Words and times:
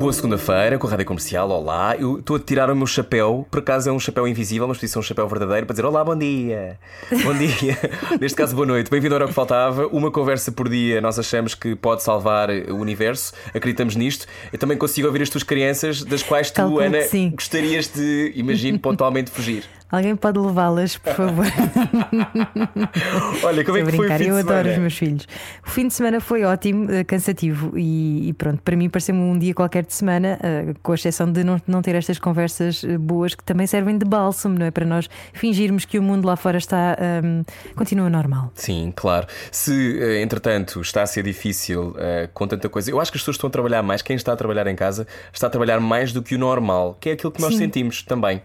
Boa 0.00 0.14
segunda-feira 0.14 0.78
com 0.78 0.86
a 0.86 0.90
Rádio 0.90 1.04
Comercial, 1.04 1.50
olá. 1.50 1.94
Eu 1.94 2.20
estou 2.20 2.36
a 2.36 2.40
tirar 2.40 2.70
o 2.70 2.74
meu 2.74 2.86
chapéu, 2.86 3.46
por 3.50 3.58
acaso 3.58 3.90
é 3.90 3.92
um 3.92 4.00
chapéu 4.00 4.26
invisível, 4.26 4.66
mas 4.66 4.78
podia 4.78 4.88
ser 4.88 4.98
um 4.98 5.02
chapéu 5.02 5.28
verdadeiro 5.28 5.66
para 5.66 5.74
dizer 5.74 5.84
olá, 5.84 6.02
bom 6.02 6.16
dia. 6.16 6.78
Bom 7.22 7.34
dia. 7.34 7.76
Neste 8.18 8.34
caso, 8.34 8.56
boa 8.56 8.66
noite. 8.66 8.90
Bem-vindo 8.90 9.14
ao 9.14 9.28
que 9.28 9.34
Faltava. 9.34 9.86
Uma 9.88 10.10
conversa 10.10 10.50
por 10.50 10.70
dia, 10.70 11.02
nós 11.02 11.18
achamos 11.18 11.54
que 11.54 11.76
pode 11.76 12.02
salvar 12.02 12.48
o 12.48 12.76
universo, 12.76 13.34
acreditamos 13.52 13.94
nisto. 13.94 14.26
Eu 14.50 14.58
também 14.58 14.78
consigo 14.78 15.06
ouvir 15.06 15.20
as 15.20 15.28
tuas 15.28 15.42
crianças, 15.42 16.02
das 16.02 16.22
quais 16.22 16.50
tu, 16.50 16.78
Ana, 16.78 17.02
sim. 17.02 17.28
gostarias 17.28 17.88
de, 17.88 18.32
imagino, 18.34 18.78
pontualmente 18.78 19.30
fugir. 19.30 19.64
Alguém 19.90 20.14
pode 20.14 20.38
levá-las, 20.38 20.96
por 20.96 21.12
favor. 21.14 21.46
Olha, 23.42 23.64
como 23.64 23.78
é 23.78 23.82
que 23.82 23.90
foi 23.90 23.98
brincar, 23.98 24.20
o 24.20 24.22
fim 24.22 24.28
eu 24.28 24.34
de 24.34 24.40
adoro 24.40 24.46
semana? 24.46 24.72
os 24.72 24.78
meus 24.78 24.96
filhos. 24.96 25.28
O 25.66 25.70
fim 25.70 25.88
de 25.88 25.94
semana 25.94 26.20
foi 26.20 26.44
ótimo, 26.44 26.90
eh, 26.90 27.02
cansativo 27.04 27.72
e, 27.76 28.28
e 28.28 28.32
pronto, 28.32 28.62
para 28.62 28.76
mim 28.76 28.88
pareceu-me 28.88 29.20
um 29.20 29.36
dia 29.38 29.52
qualquer 29.52 29.84
de 29.84 29.92
semana, 29.92 30.38
eh, 30.42 30.74
com 30.82 30.92
a 30.92 30.94
exceção 30.94 31.30
de 31.30 31.42
não, 31.42 31.60
não 31.66 31.82
ter 31.82 31.94
estas 31.94 32.18
conversas 32.18 32.84
eh, 32.84 32.96
boas 32.96 33.34
que 33.34 33.42
também 33.42 33.66
servem 33.66 33.98
de 33.98 34.04
bálsamo, 34.04 34.58
não 34.58 34.66
é? 34.66 34.70
Para 34.70 34.86
nós 34.86 35.08
fingirmos 35.32 35.84
que 35.84 35.98
o 35.98 36.02
mundo 36.02 36.24
lá 36.24 36.36
fora 36.36 36.58
está 36.58 36.96
ahm, 37.00 37.42
continua 37.74 38.08
normal. 38.08 38.52
Sim, 38.54 38.92
claro. 38.94 39.26
Se, 39.50 40.20
entretanto, 40.22 40.80
está 40.80 41.02
a 41.02 41.06
ser 41.06 41.24
difícil 41.24 41.94
eh, 41.98 42.28
com 42.32 42.46
tanta 42.46 42.68
coisa, 42.68 42.90
eu 42.90 43.00
acho 43.00 43.10
que 43.10 43.16
as 43.16 43.22
pessoas 43.22 43.36
estão 43.36 43.48
a 43.48 43.50
trabalhar 43.50 43.82
mais. 43.82 44.02
Quem 44.02 44.14
está 44.14 44.32
a 44.32 44.36
trabalhar 44.36 44.66
em 44.66 44.76
casa 44.76 45.06
está 45.32 45.48
a 45.48 45.50
trabalhar 45.50 45.80
mais 45.80 46.12
do 46.12 46.22
que 46.22 46.34
o 46.34 46.38
normal, 46.38 46.96
que 47.00 47.10
é 47.10 47.12
aquilo 47.12 47.32
que 47.32 47.40
nós 47.40 47.54
Sim. 47.54 47.58
sentimos 47.58 48.02
também. 48.02 48.40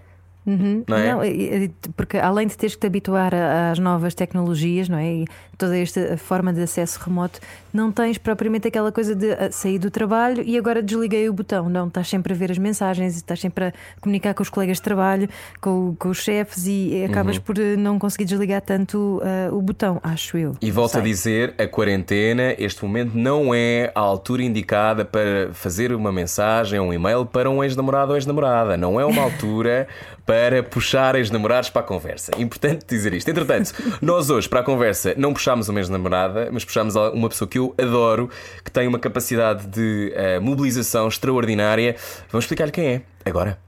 Não 0.88 0.98
é? 0.98 1.14
Não, 1.14 1.20
porque 1.96 2.18
além 2.18 2.48
de 2.48 2.56
teres 2.58 2.76
que 2.76 2.82
te 2.82 2.88
habituar 2.88 3.34
às 3.34 3.80
novas 3.80 4.14
tecnologias, 4.14 4.88
não 4.88 4.98
é? 4.98 5.12
E 5.14 5.26
toda 5.58 5.78
esta 5.78 6.18
forma 6.18 6.52
de 6.54 6.62
acesso 6.62 7.00
remoto, 7.04 7.40
não 7.74 7.92
tens 7.92 8.18
propriamente 8.18 8.68
aquela 8.68 8.92
coisa 8.92 9.16
de 9.16 9.32
ah, 9.32 9.52
sair 9.52 9.80
do 9.80 9.90
trabalho 9.92 10.42
e 10.46 10.58
agora 10.58 10.82
desliguei 10.82 11.28
o 11.30 11.34
botão. 11.34 11.70
Não, 11.70 11.88
estás 11.88 12.08
sempre 12.08 12.34
a 12.34 12.36
ver 12.36 12.52
as 12.52 12.58
mensagens, 12.58 13.16
estás 13.16 13.40
sempre 13.40 13.66
a 13.66 13.74
comunicar 14.02 14.34
com 14.34 14.44
os 14.44 14.50
colegas 14.50 14.78
de 14.78 14.84
trabalho, 14.84 15.30
com, 15.62 15.96
com 15.98 16.10
os 16.10 16.18
chefes 16.20 16.66
e 16.68 16.86
Uhum. 16.96 17.06
acabas 17.06 17.38
por 17.38 17.58
eh, 17.58 17.76
não 17.76 18.00
conseguir 18.00 18.26
desligar 18.26 18.62
tanto 18.62 19.22
ah, 19.24 19.50
o 19.54 19.62
botão, 19.62 20.00
acho 20.04 20.38
eu. 20.38 20.56
E 20.62 20.72
volto 20.72 20.92
a 20.98 21.02
Sei. 21.02 21.04
dizer, 21.04 21.54
a 21.58 21.68
quarentena, 21.68 22.56
este 22.58 22.84
momento 22.84 23.12
não 23.16 23.54
é 23.54 23.92
a 23.94 24.00
altura 24.00 24.44
indicada 24.44 25.04
para 25.06 25.50
fazer 25.54 25.92
uma 25.94 26.12
mensagem 26.12 26.80
ou 26.80 26.88
um 26.88 26.94
e-mail 26.94 27.26
para 27.26 27.50
um 27.50 27.64
ex-namorado 27.64 28.12
ou 28.12 28.18
ex-namorada. 28.18 28.78
Não 28.78 29.00
é 29.00 29.06
uma 29.06 29.22
altura 29.26 29.88
para 30.26 30.64
puxar 30.64 31.16
ex-namorados 31.16 31.70
para 31.70 31.82
a 31.82 31.86
conversa. 31.86 32.32
Importante 32.38 32.86
dizer 32.88 33.14
isto. 33.14 33.30
Entretanto, 33.30 33.74
nós 34.02 34.30
hoje 34.30 34.50
para 34.50 34.62
a 34.62 34.64
conversa 34.64 35.14
não 35.18 35.34
puxámos 35.46 35.70
uma 35.70 35.80
ex-namorada, 35.80 36.50
mas 36.52 36.66
puxámos 36.66 36.96
uma 36.96 37.30
pessoa 37.30 37.48
que 37.48 37.60
eu 37.60 37.76
adoro, 37.78 38.30
que 38.64 38.72
tem 38.72 38.88
uma 38.88 38.98
capacidade 38.98 39.68
de 39.68 40.12
eh, 40.16 40.40
mobilização 40.40 41.08
extraordinária. 41.08 41.96
Vamos 42.32 42.46
explicar-lhe 42.46 42.72
quem 42.72 42.88
é 42.88 43.02
agora. 43.24 43.65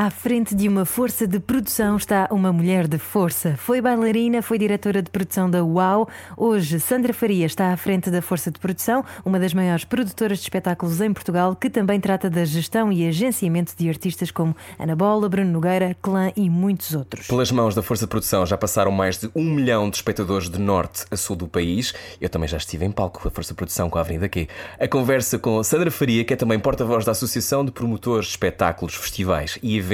À 0.00 0.08
frente 0.08 0.54
de 0.54 0.66
uma 0.66 0.86
força 0.86 1.26
de 1.26 1.38
produção 1.38 1.98
está 1.98 2.26
uma 2.30 2.50
mulher 2.50 2.88
de 2.88 2.96
força. 2.96 3.54
Foi 3.58 3.82
bailarina, 3.82 4.40
foi 4.40 4.56
diretora 4.56 5.02
de 5.02 5.10
produção 5.10 5.50
da 5.50 5.62
UAU. 5.62 6.08
Hoje, 6.38 6.80
Sandra 6.80 7.12
Faria 7.12 7.44
está 7.44 7.70
à 7.70 7.76
frente 7.76 8.10
da 8.10 8.22
força 8.22 8.50
de 8.50 8.58
produção, 8.58 9.04
uma 9.26 9.38
das 9.38 9.52
maiores 9.52 9.84
produtoras 9.84 10.38
de 10.38 10.44
espetáculos 10.44 11.02
em 11.02 11.12
Portugal, 11.12 11.54
que 11.54 11.68
também 11.68 12.00
trata 12.00 12.30
da 12.30 12.46
gestão 12.46 12.90
e 12.90 13.06
agenciamento 13.06 13.74
de 13.76 13.90
artistas 13.90 14.30
como 14.30 14.56
Ana 14.78 14.96
Bola, 14.96 15.28
Bruno 15.28 15.52
Nogueira, 15.52 15.94
Clã 16.00 16.32
e 16.34 16.48
muitos 16.48 16.94
outros. 16.94 17.26
Pelas 17.26 17.52
mãos 17.52 17.74
da 17.74 17.82
Força 17.82 18.06
de 18.06 18.08
Produção 18.08 18.46
já 18.46 18.56
passaram 18.56 18.90
mais 18.90 19.18
de 19.18 19.30
um 19.34 19.44
milhão 19.44 19.90
de 19.90 19.96
espectadores 19.96 20.48
de 20.48 20.58
norte 20.58 21.04
a 21.10 21.16
sul 21.18 21.36
do 21.36 21.46
país. 21.46 21.92
Eu 22.18 22.30
também 22.30 22.48
já 22.48 22.56
estive 22.56 22.86
em 22.86 22.90
palco 22.90 23.20
com 23.20 23.28
a 23.28 23.30
Força 23.30 23.52
de 23.52 23.56
Produção 23.56 23.90
com 23.90 23.98
a 23.98 24.00
Avenida 24.00 24.30
Q. 24.30 24.48
A 24.78 24.88
conversa 24.88 25.38
com 25.38 25.62
Sandra 25.62 25.90
Faria, 25.90 26.24
que 26.24 26.32
é 26.32 26.36
também 26.38 26.58
porta-voz 26.58 27.04
da 27.04 27.12
Associação 27.12 27.66
de 27.66 27.70
Promotores 27.70 28.24
de 28.24 28.30
Espetáculos, 28.30 28.94
Festivais 28.94 29.58
e 29.62 29.76
Eventos, 29.76 29.89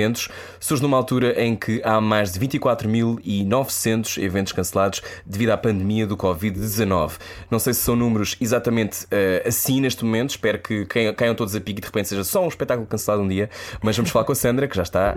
surge 0.60 0.82
numa 0.82 0.96
altura 0.96 1.40
em 1.42 1.56
que 1.56 1.80
há 1.84 2.00
mais 2.00 2.32
de 2.32 2.40
24.900 2.40 4.22
eventos 4.22 4.52
cancelados 4.52 5.02
devido 5.24 5.50
à 5.50 5.56
pandemia 5.56 6.06
do 6.06 6.16
Covid-19. 6.16 7.12
Não 7.50 7.58
sei 7.58 7.74
se 7.74 7.80
são 7.80 7.96
números 7.96 8.36
exatamente 8.40 9.06
eh, 9.10 9.42
assim 9.46 9.80
neste 9.80 10.04
momento, 10.04 10.30
espero 10.30 10.58
que 10.58 10.86
caiam, 10.86 11.34
todos 11.34 11.54
a 11.54 11.60
pique 11.60 11.78
e 11.78 11.82
de 11.82 11.86
repente 11.86 12.08
seja 12.08 12.24
só 12.24 12.44
um 12.44 12.48
espetáculo 12.48 12.86
cancelado 12.86 13.22
um 13.22 13.28
dia, 13.28 13.48
mas 13.82 13.96
vamos 13.96 14.10
falar 14.10 14.24
com 14.24 14.32
a 14.32 14.34
Sandra, 14.34 14.68
que 14.68 14.76
já 14.76 14.82
está 14.82 15.16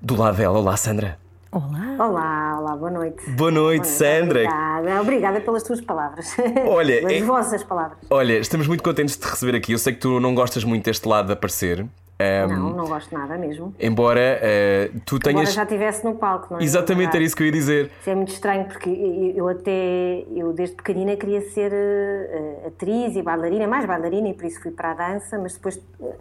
do 0.00 0.16
lado 0.16 0.36
dela. 0.36 0.58
Olá, 0.58 0.76
Sandra. 0.76 1.18
Olá! 1.52 1.96
Olá, 1.98 2.58
olá, 2.60 2.76
boa 2.76 2.90
noite. 2.90 3.28
Boa 3.30 3.50
noite, 3.50 3.88
Sandra. 3.88 4.44
Obrigada, 4.44 5.00
obrigada 5.02 5.40
pelas 5.40 5.62
tuas 5.64 5.80
palavras. 5.80 6.34
Olha, 6.64 7.00
pelas 7.02 7.12
é- 7.12 7.22
vossas 7.22 7.64
palavras. 7.64 7.98
Olha, 8.08 8.38
estamos 8.38 8.68
muito 8.68 8.82
contentes 8.82 9.16
de 9.16 9.20
te 9.20 9.28
receber 9.28 9.56
aqui. 9.56 9.72
Eu 9.72 9.78
sei 9.78 9.92
que 9.92 9.98
tu 9.98 10.20
não 10.20 10.34
gostas 10.34 10.62
muito 10.62 10.84
deste 10.84 11.06
lado 11.08 11.26
de 11.26 11.32
aparecer. 11.32 11.84
Ahm, 12.20 12.48
Não, 12.48 12.70
não 12.70 12.84
gosto 12.86 13.14
nada 13.16 13.36
mesmo. 13.38 13.74
Embora 13.80 14.20
eh, 14.20 14.90
tu 15.06 15.18
tenhas. 15.18 15.52
já 15.54 15.62
estivesse 15.62 16.04
no 16.04 16.14
palco, 16.16 16.48
não 16.52 16.60
é? 16.60 16.62
Exatamente, 16.62 17.14
era 17.16 17.24
isso 17.24 17.34
que 17.34 17.42
eu 17.42 17.46
ia 17.46 17.52
dizer. 17.52 17.90
Isso 18.00 18.10
é 18.10 18.14
muito 18.14 18.32
estranho 18.32 18.66
porque 18.66 18.90
eu 18.90 19.40
eu 19.40 19.48
até, 19.48 20.24
eu 20.36 20.52
desde 20.52 20.76
pequenina 20.76 21.16
queria 21.16 21.40
ser 21.40 21.72
eh, 21.72 22.66
atriz 22.66 23.16
e 23.16 23.22
bailarina, 23.22 23.66
mais 23.66 23.86
bailarina 23.86 24.28
e 24.28 24.34
por 24.34 24.44
isso 24.44 24.60
fui 24.60 24.70
para 24.70 24.90
a 24.90 24.94
dança, 24.94 25.38
mas 25.38 25.54
depois 25.54 25.80
eh, 26.02 26.14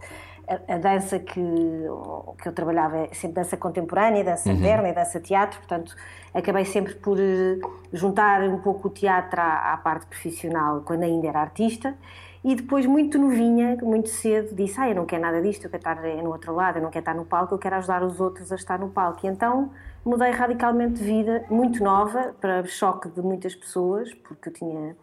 a, 0.67 0.75
a 0.75 0.77
dança 0.77 1.19
que, 1.19 1.41
que 2.41 2.47
eu 2.47 2.53
trabalhava 2.53 2.97
é 2.97 3.07
sempre 3.13 3.35
dança 3.35 3.57
contemporânea, 3.57 4.23
dança 4.23 4.51
moderna 4.53 4.87
e 4.89 4.93
dança 4.93 5.19
teatro, 5.19 5.59
portanto 5.59 5.93
acabei 6.33 6.63
sempre 6.65 6.93
por 6.95 7.17
juntar 7.91 8.41
um 8.43 8.59
pouco 8.59 8.87
o 8.87 8.91
teatro 8.91 9.39
à, 9.41 9.73
à 9.73 9.77
parte 9.77 10.05
profissional 10.05 10.81
quando 10.85 11.03
ainda 11.03 11.27
era 11.27 11.41
artista. 11.41 11.93
E 12.43 12.55
depois, 12.55 12.85
muito 12.85 13.17
novinha, 13.17 13.77
muito 13.81 14.09
cedo, 14.09 14.55
disse: 14.55 14.79
Ah, 14.79 14.89
eu 14.89 14.95
não 14.95 15.05
quero 15.05 15.21
nada 15.21 15.41
disto, 15.41 15.65
eu 15.65 15.69
quero 15.69 15.81
estar 15.81 16.05
eh, 16.05 16.21
no 16.21 16.31
outro 16.31 16.55
lado, 16.55 16.77
eu 16.77 16.81
não 16.81 16.89
quero 16.89 17.01
estar 17.01 17.13
no 17.13 17.25
palco, 17.25 17.53
eu 17.53 17.59
quero 17.59 17.75
ajudar 17.75 18.01
os 18.01 18.19
outros 18.21 18.51
a 18.51 18.55
estar 18.55 18.79
no 18.79 18.89
palco. 18.89 19.25
E 19.25 19.29
então 19.29 19.71
mudei 20.05 20.31
radicalmente 20.31 20.99
de 20.99 21.03
vida, 21.03 21.43
muito 21.49 21.83
nova, 21.83 22.33
para 22.39 22.63
choque 22.65 23.09
de 23.09 23.21
muitas 23.21 23.53
pessoas, 23.53 24.13
porque 24.13 24.49
eu 24.49 24.53
tinha 24.53 24.95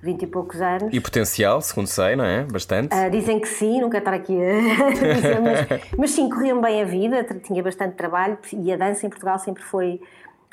20 0.00 0.22
e 0.22 0.26
poucos 0.26 0.60
anos. 0.60 0.94
E 0.94 1.00
potencial, 1.00 1.60
segundo 1.60 1.88
sei, 1.88 2.14
não 2.14 2.24
é? 2.24 2.44
Bastante. 2.44 2.94
Ah, 2.94 3.08
dizem 3.08 3.40
que 3.40 3.48
sim, 3.48 3.80
não 3.80 3.90
quero 3.90 4.02
estar 4.02 4.14
aqui 4.14 4.38
a 4.40 4.90
dizer, 5.14 5.40
mas, 5.40 5.98
mas 5.98 6.10
sim, 6.12 6.28
corriam 6.28 6.60
bem 6.60 6.80
a 6.80 6.84
vida, 6.84 7.24
tinha 7.42 7.62
bastante 7.62 7.96
trabalho 7.96 8.38
e 8.52 8.72
a 8.72 8.76
dança 8.76 9.04
em 9.04 9.10
Portugal 9.10 9.38
sempre 9.40 9.64
foi 9.64 10.00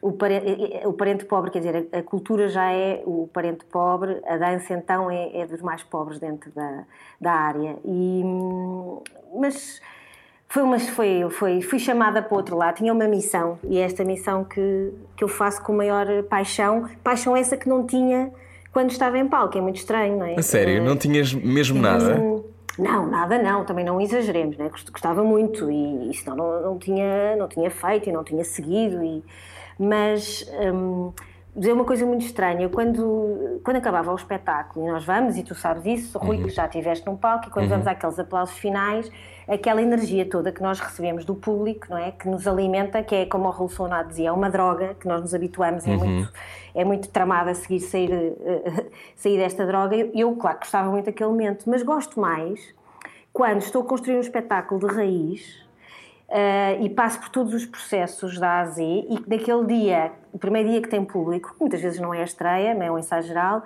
o 0.01 0.11
parente, 0.11 0.81
o 0.85 0.93
parente 0.93 1.25
pobre, 1.25 1.51
quer 1.51 1.59
dizer, 1.59 1.87
a, 1.91 2.01
cultura 2.01 2.49
já 2.49 2.71
é 2.71 3.03
o 3.05 3.29
parente 3.31 3.63
pobre, 3.65 4.19
a 4.25 4.35
dança 4.35 4.73
então 4.73 5.11
é, 5.11 5.41
é 5.41 5.45
dos 5.45 5.61
mais 5.61 5.83
pobres 5.83 6.19
dentro 6.19 6.51
da, 6.51 6.83
da 7.19 7.31
área. 7.31 7.77
E, 7.85 8.23
mas 9.35 9.79
foi 10.49 10.63
uma, 10.63 10.79
foi, 10.79 11.29
foi, 11.29 11.61
fui 11.61 11.77
chamada 11.79 12.21
para 12.21 12.33
o 12.33 12.37
outro 12.37 12.57
lado, 12.57 12.77
tinha 12.77 12.91
uma 12.91 13.07
missão 13.07 13.59
e 13.63 13.77
é 13.77 13.81
esta 13.81 14.03
missão 14.03 14.43
que, 14.43 14.91
que 15.15 15.23
eu 15.23 15.27
faço 15.27 15.61
com 15.61 15.71
maior 15.73 16.05
paixão, 16.23 16.89
paixão 17.03 17.37
essa 17.37 17.55
que 17.55 17.69
não 17.69 17.85
tinha 17.85 18.31
quando 18.73 18.89
estava 18.89 19.17
em 19.19 19.27
palco, 19.27 19.57
é 19.57 19.61
muito 19.61 19.75
estranho, 19.75 20.17
não 20.17 20.25
é? 20.25 20.35
A 20.35 20.41
sério, 20.41 20.81
não 20.81 20.95
tinhas 20.95 21.33
mesmo 21.33 21.79
nada? 21.79 22.15
Não, 22.79 23.05
nada 23.05 23.37
não, 23.37 23.65
também 23.65 23.83
não 23.83 23.99
exageremos, 23.99 24.57
né? 24.57 24.69
Gost- 24.69 24.89
gostava 24.89 25.23
muito 25.23 25.69
e, 25.69 26.09
e 26.09 26.13
senão 26.15 26.37
não, 26.37 26.61
não, 26.61 26.79
tinha, 26.79 27.35
não 27.35 27.47
tinha 27.49 27.69
feito 27.69 28.09
e 28.09 28.13
não 28.13 28.23
tinha 28.23 28.45
seguido. 28.45 29.03
E, 29.03 29.21
mas 29.81 30.45
hum, 30.73 31.11
dizer 31.55 31.73
uma 31.73 31.83
coisa 31.83 32.05
muito 32.05 32.25
estranha, 32.25 32.69
quando, 32.69 33.59
quando 33.63 33.77
acabava 33.77 34.11
o 34.11 34.15
espetáculo, 34.15 34.87
e 34.87 34.91
nós 34.91 35.03
vamos, 35.03 35.37
e 35.37 35.43
tu 35.43 35.53
sabes 35.55 35.85
isso, 35.85 36.17
Rui, 36.17 36.43
que 36.43 36.49
já 36.49 36.65
estiveste 36.65 37.05
num 37.05 37.17
palco, 37.17 37.47
e 37.47 37.51
quando 37.51 37.67
vamos 37.67 37.87
àqueles 37.87 38.17
aplausos 38.17 38.57
finais, 38.57 39.11
aquela 39.47 39.81
energia 39.81 40.25
toda 40.25 40.51
que 40.51 40.61
nós 40.61 40.79
recebemos 40.79 41.25
do 41.25 41.35
público, 41.35 41.87
não 41.89 41.97
é? 41.97 42.11
Que 42.11 42.29
nos 42.29 42.47
alimenta, 42.47 43.03
que 43.03 43.15
é 43.15 43.25
como 43.25 43.47
o 43.47 43.51
Raul 43.51 43.69
Sonato 43.69 44.09
dizia, 44.09 44.29
é 44.29 44.31
uma 44.31 44.49
droga 44.49 44.93
que 44.93 45.07
nós 45.07 45.21
nos 45.21 45.33
habituamos, 45.33 45.85
é 45.87 45.95
muito 45.95 46.31
é 46.73 46.85
muito 46.85 47.09
tramado 47.09 47.49
a 47.49 47.53
seguir 47.53 47.79
sair, 47.81 48.11
eh, 48.11 48.85
sair 49.15 49.37
desta 49.37 49.65
droga. 49.65 49.95
Eu, 49.95 50.35
claro, 50.35 50.59
gostava 50.59 50.89
muito 50.89 51.05
daquele 51.05 51.29
momento, 51.29 51.69
mas 51.69 51.83
gosto 51.83 52.19
mais 52.19 52.73
quando 53.33 53.61
estou 53.61 53.81
a 53.83 53.85
construir 53.85 54.17
um 54.17 54.21
espetáculo 54.21 54.87
de 54.87 54.93
raiz 54.93 55.60
eh, 56.31 56.77
e 56.81 56.89
passo 56.89 57.19
por 57.19 57.29
todos 57.29 57.53
os 57.53 57.65
processos 57.65 58.39
da 58.39 58.47
A 58.49 58.61
a 58.61 58.65
Z 58.65 58.81
e 59.09 59.17
que 59.17 59.29
naquele 59.29 59.65
dia, 59.65 60.11
o 60.31 60.39
primeiro 60.39 60.69
dia 60.69 60.81
que 60.81 60.87
tem 60.89 61.03
público, 61.03 61.53
que 61.53 61.59
muitas 61.59 61.81
vezes 61.81 61.99
não 61.99 62.13
é 62.13 62.21
a 62.21 62.23
estreia, 62.23 62.73
mas 62.73 62.87
é 62.87 62.91
um 62.91 62.97
ensaio 62.97 63.23
geral, 63.23 63.63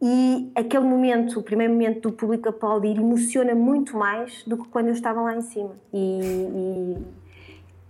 e 0.00 0.50
aquele 0.56 0.84
momento, 0.84 1.38
o 1.38 1.42
primeiro 1.42 1.72
momento 1.72 2.08
do 2.08 2.12
público 2.12 2.48
aplaudir, 2.48 2.96
emociona 2.98 3.54
muito 3.54 3.96
mais 3.96 4.42
do 4.44 4.56
que 4.56 4.68
quando 4.68 4.86
eu 4.88 4.92
estava 4.94 5.20
lá 5.20 5.36
em 5.36 5.42
cima. 5.42 5.70
E, 5.92 6.20
e- 6.56 7.22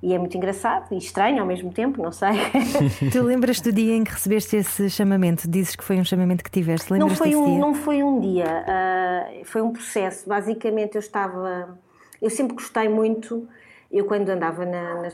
E 0.04 0.12
é 0.12 0.18
muito 0.18 0.36
engraçado 0.36 0.92
e 0.92 0.98
estranho 0.98 1.40
ao 1.40 1.46
mesmo 1.46 1.72
tempo, 1.72 2.02
não 2.02 2.10
sei. 2.10 2.30
tu 3.12 3.22
lembras 3.22 3.60
do 3.60 3.70
dia 3.70 3.94
em 3.94 4.02
que 4.02 4.10
recebeste 4.10 4.56
esse 4.56 4.90
chamamento? 4.90 5.48
Dizes 5.48 5.76
que 5.76 5.84
foi 5.84 5.96
um 5.96 6.04
chamamento 6.04 6.42
que 6.42 6.50
tiveste. 6.50 6.92
Lembras 6.92 7.10
não 7.12 7.16
foi 7.16 7.36
um, 7.36 7.44
dia? 7.44 7.58
Não 7.60 7.72
foi 7.74 8.02
um 8.02 8.20
dia, 8.20 8.64
uh, 8.66 9.44
foi 9.44 9.62
um 9.62 9.70
processo. 9.72 10.28
Basicamente, 10.28 10.96
eu 10.96 10.98
estava. 10.98 11.78
Eu 12.20 12.28
sempre 12.30 12.54
gostei 12.56 12.88
muito. 12.88 13.46
Eu, 13.92 14.06
quando 14.06 14.28
andava 14.30 14.64
na, 14.64 15.02
na, 15.02 15.08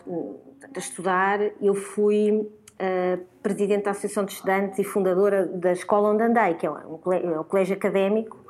a 0.74 0.78
estudar, 0.78 1.40
eu 1.60 1.74
fui 1.74 2.30
uh, 2.30 3.24
presidente 3.42 3.84
da 3.84 3.90
Associação 3.90 4.24
de 4.24 4.32
Estudantes 4.32 4.78
e 4.78 4.84
fundadora 4.84 5.46
da 5.46 5.72
escola 5.72 6.10
onde 6.10 6.22
andei, 6.22 6.54
que 6.54 6.66
é 6.66 6.70
o 6.70 7.12
é 7.12 7.44
colégio 7.44 7.74
académico 7.74 8.48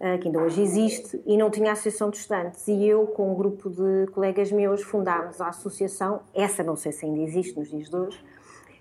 eh, 0.00 0.16
que 0.18 0.28
ainda 0.28 0.38
hoje 0.38 0.62
existe, 0.62 1.20
e 1.26 1.36
não 1.36 1.50
tinha 1.50 1.72
associação 1.72 2.08
de 2.08 2.18
estudantes. 2.18 2.68
E 2.68 2.86
eu, 2.86 3.08
com 3.08 3.32
um 3.32 3.34
grupo 3.34 3.68
de 3.68 4.06
colegas 4.12 4.52
meus, 4.52 4.80
fundámos 4.80 5.40
a 5.40 5.48
associação, 5.48 6.20
essa 6.32 6.62
não 6.62 6.76
sei 6.76 6.92
se 6.92 7.04
ainda 7.04 7.20
existe 7.20 7.58
nos 7.58 7.68
dias 7.68 7.90
de 7.90 7.96
hoje, 7.96 8.24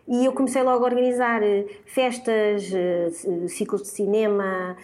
e 0.08 0.26
eu 0.26 0.32
comecei 0.32 0.62
logo 0.62 0.84
a 0.84 0.88
organizar 0.88 1.42
eh, 1.42 1.66
festas, 1.86 2.72
ciclos 3.48 3.82
de 3.82 3.88
cinema, 3.88 4.78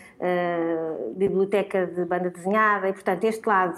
biblioteca 1.15 1.85
de 1.85 2.03
banda 2.03 2.31
desenhada, 2.31 2.89
e 2.89 2.93
portanto 2.93 3.23
este 3.25 3.47
lado 3.47 3.77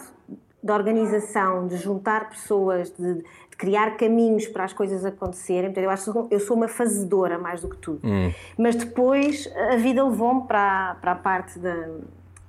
da 0.65 0.73
organização, 0.73 1.67
de 1.67 1.77
juntar 1.77 2.27
pessoas, 2.27 2.89
de, 2.89 3.13
de, 3.13 3.23
criar 3.55 3.95
caminhos 3.97 4.47
para 4.47 4.63
as 4.63 4.73
coisas 4.73 5.05
acontecerem. 5.05 5.65
Portanto, 5.65 5.83
eu 5.83 5.89
acho 5.91 6.11
que 6.11 6.33
eu 6.33 6.39
sou 6.39 6.57
uma 6.57 6.67
fazedora 6.67 7.37
mais 7.37 7.61
do 7.61 7.69
que 7.69 7.77
tudo. 7.77 8.01
Hum. 8.03 8.33
Mas 8.57 8.75
depois 8.75 9.47
a 9.71 9.75
vida 9.75 10.03
levou-me 10.03 10.41
para, 10.47 10.95
para 10.95 11.11
a 11.11 11.15
parte 11.15 11.59
da, 11.59 11.87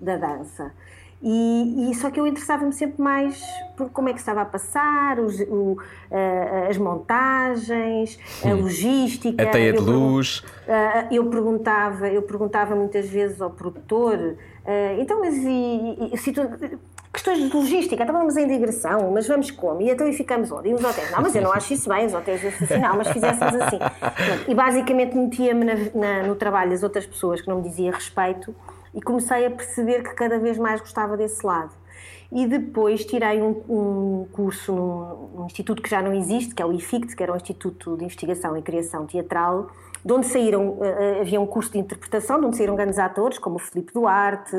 da 0.01 0.17
dança. 0.17 0.73
E, 1.23 1.91
e, 1.91 1.95
só 1.95 2.11
que 2.11 2.21
eu 2.21 2.27
interessava-me 2.27 2.73
sempre 2.73 3.03
mais 3.03 3.43
por 3.77 3.91
como 3.91 4.09
é 4.09 4.13
que 4.13 4.19
estava 4.19 4.43
a 4.43 4.45
passar, 4.45 5.19
os, 5.19 5.41
o, 5.41 5.73
uh, 6.11 6.69
as 6.69 6.77
montagens, 6.77 8.19
a 8.45 8.53
logística. 8.53 9.43
A 9.43 9.47
teia 9.47 9.73
de 9.73 9.81
luz. 9.81 10.39
Uh, 10.39 11.15
eu 11.15 11.25
perguntava, 11.31 12.09
eu 12.09 12.23
perguntava 12.23 12.75
muitas 12.75 13.09
vezes 13.09 13.41
ao 13.41 13.51
produtor, 13.51 14.19
uh, 14.19 15.01
então 15.01 15.21
mas 15.21 15.35
e, 15.37 16.11
e, 16.13 16.33
tu, 16.33 16.79
questões 17.17 17.39
de 17.39 17.57
logística, 17.57 18.03
então 18.03 18.15
vamos 18.15 18.37
em 18.37 18.47
digressão, 18.47 19.11
mas 19.11 19.27
vamos 19.27 19.51
como? 19.51 19.81
E 19.81 19.91
então 19.91 20.07
e 20.07 20.13
ficamos 20.13 20.53
onde? 20.53 20.69
E 20.69 20.75
os 20.75 20.85
hotéis? 20.85 21.11
Não, 21.11 21.23
mas 21.23 21.35
eu 21.35 21.43
não 21.43 21.53
acho 21.53 21.73
isso 21.73 21.89
bem, 21.89 22.07
os 22.07 22.13
hotéis 22.13 22.45
assim, 22.45 22.79
não, 22.79 22.97
mas 22.97 23.09
fizéssemos 23.09 23.55
assim. 23.55 23.79
E 24.47 24.55
basicamente 24.55 25.17
metia-me 25.17 25.65
no 26.27 26.35
trabalho 26.37 26.71
das 26.71 26.83
outras 26.83 27.07
pessoas 27.07 27.41
que 27.41 27.49
não 27.49 27.57
me 27.57 27.63
dizia 27.63 27.91
respeito 27.91 28.55
e 28.95 29.01
comecei 29.01 29.47
a 29.47 29.51
perceber 29.51 30.03
que 30.03 30.15
cada 30.15 30.39
vez 30.39 30.59
mais 30.59 30.81
gostava 30.81 31.17
desse 31.17 31.45
lado. 31.45 31.73
E 32.31 32.47
depois 32.47 33.05
tirei 33.05 33.41
um, 33.41 33.63
um 33.69 34.27
curso 34.33 34.73
num, 34.73 35.41
num, 35.41 35.47
instituto 35.47 35.81
que 35.81 35.89
já 35.89 36.03
não 36.03 36.13
existe, 36.13 36.55
que 36.55 36.63
é 36.63 36.67
o 36.67 36.73
IFICT, 36.73 37.15
que 37.15 37.23
era 37.23 37.33
um 37.33 37.37
Instituto 37.37 37.97
de 37.97 38.05
Investigação 38.05 38.57
e 38.57 38.63
Criação 38.63 39.07
Teatral, 39.07 39.69
de 40.05 40.13
onde 40.13 40.27
saíram, 40.27 40.71
uh, 40.71 41.21
havia 41.21 41.41
um 41.41 41.47
curso 41.47 41.73
de 41.73 41.79
interpretação, 41.79 42.41
de 42.41 42.47
onde 42.47 42.57
saíram 42.57 42.75
grandes 42.75 42.99
atores, 42.99 43.39
como 43.39 43.57
o 43.57 43.59
Filipe 43.59 43.93
Duarte, 43.93 44.57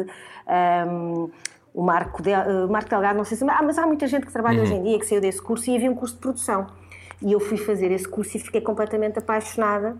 um, 0.87 1.29
o 1.77 1.83
Marco, 1.83 2.23
de, 2.23 2.31
uh, 2.31 2.67
Marco 2.67 2.89
Delgado, 2.89 3.17
não 3.17 3.23
sei 3.23 3.37
se... 3.37 3.47
Ah, 3.47 3.61
mas 3.61 3.77
há 3.77 3.85
muita 3.85 4.07
gente 4.07 4.25
que 4.25 4.31
trabalha 4.31 4.57
uhum. 4.57 4.63
hoje 4.63 4.73
em 4.73 4.83
dia 4.83 4.97
que 4.97 5.05
saiu 5.05 5.21
desse 5.21 5.39
curso 5.39 5.69
e 5.69 5.75
havia 5.75 5.91
um 5.91 5.93
curso 5.93 6.15
de 6.15 6.21
produção. 6.21 6.65
E 7.21 7.31
eu 7.31 7.39
fui 7.39 7.55
fazer 7.55 7.91
esse 7.91 8.07
curso 8.07 8.35
e 8.35 8.39
fiquei 8.39 8.61
completamente 8.61 9.19
apaixonada 9.19 9.95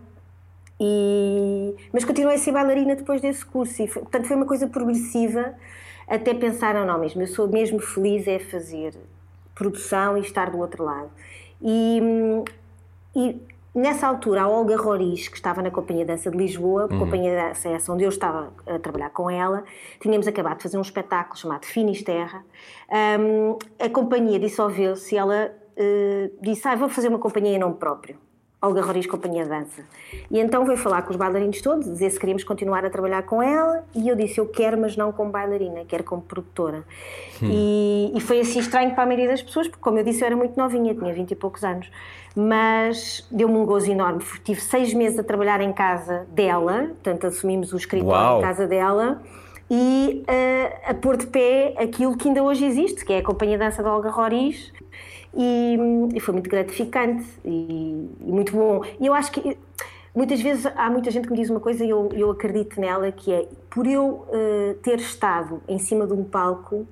e, 0.80 1.76
mas 1.92 2.04
continuei 2.04 2.34
a 2.34 2.38
ser 2.38 2.50
bailarina 2.50 2.96
depois 2.96 3.20
desse 3.20 3.46
curso. 3.46 3.80
E 3.80 3.86
foi, 3.86 4.02
portanto, 4.02 4.26
foi 4.26 4.34
uma 4.34 4.44
coisa 4.44 4.66
progressiva 4.66 5.54
até 6.08 6.34
pensar, 6.34 6.74
não, 6.74 6.84
não, 6.84 6.98
mesmo, 6.98 7.22
eu 7.22 7.28
sou 7.28 7.46
mesmo 7.46 7.78
feliz 7.78 8.26
é 8.26 8.40
fazer 8.40 8.94
produção 9.54 10.18
e 10.18 10.20
estar 10.22 10.50
do 10.50 10.58
outro 10.58 10.82
lado. 10.82 11.10
E, 11.62 12.02
e 13.14 13.40
nessa 13.74 14.06
altura, 14.06 14.42
a 14.42 14.48
Olga 14.48 14.76
Roriz, 14.76 15.28
que 15.28 15.36
estava 15.36 15.62
na 15.62 15.70
Companhia 15.70 16.04
de 16.04 16.12
Dança 16.12 16.30
de 16.30 16.36
Lisboa, 16.36 16.88
uhum. 16.90 16.98
Companhia 16.98 17.30
de 17.30 17.36
Dança 17.36 17.68
essa 17.68 17.92
onde 17.92 18.04
eu 18.04 18.08
estava 18.08 18.52
a 18.66 18.78
trabalhar 18.78 19.10
com 19.10 19.30
ela, 19.30 19.64
tínhamos 20.00 20.26
acabado 20.26 20.58
de 20.58 20.62
fazer 20.62 20.78
um 20.78 20.82
espetáculo 20.82 21.36
chamado 21.36 21.64
Finisterra. 21.64 22.44
Um, 23.20 23.58
a 23.78 23.88
companhia 23.88 24.38
dissolveu-se 24.38 25.14
e 25.14 25.18
ela 25.18 25.52
uh, 25.76 26.42
disse, 26.42 26.66
ah, 26.68 26.76
vou 26.76 26.88
fazer 26.88 27.08
uma 27.08 27.18
companhia 27.18 27.56
em 27.56 27.58
nome 27.58 27.76
próprio. 27.76 28.27
Olga 28.60 28.82
Roriz 28.82 29.06
Companhia 29.06 29.44
de 29.44 29.50
Dança. 29.50 29.82
E 30.28 30.40
então 30.40 30.64
veio 30.64 30.76
falar 30.76 31.02
com 31.02 31.10
os 31.10 31.16
bailarinos 31.16 31.60
todos, 31.60 31.86
dizer 31.86 32.10
se 32.10 32.18
queríamos 32.18 32.42
continuar 32.42 32.84
a 32.84 32.90
trabalhar 32.90 33.22
com 33.22 33.40
ela, 33.40 33.84
e 33.94 34.08
eu 34.08 34.16
disse, 34.16 34.40
eu 34.40 34.46
quero, 34.46 34.76
mas 34.76 34.96
não 34.96 35.12
como 35.12 35.30
bailarina, 35.30 35.84
quero 35.86 36.02
como 36.02 36.22
produtora. 36.22 36.82
Hum. 37.40 37.48
E, 37.48 38.12
e, 38.16 38.20
foi 38.20 38.40
assim 38.40 38.58
estranho 38.58 38.92
para 38.94 39.04
a 39.04 39.06
maioria 39.06 39.28
das 39.28 39.40
pessoas, 39.40 39.68
porque 39.68 39.80
como 39.80 39.98
eu 39.98 40.04
disse, 40.04 40.22
eu 40.22 40.26
era 40.26 40.36
muito 40.36 40.56
novinha, 40.56 40.92
tinha 40.92 41.14
20 41.14 41.30
e 41.30 41.36
poucos 41.36 41.62
anos, 41.62 41.88
mas 42.34 43.24
deu-me 43.30 43.56
um 43.56 43.64
gozo 43.64 43.92
enorme. 43.92 44.24
Tive 44.42 44.60
seis 44.60 44.92
meses 44.92 45.20
a 45.20 45.22
trabalhar 45.22 45.60
em 45.60 45.72
casa 45.72 46.26
dela, 46.30 46.88
portanto 46.88 47.28
assumimos 47.28 47.72
o 47.72 47.76
escritório 47.76 48.12
Uau. 48.12 48.38
em 48.40 48.42
casa 48.42 48.66
dela, 48.66 49.22
e 49.70 50.24
uh, 50.24 50.90
a 50.90 50.94
pôr 50.94 51.16
de 51.16 51.26
pé 51.28 51.74
aquilo 51.78 52.16
que 52.16 52.26
ainda 52.26 52.42
hoje 52.42 52.64
existe, 52.64 53.04
que 53.04 53.12
é 53.12 53.18
a 53.18 53.22
Companhia 53.22 53.56
de 53.56 53.64
Dança 53.64 53.84
da 53.84 53.94
Olga 53.94 54.10
Roriz, 54.10 54.72
e, 55.34 55.78
e 56.14 56.20
foi 56.20 56.32
muito 56.32 56.48
gratificante 56.48 57.24
e, 57.44 58.08
e, 58.20 58.32
muito 58.32 58.52
bom. 58.52 58.82
E 59.00 59.06
eu 59.06 59.14
acho 59.14 59.30
que 59.32 59.56
muitas 60.14 60.40
vezes 60.40 60.66
há 60.66 60.90
muita 60.90 61.10
gente 61.10 61.26
que 61.26 61.32
me 61.32 61.38
diz 61.38 61.50
uma 61.50 61.60
coisa 61.60 61.84
e 61.84 61.90
eu, 61.90 62.08
eu 62.12 62.30
acredito 62.30 62.80
nela, 62.80 63.10
que 63.12 63.32
é 63.32 63.46
por 63.70 63.86
eu 63.86 64.26
uh, 64.28 64.74
ter 64.82 64.98
estado 64.98 65.62
em 65.68 65.78
cima 65.78 66.06
de 66.06 66.12
um 66.12 66.24
palco, 66.24 66.86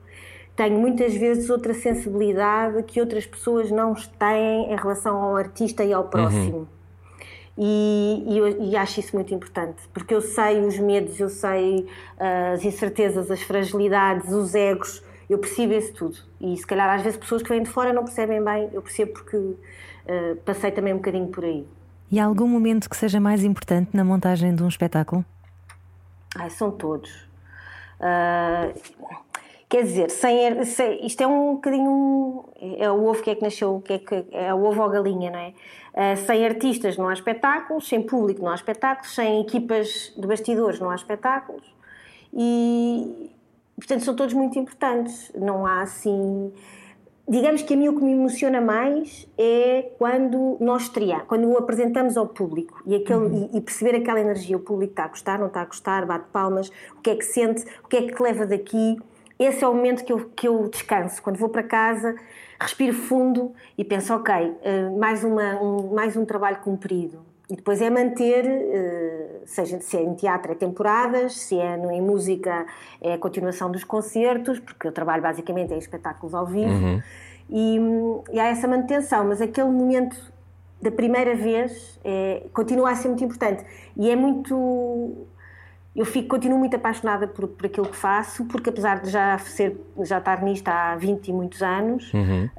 tenho 0.55 0.79
muitas 0.79 1.15
vezes 1.15 1.51
outra 1.51 1.75
sensibilidade 1.75 2.83
que 2.85 3.01
outras 3.01 3.27
pessoas 3.27 3.71
não 3.71 3.95
têm 3.95 4.73
em 4.73 4.77
relação 4.77 5.17
ao 5.17 5.37
artista 5.37 5.85
e 5.85 5.93
ao 5.93 6.05
uhum. 6.05 6.09
próximo. 6.09 6.57
Uhum. 6.57 6.67
E, 7.59 8.25
e, 8.29 8.39
eu, 8.39 8.49
e, 8.65 8.77
acho 8.77 9.01
isso 9.01 9.17
muito 9.17 9.33
importante, 9.35 9.77
porque 9.93 10.15
eu 10.15 10.21
sei 10.21 10.61
os 10.61 10.79
medos, 10.79 11.19
eu 11.19 11.31
sei 11.31 11.87
uh, 12.19 12.55
as 12.55 12.65
incertezas, 12.65 13.31
as 13.31 13.41
fragilidades, 13.41 14.31
os 14.31 14.55
egos, 14.55 15.03
eu 15.29 15.39
percebo 15.39 15.73
isso 15.75 15.93
tudo. 15.93 16.19
E 16.41 16.57
se 16.57 16.67
calhar 16.67 16.89
às 16.89 17.03
vezes 17.03 17.19
pessoas 17.19 17.43
que 17.43 17.49
vêm 17.49 17.63
de 17.63 17.71
fora 17.71 17.93
não 17.93 18.05
percebem 18.05 18.43
bem, 18.43 18.71
eu 18.73 18.81
percebo 18.81 19.13
porque 19.13 19.37
uh, 19.37 19.57
passei 20.45 20.71
também 20.71 20.93
um 20.93 20.99
bocadinho 20.99 21.29
por 21.29 21.45
aí. 21.45 21.67
E 22.11 22.21
há 22.21 22.25
algum 22.25 22.47
momento 22.47 22.89
que 22.89 22.97
seja 22.97 23.19
mais 23.19 23.43
importante 23.43 23.91
na 23.93 24.05
montagem 24.05 24.55
de 24.55 24.63
um 24.63 24.69
espetáculo? 24.69 25.25
Ai, 26.37 26.51
são 26.51 26.71
todos. 26.71 27.11
Uh, 27.99 28.79
quer 29.69 29.83
dizer, 29.83 30.11
sem, 30.11 30.65
sem, 30.65 31.05
isto 31.05 31.21
é 31.23 31.27
um 31.27 31.55
bocadinho. 31.55 32.45
É 32.79 32.89
o 32.91 33.07
ovo 33.07 33.23
que 33.23 33.31
é 33.31 33.35
que 33.35 33.43
nasceu, 33.43 33.83
que 33.85 33.95
é, 33.95 33.99
que, 33.99 34.25
é 34.31 34.55
o 34.55 34.65
ovo 34.65 34.83
ou 34.83 34.89
a 34.89 34.93
galinha, 34.93 35.31
não 35.31 35.39
é? 35.39 35.53
Uh, 35.95 36.17
sem 36.17 36.45
artistas 36.47 36.97
não 36.97 37.09
há 37.09 37.13
espetáculos, 37.13 37.89
sem 37.89 38.03
público 38.03 38.43
não 38.43 38.53
há 38.53 38.55
espetáculos, 38.55 39.13
sem 39.13 39.41
equipas 39.41 40.15
de 40.17 40.27
bastidores 40.27 40.79
não 40.79 40.91
há 40.91 40.95
espetáculos. 40.95 41.65
E, 42.33 43.31
Portanto, 43.77 44.05
são 44.05 44.15
todos 44.15 44.35
muito 44.35 44.59
importantes. 44.59 45.31
Não 45.35 45.67
há 45.67 45.83
assim. 45.83 46.53
Digamos 47.29 47.63
que 47.63 47.75
a 47.75 47.77
mim 47.77 47.89
o 47.89 47.97
que 47.97 48.05
me 48.05 48.13
emociona 48.13 48.61
mais 48.61 49.29
é 49.37 49.91
quando 49.99 50.57
nós 50.61 50.83
estreamos, 50.83 51.25
quando 51.27 51.49
o 51.49 51.59
apresentamos 51.59 52.17
ao 52.17 52.29
público 52.29 52.81
e, 52.87 52.95
aquele, 52.95 53.19
uhum. 53.19 53.51
e, 53.53 53.59
e, 53.59 53.61
perceber 53.61 53.97
aquela 53.97 54.21
energia. 54.21 54.57
O 54.57 54.61
público 54.61 54.93
está 54.93 55.05
a 55.05 55.09
gostar, 55.09 55.39
não 55.39 55.49
está 55.49 55.63
a 55.63 55.65
gostar, 55.65 56.07
bate 56.07 56.27
palmas, 56.33 56.69
o 56.97 57.01
que 57.03 57.11
é 57.11 57.17
que 57.17 57.25
sente, 57.25 57.65
o 57.85 57.89
que 57.89 57.97
é 57.97 58.03
que 58.03 58.15
te 58.15 58.23
leva 58.23 58.47
daqui. 58.47 58.97
Esse 59.39 59.65
é 59.65 59.69
o 59.69 59.75
momento 59.75 60.05
que 60.05 60.13
eu, 60.13 60.31
que 60.37 60.47
eu 60.47 60.69
descanso. 60.69 61.21
Quando 61.21 61.37
vou 61.37 61.49
para 61.49 61.65
casa, 61.65 62.15
respiro 62.61 62.95
fundo 62.95 63.53
e 63.77 63.85
penso: 63.85 64.15
ok, 64.15 64.33
uh, 64.35 64.99
mais, 64.99 65.25
uma, 65.25 65.61
um, 65.61 65.93
mais 65.93 66.17
um 66.17 66.25
trabalho 66.25 66.59
cumprido 66.59 67.27
e 67.49 67.55
depois 67.55 67.81
é 67.81 67.89
manter, 67.89 68.45
eh, 68.45 69.26
seja 69.47 69.81
se 69.81 69.97
é 69.97 70.03
em 70.03 70.15
teatro 70.15 70.53
é 70.53 70.55
temporadas, 70.55 71.37
se 71.37 71.59
é 71.59 71.77
em 71.77 72.03
música 72.03 72.67
é 73.01 73.15
a 73.15 73.19
continuação 73.19 73.71
dos 73.71 73.85
concertos, 73.85 74.59
porque 74.61 74.87
eu 74.87 74.93
trabalho 74.93 75.23
basicamente 75.23 75.73
em 75.73 75.79
espetáculos 75.79 76.35
ao 76.35 76.47
vivo, 76.47 76.71
uhum. 76.71 77.03
e, 77.49 77.79
e, 78.33 78.41
há 78.41 78.47
essa 78.47 78.69
manutenção, 78.69 79.25
mas 79.27 79.41
aquele 79.41 79.71
momento 79.71 80.17
da 80.81 80.91
primeira 80.91 81.35
vez 81.35 81.99
é, 82.05 82.43
continua 82.53 82.91
a 82.91 82.95
ser 82.95 83.09
muito 83.09 83.25
importante 83.25 83.65
e 83.97 84.11
é 84.11 84.17
muito 84.17 85.27
eu 85.97 86.05
fico, 86.05 86.29
continuo 86.29 86.59
muito 86.59 86.77
apaixonada 86.77 87.27
por, 87.27 87.49
por 87.49 87.65
aquilo 87.65 87.87
que 87.87 87.97
faço, 87.97 88.45
porque 88.45 88.69
apesar 88.69 89.01
de 89.01 89.09
já, 89.09 89.39
ser, 89.39 89.81
já 90.03 90.19
estar 90.19 90.43
nisto 90.43 90.69
há 90.69 90.95
20 90.95 91.29
e 91.29 91.33
muitos 91.33 91.63
anos, 91.63 92.13
uhum. 92.13 92.51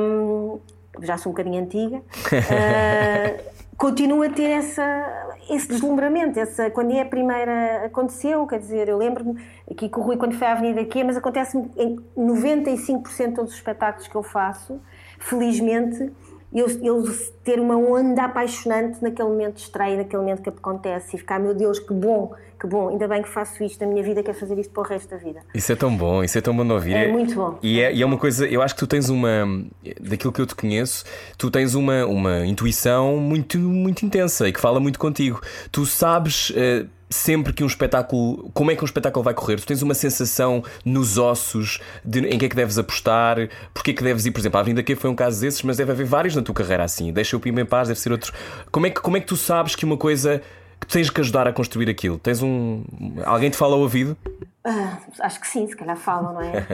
um, 0.00 0.60
já 1.02 1.18
sou 1.18 1.30
um 1.30 1.34
bocadinho 1.34 1.62
antiga, 1.62 1.98
uh, 1.98 3.44
continuo 3.76 4.22
a 4.22 4.30
ter 4.30 4.50
essa, 4.50 5.25
esse 5.48 5.68
deslumbramento. 5.68 6.38
Essa, 6.38 6.70
quando 6.70 6.92
é 6.92 7.00
a 7.00 7.04
primeira 7.04 7.86
aconteceu, 7.86 8.46
quer 8.46 8.58
dizer, 8.58 8.88
eu 8.88 8.98
lembro-me 8.98 9.40
aqui 9.70 9.88
com 9.88 10.00
o 10.00 10.04
Rui 10.04 10.16
quando 10.16 10.34
foi 10.34 10.46
à 10.46 10.52
Avenida 10.52 10.84
Q, 10.84 11.04
mas 11.04 11.16
acontece 11.16 11.56
em 11.76 11.96
95% 12.16 13.28
de 13.28 13.34
todos 13.34 13.52
os 13.52 13.56
espetáculos 13.56 14.08
que 14.08 14.14
eu 14.14 14.22
faço, 14.22 14.80
felizmente, 15.18 16.12
eu, 16.52 16.66
eu 16.82 17.04
ter 17.44 17.60
uma 17.60 17.76
onda 17.76 18.24
apaixonante 18.24 19.02
naquele 19.02 19.28
momento 19.28 19.56
de 19.56 19.62
estreia, 19.62 19.96
naquele 19.96 20.22
momento 20.22 20.42
que 20.42 20.48
acontece 20.48 21.16
e 21.16 21.18
ficar, 21.18 21.38
meu 21.38 21.54
Deus, 21.54 21.78
que 21.78 21.92
bom, 21.92 22.34
que 22.66 22.70
bom, 22.70 22.88
ainda 22.88 23.06
bem 23.06 23.22
que 23.22 23.28
faço 23.28 23.62
isto 23.62 23.80
na 23.84 23.90
minha 23.90 24.02
vida, 24.02 24.22
quero 24.22 24.36
fazer 24.36 24.58
isto 24.58 24.72
para 24.72 24.82
o 24.82 24.86
resto 24.86 25.08
da 25.08 25.16
vida. 25.16 25.40
Isso 25.54 25.72
é 25.72 25.76
tão 25.76 25.96
bom, 25.96 26.22
isso 26.24 26.36
é 26.36 26.40
tão 26.40 26.54
bom 26.54 26.66
de 26.66 26.72
ouvir. 26.72 26.94
É 26.94 27.08
muito 27.08 27.34
bom. 27.34 27.58
E 27.62 27.80
é, 27.80 27.94
e 27.94 28.02
é 28.02 28.06
uma 28.06 28.18
coisa, 28.18 28.46
eu 28.46 28.60
acho 28.60 28.74
que 28.74 28.80
tu 28.80 28.86
tens 28.86 29.08
uma, 29.08 29.64
daquilo 30.00 30.32
que 30.32 30.40
eu 30.40 30.46
te 30.46 30.54
conheço, 30.54 31.04
tu 31.38 31.50
tens 31.50 31.74
uma, 31.74 32.04
uma 32.04 32.44
intuição 32.44 33.18
muito, 33.18 33.58
muito 33.58 34.04
intensa 34.04 34.48
e 34.48 34.52
que 34.52 34.60
fala 34.60 34.80
muito 34.80 34.98
contigo. 34.98 35.40
Tu 35.70 35.86
sabes. 35.86 36.50
Uh, 36.50 36.96
sempre 37.08 37.52
que 37.52 37.62
um 37.62 37.68
espetáculo. 37.68 38.50
Como 38.52 38.68
é 38.70 38.74
que 38.74 38.82
um 38.82 38.84
espetáculo 38.84 39.22
vai 39.22 39.32
correr? 39.32 39.56
Tu 39.60 39.66
tens 39.66 39.80
uma 39.80 39.94
sensação 39.94 40.64
nos 40.84 41.18
ossos 41.18 41.80
de 42.04 42.18
em 42.18 42.36
que 42.36 42.46
é 42.46 42.48
que 42.48 42.56
deves 42.56 42.78
apostar, 42.78 43.48
porque 43.72 43.92
é 43.92 43.94
que 43.94 44.02
deves 44.02 44.26
ir, 44.26 44.32
por 44.32 44.40
exemplo, 44.40 44.58
a 44.58 44.60
Avenida 44.60 44.82
Q 44.82 44.96
foi 44.96 45.08
um 45.08 45.14
caso 45.14 45.40
desses, 45.40 45.62
mas 45.62 45.76
deve 45.76 45.92
haver 45.92 46.04
vários 46.04 46.34
na 46.34 46.42
tua 46.42 46.54
carreira 46.54 46.82
assim. 46.82 47.12
Deixa 47.12 47.36
o 47.36 47.40
Pima 47.40 47.60
em 47.60 47.64
paz, 47.64 47.86
deve 47.86 48.00
ser 48.00 48.10
outros. 48.10 48.32
Como 48.72 48.86
é 48.86 48.90
que, 48.90 49.00
como 49.00 49.16
é 49.16 49.20
que 49.20 49.26
tu 49.26 49.36
sabes 49.36 49.76
que 49.76 49.84
uma 49.84 49.96
coisa. 49.96 50.42
Que 50.80 50.86
tens 50.86 51.10
que 51.10 51.20
ajudar 51.20 51.46
a 51.48 51.52
construir 51.52 51.88
aquilo? 51.88 52.18
Tens 52.18 52.42
um. 52.42 52.84
Alguém 53.24 53.50
te 53.50 53.56
fala 53.56 53.74
ao 53.74 53.80
ouvido? 53.80 54.16
Ah, 54.64 54.98
acho 55.20 55.40
que 55.40 55.46
sim, 55.46 55.66
se 55.66 55.76
calhar 55.76 55.96
falam, 55.96 56.34
não 56.34 56.40
é? 56.40 56.66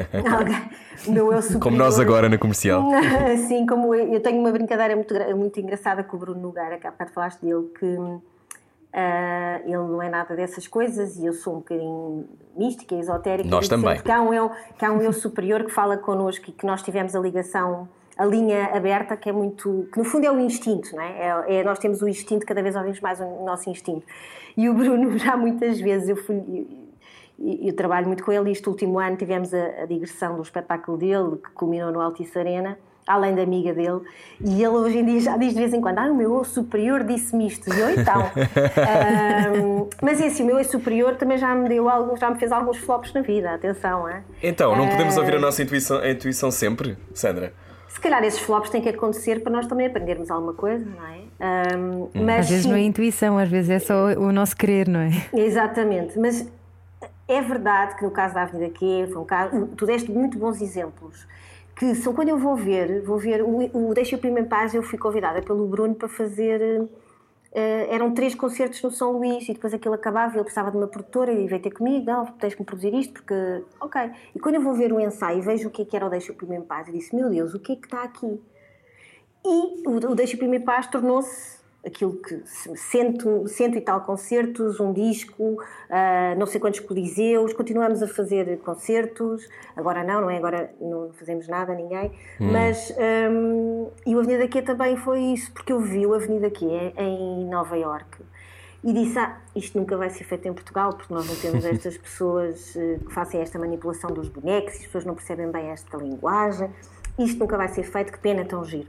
meu 1.07 1.33
eu 1.33 1.43
superior. 1.43 1.63
Como 1.63 1.77
nós 1.77 1.99
agora 2.01 2.29
na 2.29 2.39
comercial. 2.39 2.83
sim, 3.49 3.67
como 3.67 3.95
eu, 3.95 4.15
eu 4.15 4.21
tenho 4.21 4.41
uma 4.41 4.51
brincadeira 4.51 4.97
muito, 4.97 5.15
muito 5.37 5.61
engraçada 5.61 6.03
com 6.03 6.17
o 6.17 6.21
Bruno 6.21 6.41
Nogueira, 6.41 6.79
que 6.79 6.87
há 6.87 6.91
bocado 6.91 7.13
falaste 7.13 7.41
dele, 7.41 7.69
que 7.79 7.99
Uh, 8.93 9.65
ele 9.65 9.73
não 9.75 10.03
é 10.03 10.11
nada 10.11 10.37
dessas 10.37 10.69
coisas 10.69 11.17
e 11.17 11.25
eu 11.25 11.33
sou 11.33 11.55
um 11.55 11.59
bocadinho 11.61 12.29
mística, 12.55 12.95
esotérica. 12.95 13.49
Nós 13.49 13.67
também. 13.67 13.99
Que 14.03 14.13
há, 14.13 14.21
um 14.21 14.35
eu, 14.35 14.53
que 14.79 14.85
há 14.85 14.93
um 14.93 15.01
eu 15.01 15.15
superior 15.15 15.65
que 15.65 15.71
fala 15.71 15.97
connosco 15.97 16.51
e 16.51 16.53
que 16.53 16.67
nós 16.67 16.83
tivemos 16.83 17.17
a 17.17 17.19
ligação, 17.19 17.89
a 18.17 18.25
linha 18.25 18.67
aberta, 18.75 19.17
que 19.17 19.29
é 19.29 19.33
muito. 19.33 19.89
que 19.93 19.99
no 19.99 20.05
fundo 20.05 20.27
é 20.27 20.31
o 20.31 20.39
instinto, 20.39 20.95
não 20.95 21.03
é? 21.03 21.45
é, 21.49 21.55
é 21.57 21.65
nós 21.65 21.79
temos 21.79 22.03
o 22.03 22.09
instinto, 22.09 22.47
cada 22.47 22.63
vez 22.63 22.77
ouvimos 22.77 23.01
mais 23.01 23.21
o 23.21 23.45
nosso 23.45 23.71
instinto. 23.71 24.07
E 24.57 24.69
o 24.69 24.75
Bruno, 24.75 25.17
já 25.19 25.37
muitas 25.37 25.81
vezes, 25.81 26.09
eu 26.09 26.17
fui. 26.17 26.37
Eu, 27.39 27.69
eu 27.69 27.75
trabalho 27.75 28.07
muito 28.07 28.23
com 28.25 28.31
ele 28.31 28.51
este 28.51 28.69
último 28.69 28.99
ano 28.99 29.17
tivemos 29.17 29.53
a, 29.53 29.83
a 29.83 29.87
digressão 29.87 30.37
do 30.37 30.43
espetáculo 30.43 30.97
dele, 30.99 31.37
que 31.43 31.51
culminou 31.51 31.91
no 31.91 32.01
Altice 32.01 32.39
Arena 32.39 32.79
além 33.07 33.35
da 33.35 33.43
amiga 33.43 33.73
dele, 33.73 34.01
e 34.41 34.63
ele 34.63 34.69
hoje 34.69 34.99
em 34.99 35.05
dia 35.05 35.21
já 35.21 35.37
diz 35.37 35.53
de 35.53 35.59
vez 35.59 35.75
em 35.75 35.81
quando: 35.81 35.99
Ah, 35.99 36.07
o 36.07 36.15
meu 36.15 36.35
eu 36.35 36.45
superior 36.45 37.05
disse-me 37.05 37.47
isto, 37.47 37.73
e 37.73 37.79
eu 37.79 37.91
então. 37.91 38.31
um, 39.57 39.89
mas 40.01 40.21
é 40.21 40.27
assim, 40.27 40.43
o 40.43 40.47
meu 40.47 40.59
eu 40.59 40.65
superior 40.65 41.17
também 41.17 41.39
já 41.39 41.55
me 41.55 41.69
deu 41.69 41.87
já 42.17 42.31
me 42.31 42.39
fez 42.39 42.53
alguns 42.53 42.79
flops 42.79 43.13
na 43.13 43.21
vida, 43.21 43.53
atenção, 43.53 44.09
é? 44.09 44.23
Então, 44.43 44.77
não 44.77 44.89
podemos 44.89 45.17
ouvir 45.17 45.35
a 45.35 45.41
nossa 45.41 45.63
intuição, 45.63 45.99
a 45.99 46.11
intuição 46.11 46.51
sempre, 46.51 46.97
Sandra? 47.15 47.53
Se 47.93 48.01
calhar 48.01 48.25
esses 48.25 48.41
flops 48.41 48.71
têm 48.71 48.81
que 48.81 48.89
acontecer 48.89 49.43
para 49.43 49.53
nós 49.53 49.67
também 49.67 49.87
aprendermos 49.87 50.31
alguma 50.31 50.55
coisa, 50.55 50.85
não 50.85 51.07
é? 51.07 51.77
Um, 51.77 52.09
mas, 52.15 52.41
às 52.47 52.51
vezes 52.51 52.67
não 52.67 52.77
é 52.77 52.81
intuição, 52.81 53.37
às 53.37 53.49
vezes 53.49 53.71
é 53.71 53.79
só 53.79 54.07
o 54.13 54.33
nosso 54.33 54.57
querer, 54.57 54.89
não 54.89 55.01
é? 55.01 55.11
Exatamente, 55.35 56.19
mas 56.19 56.49
é 57.29 57.41
verdade 57.41 57.97
que 57.97 58.05
no 58.05 58.11
caso 58.11 58.35
da 58.35 58.43
Avenida 58.43 58.73
Q, 58.73 59.09
foi 59.13 59.23
um 59.23 59.25
caso, 59.25 59.67
tu 59.77 59.85
deste 59.87 60.11
muito 60.11 60.39
bons 60.39 60.61
exemplos 60.61 61.27
que 61.75 61.95
são 61.95 62.13
quando 62.13 62.29
eu 62.29 62.39
vou 62.39 62.55
ver, 62.55 63.03
vou 63.03 63.19
ver 63.19 63.43
o, 63.43 63.89
o 63.91 63.95
Deixa 63.95 64.17
o 64.17 64.19
Primo 64.19 64.39
em 64.39 64.45
Paz, 64.45 64.75
eu 64.75 64.83
fui 64.83 64.99
convidada 64.99 65.43
pelo 65.43 65.67
Bruno 65.67 65.95
para 65.95 66.09
fazer. 66.09 66.83
Uh, 67.53 67.85
eram 67.91 68.15
três 68.15 68.35
concertos 68.35 68.83
no 68.83 68.91
São 68.91 69.13
Luís 69.13 69.47
e 69.47 69.53
depois 69.53 69.75
aquilo 69.75 69.95
acabava 69.95 70.33
e 70.33 70.37
ele 70.37 70.45
precisava 70.45 70.71
de 70.71 70.77
uma 70.79 70.87
produtora 70.87 71.31
e 71.31 71.47
veio 71.47 71.61
ter 71.61 71.71
comigo, 71.71 72.07
não, 72.07 72.25
tens 72.25 72.55
que 72.55 72.61
me 72.61 72.67
produzir 72.67 72.95
isto 72.95 73.13
porque. 73.13 73.35
Ok. 73.79 74.11
E 74.35 74.39
quando 74.41 74.55
eu 74.55 74.63
vou 74.63 74.73
ver 74.73 74.91
o 74.91 74.99
ensaio 74.99 75.39
e 75.39 75.43
vejo 75.43 75.69
o 75.69 75.71
que 75.71 75.83
é 75.83 75.85
que 75.85 75.95
era 75.95 76.07
o 76.07 76.09
Deixa 76.09 76.33
o 76.33 76.35
Primo 76.35 76.55
em 76.55 76.63
Paz, 76.63 76.89
eu 76.89 76.95
disse: 76.95 77.15
Meu 77.15 77.29
Deus, 77.29 77.53
o 77.53 77.61
que 77.61 77.73
é 77.73 77.77
que 77.77 77.87
está 77.87 78.05
aqui? 78.05 78.41
E 79.45 79.87
o, 79.87 80.13
o 80.13 80.15
Deixa 80.15 80.35
o 80.35 80.39
Primo 80.39 80.55
em 80.55 80.61
Paz 80.63 80.87
tornou-se 80.87 81.62
aquilo 81.85 82.13
que 82.15 82.43
cento, 82.47 83.47
cento 83.49 83.77
e 83.77 83.81
tal 83.81 84.01
concertos, 84.03 84.79
um 84.79 84.93
disco, 84.93 85.43
uh, 85.43 86.39
não 86.39 86.47
sei 86.47 86.61
quantos 86.61 86.81
coliseus, 86.81 87.53
continuamos 87.53 88.03
a 88.03 88.09
fazer 88.09 88.59
concertos, 88.59 89.49
agora 89.77 90.05
não, 90.05 90.21
não 90.21 90.31
é? 90.31 90.37
Agora 90.37 90.73
não 90.81 91.11
fazemos 91.13 91.49
nada, 91.49 91.75
ninguém, 91.75 92.13
hum. 92.41 92.53
mas 92.53 92.93
um, 93.31 93.91
e 94.07 94.15
o 94.15 94.21
Avenida 94.21 94.47
Q 94.47 94.63
também 94.63 94.97
foi 94.97 95.21
isso, 95.21 95.51
porque 95.53 95.73
eu 95.73 95.81
vi 95.81 96.07
o 96.07 96.15
Avenida 96.15 96.51
Q 96.51 96.67
em 96.97 97.47
Nova 97.47 97.77
York 97.77 98.19
e 98.85 98.93
disse, 98.93 99.19
ah, 99.19 99.39
isto 99.55 99.79
nunca 99.79 99.97
vai 99.97 100.11
ser 100.11 100.25
feito 100.25 100.47
em 100.49 100.53
Portugal, 100.53 100.93
porque 100.93 101.13
nós 101.13 101.27
não 101.27 101.37
temos 101.37 101.65
estas 101.67 101.97
pessoas 101.99 102.75
uh, 102.77 103.05
que 103.05 103.13
façam 103.13 103.41
esta 103.41 103.59
manipulação 103.59 104.11
dos 104.11 104.29
bonecos, 104.29 104.75
as 104.75 104.87
pessoas 104.87 105.05
não 105.05 105.15
percebem 105.15 105.51
bem 105.51 105.67
esta 105.67 105.97
linguagem, 105.97 106.71
isto 107.19 107.39
nunca 107.39 107.57
vai 107.57 107.69
ser 107.69 107.83
feito, 107.83 108.13
que 108.13 108.19
pena 108.19 108.45
tão 108.45 108.65
giro. 108.65 108.87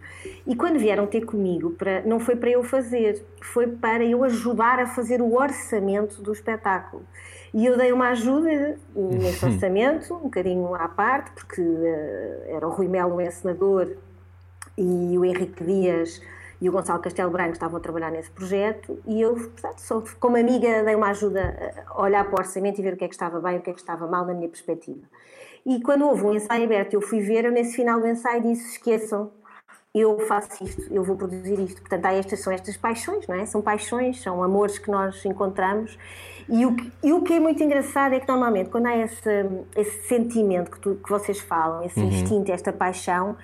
E 0.47 0.55
quando 0.55 0.79
vieram 0.79 1.05
ter 1.05 1.25
comigo, 1.25 1.71
para, 1.71 2.01
não 2.01 2.19
foi 2.19 2.35
para 2.35 2.49
eu 2.49 2.63
fazer, 2.63 3.23
foi 3.41 3.67
para 3.67 4.03
eu 4.03 4.23
ajudar 4.23 4.79
a 4.79 4.87
fazer 4.87 5.21
o 5.21 5.35
orçamento 5.35 6.21
do 6.21 6.31
espetáculo. 6.31 7.03
E 7.53 7.65
eu 7.65 7.77
dei 7.77 7.91
uma 7.91 8.09
ajuda 8.09 8.77
nesse 8.95 9.45
orçamento, 9.45 10.15
um 10.15 10.21
bocadinho 10.21 10.73
à 10.73 10.87
parte, 10.87 11.31
porque 11.31 11.61
uh, 11.61 12.43
era 12.47 12.67
o 12.67 12.71
Rui 12.71 12.87
Melo, 12.87 13.15
o 13.15 13.21
encenador, 13.21 13.89
e 14.77 15.17
o 15.17 15.23
Henrique 15.23 15.63
Dias 15.63 16.19
e 16.63 16.69
o 16.69 16.71
Gonçalo 16.71 17.01
Castelo 17.01 17.29
Branco 17.29 17.51
estavam 17.51 17.75
a 17.75 17.79
trabalhar 17.81 18.09
nesse 18.09 18.31
projeto 18.31 18.97
e 19.05 19.19
eu, 19.19 19.33
portanto, 19.33 19.79
sou, 19.79 20.01
como 20.17 20.37
amiga, 20.37 20.81
dei 20.81 20.95
uma 20.95 21.09
ajuda 21.09 21.83
a 21.85 22.01
olhar 22.01 22.23
para 22.23 22.35
o 22.35 22.39
orçamento 22.39 22.79
e 22.79 22.81
ver 22.81 22.93
o 22.93 22.97
que 22.97 23.03
é 23.03 23.07
que 23.09 23.13
estava 23.13 23.41
bem 23.41 23.55
e 23.55 23.57
o 23.57 23.61
que 23.61 23.69
é 23.69 23.73
que 23.73 23.81
estava 23.81 24.07
mal 24.07 24.25
na 24.25 24.33
minha 24.33 24.47
perspectiva. 24.47 25.01
E 25.65 25.81
quando 25.81 26.05
houve 26.05 26.23
um 26.23 26.33
ensaio 26.33 26.63
aberto, 26.63 26.93
eu 26.93 27.01
fui 27.01 27.19
ver, 27.19 27.43
eu 27.43 27.51
nesse 27.51 27.75
final 27.75 27.99
do 27.99 28.07
ensaio 28.07 28.41
disse: 28.41 28.75
esqueçam, 28.75 29.29
eu 29.93 30.19
faço 30.21 30.63
isto, 30.63 30.83
eu 30.89 31.03
vou 31.03 31.17
produzir 31.17 31.59
isto. 31.59 31.81
Portanto, 31.81 32.05
há 32.05 32.13
estas, 32.13 32.39
são 32.39 32.53
estas 32.53 32.77
paixões, 32.77 33.27
não 33.27 33.35
é? 33.35 33.45
São 33.45 33.61
paixões, 33.61 34.21
são 34.21 34.41
amores 34.41 34.79
que 34.79 34.89
nós 34.89 35.25
encontramos. 35.25 35.97
E 36.47 36.65
o, 36.65 36.77
e 37.03 37.11
o 37.11 37.21
que 37.23 37.33
é 37.33 37.39
muito 37.41 37.61
engraçado 37.61 38.13
é 38.13 38.21
que 38.21 38.27
normalmente, 38.27 38.69
quando 38.69 38.85
há 38.85 38.97
esse, 38.97 39.29
esse 39.75 40.07
sentimento 40.07 40.71
que, 40.71 40.79
tu, 40.79 40.95
que 40.95 41.09
vocês 41.09 41.41
falam, 41.41 41.83
esse 41.83 41.99
uhum. 41.99 42.07
instinto, 42.07 42.53
esta 42.53 42.71
paixão, 42.71 43.35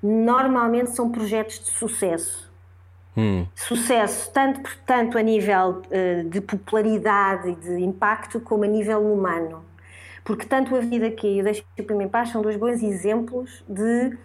normalmente 0.00 0.92
são 0.92 1.10
projetos 1.10 1.58
de 1.58 1.70
sucesso. 1.72 2.49
Hum. 3.16 3.46
Sucesso, 3.54 4.30
tanto, 4.32 4.70
tanto 4.86 5.18
a 5.18 5.22
nível 5.22 5.82
uh, 5.86 6.28
de 6.28 6.40
popularidade 6.40 7.50
e 7.50 7.54
de 7.54 7.82
impacto, 7.82 8.40
como 8.40 8.64
a 8.64 8.68
nível 8.68 9.00
humano 9.00 9.70
porque 10.24 10.46
tanto 10.46 10.76
a 10.76 10.80
vida 10.80 11.06
aqui 11.06 11.26
e 11.26 11.40
o 11.40 11.44
Deixa 11.44 11.64
o 11.78 11.82
Primo 11.82 12.02
em 12.02 12.08
Paz 12.08 12.30
são 12.30 12.42
dois 12.42 12.56
bons 12.56 12.82
exemplos 12.82 13.64
de 13.68 14.16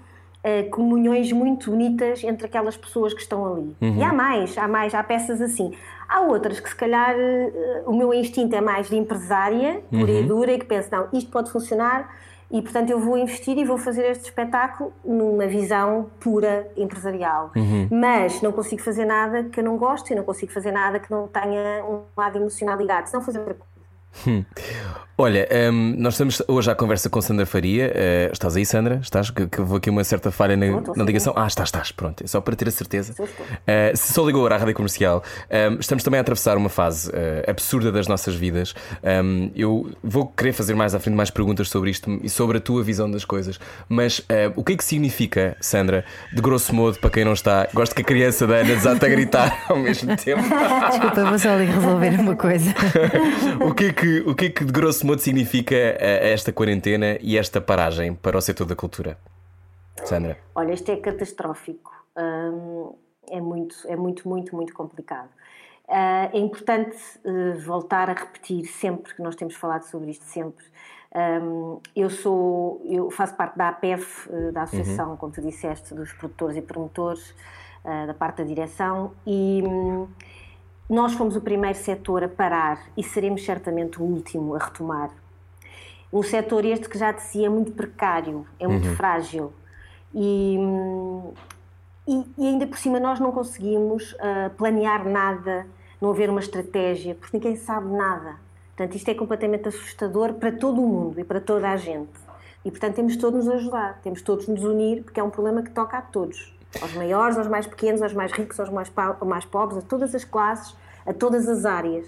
uh, 0.46 0.70
comunhões 0.70 1.32
muito 1.32 1.72
bonitas 1.72 2.24
entre 2.24 2.46
aquelas 2.46 2.78
pessoas 2.78 3.14
que 3.14 3.22
estão 3.22 3.46
ali. 3.46 3.76
Uhum. 3.82 3.98
E 3.98 4.04
há 4.04 4.14
mais, 4.14 4.58
há 4.58 4.68
mais, 4.68 4.94
há 4.94 5.04
peças 5.04 5.42
assim. 5.42 5.74
Há 6.08 6.22
outras 6.22 6.60
que 6.60 6.70
se 6.70 6.76
calhar 6.76 7.16
uh, 7.16 7.90
o 7.90 7.96
meu 7.96 8.14
instinto 8.14 8.56
é 8.56 8.62
mais 8.62 8.90
de 8.90 8.96
empresária, 8.96 9.82
pura 9.90 10.12
uhum. 10.12 10.20
e 10.20 10.24
dura, 10.24 10.52
e 10.54 10.60
que 10.60 10.66
penso, 10.66 10.90
não, 10.92 11.08
isto 11.14 11.32
pode 11.32 11.52
funcionar 11.52 12.14
e 12.52 12.62
portanto 12.62 12.90
eu 12.90 13.00
vou 13.00 13.18
investir 13.18 13.58
e 13.58 13.66
vou 13.66 13.78
fazer 13.78 14.06
este 14.12 14.26
espetáculo 14.26 14.94
numa 15.04 15.48
visão 15.48 16.10
pura 16.20 16.68
empresarial. 16.78 17.52
Uhum. 17.56 17.88
Mas 17.92 18.42
não 18.42 18.52
consigo 18.52 18.82
fazer 18.82 19.06
nada 19.06 19.44
que 19.44 19.60
eu 19.60 19.64
não 19.64 19.78
gosto 19.78 20.12
e 20.12 20.16
não 20.16 20.24
consigo 20.24 20.52
fazer 20.52 20.72
nada 20.72 21.00
que 21.00 21.12
não 21.12 21.28
tenha 21.28 21.84
um 21.86 22.02
lado 22.16 22.38
emocional 22.38 22.78
ligado, 22.78 23.08
senão 23.08 23.24
fazer 23.24 23.40
outra 23.40 23.56
coisa. 23.56 23.75
Hum. 24.28 24.44
Olha, 25.18 25.48
um, 25.72 25.96
nós 25.98 26.16
estamos 26.16 26.42
hoje 26.46 26.70
à 26.70 26.76
conversa 26.76 27.10
com 27.10 27.22
Sandra 27.22 27.46
Faria. 27.46 27.88
Uh, 27.88 28.34
estás 28.34 28.58
aí, 28.58 28.66
Sandra? 28.66 29.00
Estás? 29.02 29.30
Que, 29.30 29.48
que 29.48 29.62
vou 29.62 29.78
aqui 29.78 29.90
uma 29.90 30.04
certa 30.04 30.30
falha 30.30 30.58
na, 30.58 30.66
na 30.94 31.06
ligação. 31.06 31.32
Ah, 31.38 31.48
estás, 31.48 31.70
estás, 31.70 31.90
pronto. 31.90 32.22
É 32.22 32.28
só 32.28 32.42
para 32.42 32.54
ter 32.54 32.68
a 32.68 32.72
certeza. 32.72 33.16
Uh, 33.22 33.96
se 33.96 34.12
só 34.12 34.26
ligou 34.26 34.42
agora 34.42 34.56
à 34.56 34.58
rádio 34.58 34.74
comercial, 34.74 35.24
um, 35.72 35.80
estamos 35.80 36.04
também 36.04 36.18
a 36.18 36.22
atravessar 36.22 36.58
uma 36.58 36.68
fase 36.68 37.10
uh, 37.12 37.50
absurda 37.50 37.94
das 37.94 38.10
nossas 38.10 38.36
vidas. 38.36 38.76
Um, 39.24 39.52
eu 39.56 39.90
vou 40.04 40.28
querer 40.28 40.52
fazer 40.52 40.76
mais 40.76 40.94
à 40.94 41.00
frente 41.00 41.16
mais 41.16 41.30
perguntas 41.30 41.70
sobre 41.70 41.92
isto 41.92 42.20
e 42.22 42.28
sobre 42.28 42.58
a 42.58 42.60
tua 42.60 42.84
visão 42.84 43.10
das 43.10 43.24
coisas. 43.24 43.58
Mas 43.88 44.22
o 44.56 44.66
que 44.66 44.74
é 44.74 44.76
que 44.76 44.84
significa, 44.84 45.56
Sandra, 45.62 46.04
de 46.34 46.42
grosso 46.42 46.76
modo, 46.76 47.00
para 47.00 47.10
quem 47.10 47.24
não 47.24 47.32
está, 47.32 47.70
gosto 47.74 47.96
que 47.96 48.02
a 48.02 48.06
criança 48.06 48.46
da 48.46 48.56
Ana 48.56 48.76
desata 48.76 49.06
a 49.06 49.10
gritar 49.10 49.64
ao 49.70 49.78
mesmo 49.78 50.14
tempo. 50.18 50.44
Desculpa, 50.90 51.24
vou 51.24 51.40
só 51.40 51.52
ali 51.52 51.66
resolver 51.66 52.20
uma 52.20 52.36
coisa. 52.36 52.74
o, 53.64 53.74
que 53.74 53.86
é 53.86 53.94
que, 53.94 54.05
o 54.26 54.36
que 54.36 54.46
é 54.46 54.50
que 54.50 54.66
de 54.66 54.72
grosso 54.72 55.06
modo 55.06 55.20
significa 55.20 55.76
eh, 55.76 56.32
esta 56.32 56.52
quarentena 56.52 57.18
e 57.22 57.38
esta 57.38 57.62
paragem 57.62 58.14
para 58.14 58.38
o 58.38 58.42
setor 58.42 58.66
da 58.66 58.76
cultura? 58.76 59.18
Sandra? 60.04 60.38
Olha, 60.54 60.74
isto 60.74 60.92
é 60.92 60.98
catastrófico. 60.98 61.92
Hum, 62.18 62.94
é 63.30 63.42
muito, 63.42 63.76
é 63.88 63.96
muito, 63.96 64.28
muito, 64.28 64.56
muito 64.56 64.74
complicado. 64.74 65.30
Uh, 65.88 66.34
é 66.34 66.40
importante 66.40 66.98
uh, 67.24 67.60
voltar 67.60 68.10
a 68.10 68.14
repetir 68.14 68.66
sempre 68.66 69.14
que 69.14 69.22
nós 69.22 69.36
temos 69.36 69.56
falado 69.56 69.84
sobre 69.84 70.12
isto 70.12 70.26
sempre. 70.26 70.66
Um, 71.16 71.80
eu 71.96 72.10
sou, 72.10 72.82
eu 72.86 73.10
faço 73.12 73.36
parte 73.36 73.58
da 73.58 73.70
APEF, 73.70 74.28
uh, 74.30 74.52
da 74.52 74.64
Associação, 74.64 75.12
uhum. 75.12 75.18
como 75.18 75.32
tu 75.32 75.42
disseste, 75.42 75.94
dos 75.94 76.12
produtores 76.14 76.58
e 76.58 76.62
promotores, 76.62 77.34
da 78.08 78.16
parte 78.16 78.38
da 78.38 78.44
direção, 78.46 79.12
e 79.28 79.62
um, 79.64 80.08
nós 80.90 81.14
fomos 81.14 81.36
o 81.36 81.42
primeiro 81.42 81.78
setor 81.78 82.24
a 82.24 82.30
parar 82.30 82.84
e 82.96 83.04
seremos 83.04 83.44
certamente 83.44 84.02
o 84.02 84.04
último 84.04 84.56
a 84.56 84.60
retomar. 84.60 85.10
Um 86.14 86.22
setor 86.22 86.64
este 86.64 86.88
que 86.88 86.98
já 86.98 87.12
de 87.12 87.22
si 87.24 87.44
é 87.44 87.50
muito 87.50 87.72
precário, 87.72 88.46
é 88.60 88.68
muito 88.68 88.88
uhum. 88.88 88.96
frágil. 88.96 89.54
E, 90.14 90.58
e, 92.08 92.24
e, 92.38 92.48
ainda 92.48 92.68
por 92.68 92.78
cima 92.78 93.00
nós 93.00 93.20
não 93.20 93.32
conseguimos 93.32 94.14
uh, 94.14 94.50
planear 94.56 95.08
nada, 95.08 95.68
não 96.00 96.12
haver 96.12 96.30
uma 96.30 96.40
estratégia, 96.40 97.16
porque 97.16 97.36
ninguém 97.36 97.56
sabe 97.56 97.92
nada. 97.92 98.36
Portanto, 98.76 98.96
isto 98.96 99.10
é 99.10 99.14
completamente 99.14 99.68
assustador 99.68 100.34
para 100.34 100.52
todo 100.52 100.82
o 100.82 100.88
mundo 100.88 101.20
e 101.20 101.24
para 101.24 101.42
toda 101.42 101.70
a 101.70 101.78
gente. 101.78 102.12
E, 102.64 102.72
portanto, 102.72 102.96
temos 102.96 103.16
todos 103.18 103.46
nos 103.46 103.56
ajudar, 103.56 104.00
temos 104.02 104.22
todos 104.22 104.48
nos 104.48 104.64
unir, 104.64 105.04
porque 105.04 105.20
é 105.20 105.24
um 105.24 105.30
problema 105.30 105.64
que 105.64 105.72
toca 105.72 105.98
a 105.98 106.02
todos. 106.02 106.55
Aos 106.82 106.94
maiores, 106.94 107.38
aos 107.38 107.48
mais 107.48 107.66
pequenos, 107.66 108.02
aos 108.02 108.14
mais 108.14 108.32
ricos, 108.32 108.60
aos 108.60 108.70
mais, 108.70 108.92
mais 109.26 109.46
pobres, 109.46 109.78
a 109.78 109.82
todas 109.82 110.14
as 110.14 110.24
classes, 110.24 110.76
a 111.06 111.14
todas 111.14 111.48
as 111.48 111.66
áreas. 111.66 112.08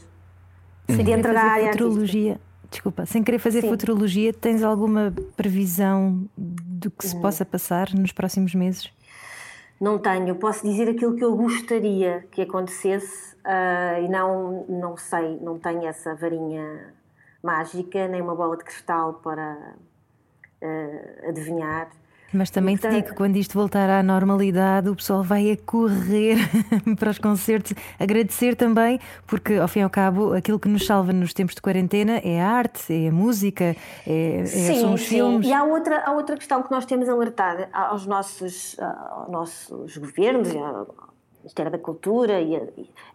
Sem 0.88 1.04
dentro 1.04 1.34
da 1.34 1.42
área 1.42 1.72
futurologia, 1.72 2.40
desculpa, 2.70 3.06
sem 3.06 3.24
querer 3.24 3.40
fazer 3.40 3.62
Sim. 3.62 3.70
futurologia, 3.70 4.34
tens 4.34 4.64
alguma 4.64 5.14
previsão 5.36 6.28
do 6.38 6.90
que 6.92 7.08
se 7.08 7.16
hum. 7.16 7.22
possa 7.22 7.46
passar 7.46 7.94
nos 7.94 8.12
próximos 8.12 8.54
meses? 8.56 8.92
Não 9.80 10.00
tenho. 10.00 10.34
Posso 10.36 10.66
dizer 10.66 10.90
aquilo 10.90 11.16
que 11.16 11.24
eu 11.24 11.36
gostaria 11.36 12.26
que 12.32 12.42
acontecesse 12.42 13.36
uh, 13.36 14.04
e 14.04 14.08
não, 14.08 14.66
não 14.68 14.98
sei, 14.98 15.38
não 15.40 15.60
tenho 15.60 15.86
essa 15.86 16.16
varinha 16.16 16.94
mágica, 17.44 18.08
nem 18.08 18.22
uma 18.22 18.36
bola 18.36 18.58
de 18.58 18.64
cristal 18.64 19.16
para 19.16 19.76
uh, 20.62 21.30
adivinhar. 21.30 21.90
Mas 22.34 22.50
também 22.50 22.76
te 22.76 22.88
digo 22.90 23.10
que 23.10 23.14
quando 23.16 23.38
isto 23.38 23.54
voltar 23.54 23.90
à 23.90 24.04
normalidade, 24.04 24.90
o 24.90 24.96
pessoal 24.96 25.24
vai 25.24 25.52
a 25.52 25.58
correr 25.58 26.38
para 27.00 27.12
os 27.12 27.18
concertos, 27.18 27.74
agradecer 28.00 28.56
também, 28.56 29.00
porque 29.26 29.56
ao 29.56 29.68
fim 29.68 29.80
e 29.80 29.84
ao 29.84 29.90
cabo 29.90 30.34
aquilo 30.34 30.60
que 30.60 30.68
nos 30.68 30.86
salva 30.86 31.14
nos 31.14 31.34
tempos 31.34 31.56
de 31.56 31.62
quarentena 31.62 32.20
é 32.24 32.42
a 32.42 32.50
arte, 32.50 32.94
é 32.94 33.08
a 33.08 33.12
música, 33.12 33.76
é, 34.06 34.40
é 34.42 34.46
sim, 34.46 34.82
são 34.82 34.94
os 34.94 35.02
sim. 35.02 35.16
filmes. 35.16 35.48
E 35.48 35.54
há 35.54 35.64
outra, 35.64 36.04
há 36.06 36.12
outra 36.12 36.36
questão 36.36 36.62
que 36.62 36.72
nós 36.72 36.86
temos 36.86 37.08
alertado 37.08 37.66
aos 37.72 38.06
nossos, 38.06 38.78
aos 38.80 39.30
nossos 39.30 39.98
governos, 39.98 40.50
Ministério 41.48 41.72
da 41.72 41.78
Cultura 41.78 42.42
e, 42.42 42.56
a, 42.58 42.62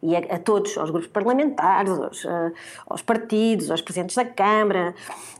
e 0.03 0.17
a, 0.17 0.37
a, 0.37 0.39
todos, 0.39 0.77
aos 0.79 0.91
grupos 0.91 1.09
parlamentares, 1.09 1.93
aos, 1.93 2.25
a, 2.25 2.53
aos, 2.89 3.03
partidos, 3.03 3.71
aos 3.71 3.83
presidentes 3.83 4.17
da 4.17 4.25
Câmara, 4.25 4.95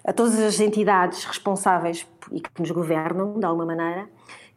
a 0.05 0.13
todas 0.13 0.39
as 0.39 0.61
entidades 0.61 1.25
responsáveis 1.25 2.07
e 2.31 2.41
que 2.41 2.51
nos 2.61 2.71
governam, 2.71 3.39
de 3.39 3.47
alguma 3.47 3.65
maneira, 3.65 4.09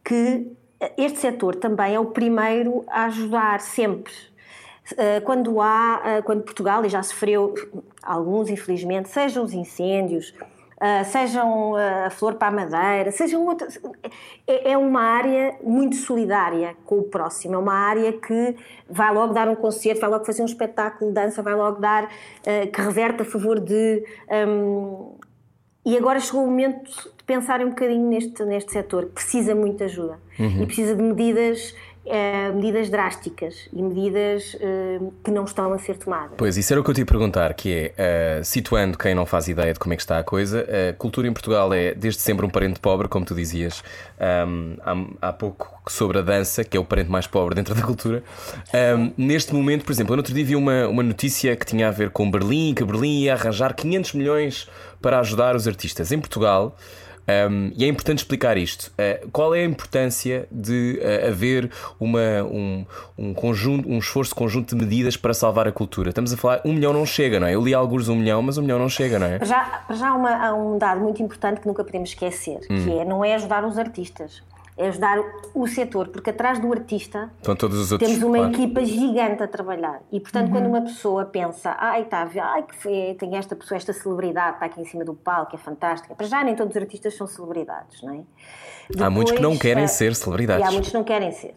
que 0.04 0.52
este 0.98 1.18
setor 1.18 1.56
também 1.56 1.94
é 1.94 2.00
o 2.00 2.06
primeiro 2.06 2.84
a 2.88 3.04
ajudar 3.06 3.60
sempre. 3.60 4.12
Eh, 4.96 5.20
quando 5.20 5.60
há, 5.60 6.02
eh, 6.04 6.22
quando 6.22 6.42
Portugal, 6.42 6.84
e 6.84 6.88
já 6.88 7.02
sofreu 7.02 7.54
alguns, 8.02 8.50
infelizmente, 8.50 9.08
sejam 9.08 9.42
os 9.42 9.52
incêndios, 9.52 10.34
Uh, 10.76 11.04
sejam 11.06 11.72
uh, 11.72 12.06
a 12.06 12.10
Flor 12.10 12.34
para 12.34 12.48
a 12.48 12.50
Madeira, 12.50 13.10
sejam 13.10 13.46
outras. 13.46 13.80
É, 14.46 14.72
é, 14.72 14.76
uma 14.76 15.00
área 15.00 15.56
muito 15.62 15.96
solidária 15.96 16.76
com 16.84 16.98
o 16.98 17.02
próximo, 17.04 17.54
é 17.54 17.58
uma 17.58 17.72
área 17.72 18.12
que 18.12 18.54
vai 18.88 19.10
logo 19.10 19.32
dar 19.32 19.48
um 19.48 19.54
concerto, 19.54 20.02
vai 20.02 20.10
logo 20.10 20.26
fazer 20.26 20.42
um 20.42 20.46
espetáculo 20.46 21.10
de 21.10 21.14
dança, 21.14 21.42
vai 21.42 21.54
logo 21.54 21.80
dar, 21.80 22.04
uh, 22.04 22.70
que 22.70 22.80
reverte 22.80 23.22
a 23.22 23.24
favor 23.24 23.58
de. 23.58 24.04
Um, 24.30 25.14
e 25.86 25.96
agora 25.96 26.20
chegou 26.20 26.44
o 26.44 26.46
momento 26.46 26.90
de 27.16 27.24
pensarem 27.24 27.64
um 27.64 27.70
bocadinho 27.70 28.06
neste, 28.08 28.44
neste 28.44 28.72
setor, 28.72 29.06
que 29.06 29.12
precisa 29.12 29.54
de 29.54 29.60
muita 29.60 29.84
ajuda 29.84 30.18
uhum. 30.38 30.62
e 30.62 30.66
precisa 30.66 30.94
de 30.94 31.02
medidas 31.02 31.74
Uh, 32.06 32.54
medidas 32.54 32.88
drásticas 32.88 33.68
e 33.72 33.82
medidas 33.82 34.54
uh, 34.54 35.12
que 35.24 35.30
não 35.32 35.44
estão 35.44 35.72
a 35.72 35.78
ser 35.78 35.96
tomadas. 35.96 36.36
Pois, 36.36 36.56
isso 36.56 36.72
era 36.72 36.80
o 36.80 36.84
que 36.84 36.90
eu 36.90 36.94
te 36.94 37.00
ia 37.00 37.06
perguntar, 37.06 37.52
que 37.54 37.92
é, 37.96 38.40
uh, 38.40 38.44
situando 38.44 38.96
quem 38.96 39.12
não 39.12 39.26
faz 39.26 39.48
ideia 39.48 39.72
de 39.72 39.78
como 39.80 39.92
é 39.92 39.96
que 39.96 40.02
está 40.02 40.16
a 40.20 40.22
coisa, 40.22 40.64
a 40.90 40.92
cultura 40.92 41.26
em 41.26 41.32
Portugal 41.32 41.74
é 41.74 41.94
desde 41.94 42.20
sempre 42.20 42.46
um 42.46 42.48
parente 42.48 42.78
pobre, 42.78 43.08
como 43.08 43.26
tu 43.26 43.34
dizias 43.34 43.82
um, 44.46 44.76
há, 45.20 45.28
há, 45.28 45.32
pouco 45.32 45.82
sobre 45.88 46.18
a 46.18 46.22
dança, 46.22 46.62
que 46.62 46.76
é 46.76 46.80
o 46.80 46.84
parente 46.84 47.10
mais 47.10 47.26
pobre 47.26 47.56
dentro 47.56 47.74
da 47.74 47.82
cultura. 47.82 48.22
Um, 48.96 49.12
neste 49.16 49.52
momento, 49.52 49.84
por 49.84 49.90
exemplo, 49.90 50.12
eu 50.12 50.16
no 50.16 50.20
outro 50.20 50.32
dia 50.32 50.44
vi 50.44 50.54
uma, 50.54 50.86
uma 50.86 51.02
notícia 51.02 51.56
que 51.56 51.66
tinha 51.66 51.88
a 51.88 51.90
ver 51.90 52.10
com 52.10 52.30
Berlim, 52.30 52.72
que 52.72 52.84
Berlim 52.84 53.22
ia 53.22 53.34
arranjar 53.34 53.74
500 53.74 54.12
milhões 54.12 54.68
para 55.02 55.18
ajudar 55.18 55.56
os 55.56 55.66
artistas. 55.66 56.12
Em 56.12 56.20
Portugal... 56.20 56.76
Um, 57.28 57.72
e 57.76 57.84
é 57.84 57.88
importante 57.88 58.18
explicar 58.18 58.56
isto. 58.56 58.92
Uh, 58.92 59.28
qual 59.30 59.54
é 59.54 59.60
a 59.60 59.64
importância 59.64 60.46
de 60.50 61.00
uh, 61.02 61.28
haver 61.28 61.70
uma, 61.98 62.42
um, 62.44 62.86
um, 63.18 63.34
conjunto, 63.34 63.88
um 63.88 63.98
esforço 63.98 64.34
conjunto 64.34 64.76
de 64.76 64.84
medidas 64.84 65.16
para 65.16 65.34
salvar 65.34 65.66
a 65.66 65.72
cultura? 65.72 66.10
Estamos 66.10 66.32
a 66.32 66.36
falar, 66.36 66.60
um 66.64 66.72
milhão 66.72 66.92
não 66.92 67.04
chega, 67.04 67.40
não 67.40 67.46
é? 67.46 67.54
Eu 67.54 67.62
li 67.62 67.74
alguns 67.74 68.08
um 68.08 68.16
milhão, 68.16 68.40
mas 68.42 68.58
um 68.58 68.62
milhão 68.62 68.78
não 68.78 68.88
chega, 68.88 69.18
não 69.18 69.26
é? 69.26 69.44
Já, 69.44 69.84
já 69.90 70.10
há, 70.10 70.14
uma, 70.14 70.46
há 70.46 70.54
um 70.54 70.78
dado 70.78 71.00
muito 71.00 71.22
importante 71.22 71.60
que 71.60 71.66
nunca 71.66 71.82
podemos 71.84 72.10
esquecer, 72.10 72.60
hum. 72.70 72.84
que 72.84 72.98
é 72.98 73.04
não 73.04 73.24
é 73.24 73.34
ajudar 73.34 73.64
os 73.64 73.78
artistas 73.78 74.42
é 74.76 74.88
ajudar 74.88 75.18
o 75.54 75.66
setor, 75.66 76.08
porque 76.08 76.30
atrás 76.30 76.58
do 76.58 76.70
artista 76.70 77.30
outros, 77.48 77.98
temos 77.98 78.22
uma 78.22 78.36
claro. 78.36 78.52
equipa 78.52 78.84
gigante 78.84 79.42
a 79.42 79.48
trabalhar. 79.48 80.02
E, 80.12 80.20
portanto, 80.20 80.48
uhum. 80.48 80.52
quando 80.52 80.66
uma 80.66 80.82
pessoa 80.82 81.24
pensa, 81.24 81.74
ai, 81.78 82.04
tá, 82.04 82.28
ai, 82.42 82.62
que 82.62 82.76
foi, 82.76 83.16
tem 83.18 83.36
esta 83.36 83.56
pessoa, 83.56 83.76
esta 83.76 83.94
celebridade, 83.94 84.56
está 84.56 84.66
aqui 84.66 84.80
em 84.80 84.84
cima 84.84 85.02
do 85.02 85.14
palco, 85.14 85.56
é 85.56 85.58
fantástica. 85.58 86.14
Para 86.14 86.26
já, 86.26 86.44
nem 86.44 86.54
todos 86.54 86.76
os 86.76 86.82
artistas 86.82 87.16
são 87.16 87.26
celebridades, 87.26 88.02
não 88.02 88.12
é? 88.12 88.20
Depois, 88.88 89.02
há 89.02 89.10
muitos 89.10 89.32
que 89.32 89.40
não 89.40 89.56
querem 89.56 89.84
uh, 89.84 89.88
ser 89.88 90.14
celebridades. 90.14 90.64
E 90.64 90.68
há 90.68 90.70
muitos 90.70 90.90
que 90.90 90.96
não 90.96 91.04
querem 91.04 91.32
ser. 91.32 91.54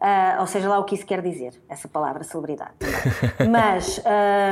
Uh, 0.00 0.40
ou 0.40 0.46
seja, 0.46 0.68
lá 0.68 0.78
o 0.78 0.84
que 0.84 0.94
isso 0.94 1.04
quer 1.04 1.20
dizer, 1.20 1.52
essa 1.68 1.88
palavra 1.88 2.22
celebridade. 2.22 2.72
Mas. 3.50 4.00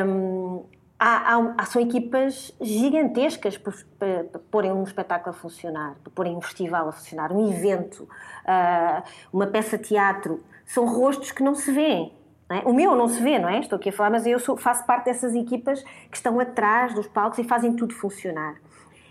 Um, 0.07 0.64
há, 0.99 1.37
há, 1.57 1.67
são 1.67 1.81
equipas 1.81 2.53
gigantescas 2.61 3.57
para, 3.57 3.73
para, 3.99 4.25
para 4.25 4.41
porem 4.51 4.73
um 4.73 4.83
espetáculo 4.83 5.31
a 5.31 5.39
funcionar, 5.39 5.97
para 6.03 6.13
porem 6.13 6.37
um 6.37 6.41
festival 6.41 6.89
a 6.89 6.93
funcionar, 6.93 7.33
um 7.33 7.49
evento, 7.51 8.03
uh, 8.03 9.03
uma 9.33 9.47
peça 9.47 9.79
de 9.79 9.85
teatro. 9.85 10.43
São 10.67 10.87
rostos 10.87 11.31
que 11.31 11.43
não 11.43 11.55
se 11.55 11.71
vêem. 11.71 12.13
Não 12.51 12.57
é? 12.57 12.61
O 12.65 12.73
meu 12.73 12.97
não 12.97 13.09
se 13.09 13.23
vê, 13.23 13.39
não 13.39 13.49
é? 13.49 13.61
Estou 13.61 13.77
aqui 13.77 13.91
a 13.91 13.93
falar, 13.93 14.11
mas 14.11 14.27
eu 14.27 14.39
sou, 14.39 14.57
faço 14.57 14.85
parte 14.85 15.05
dessas 15.05 15.35
equipas 15.35 15.83
que 16.11 16.17
estão 16.17 16.41
atrás 16.41 16.95
dos 16.95 17.07
palcos 17.07 17.39
e 17.39 17.45
fazem 17.45 17.75
tudo 17.75 17.95
funcionar. 17.95 18.57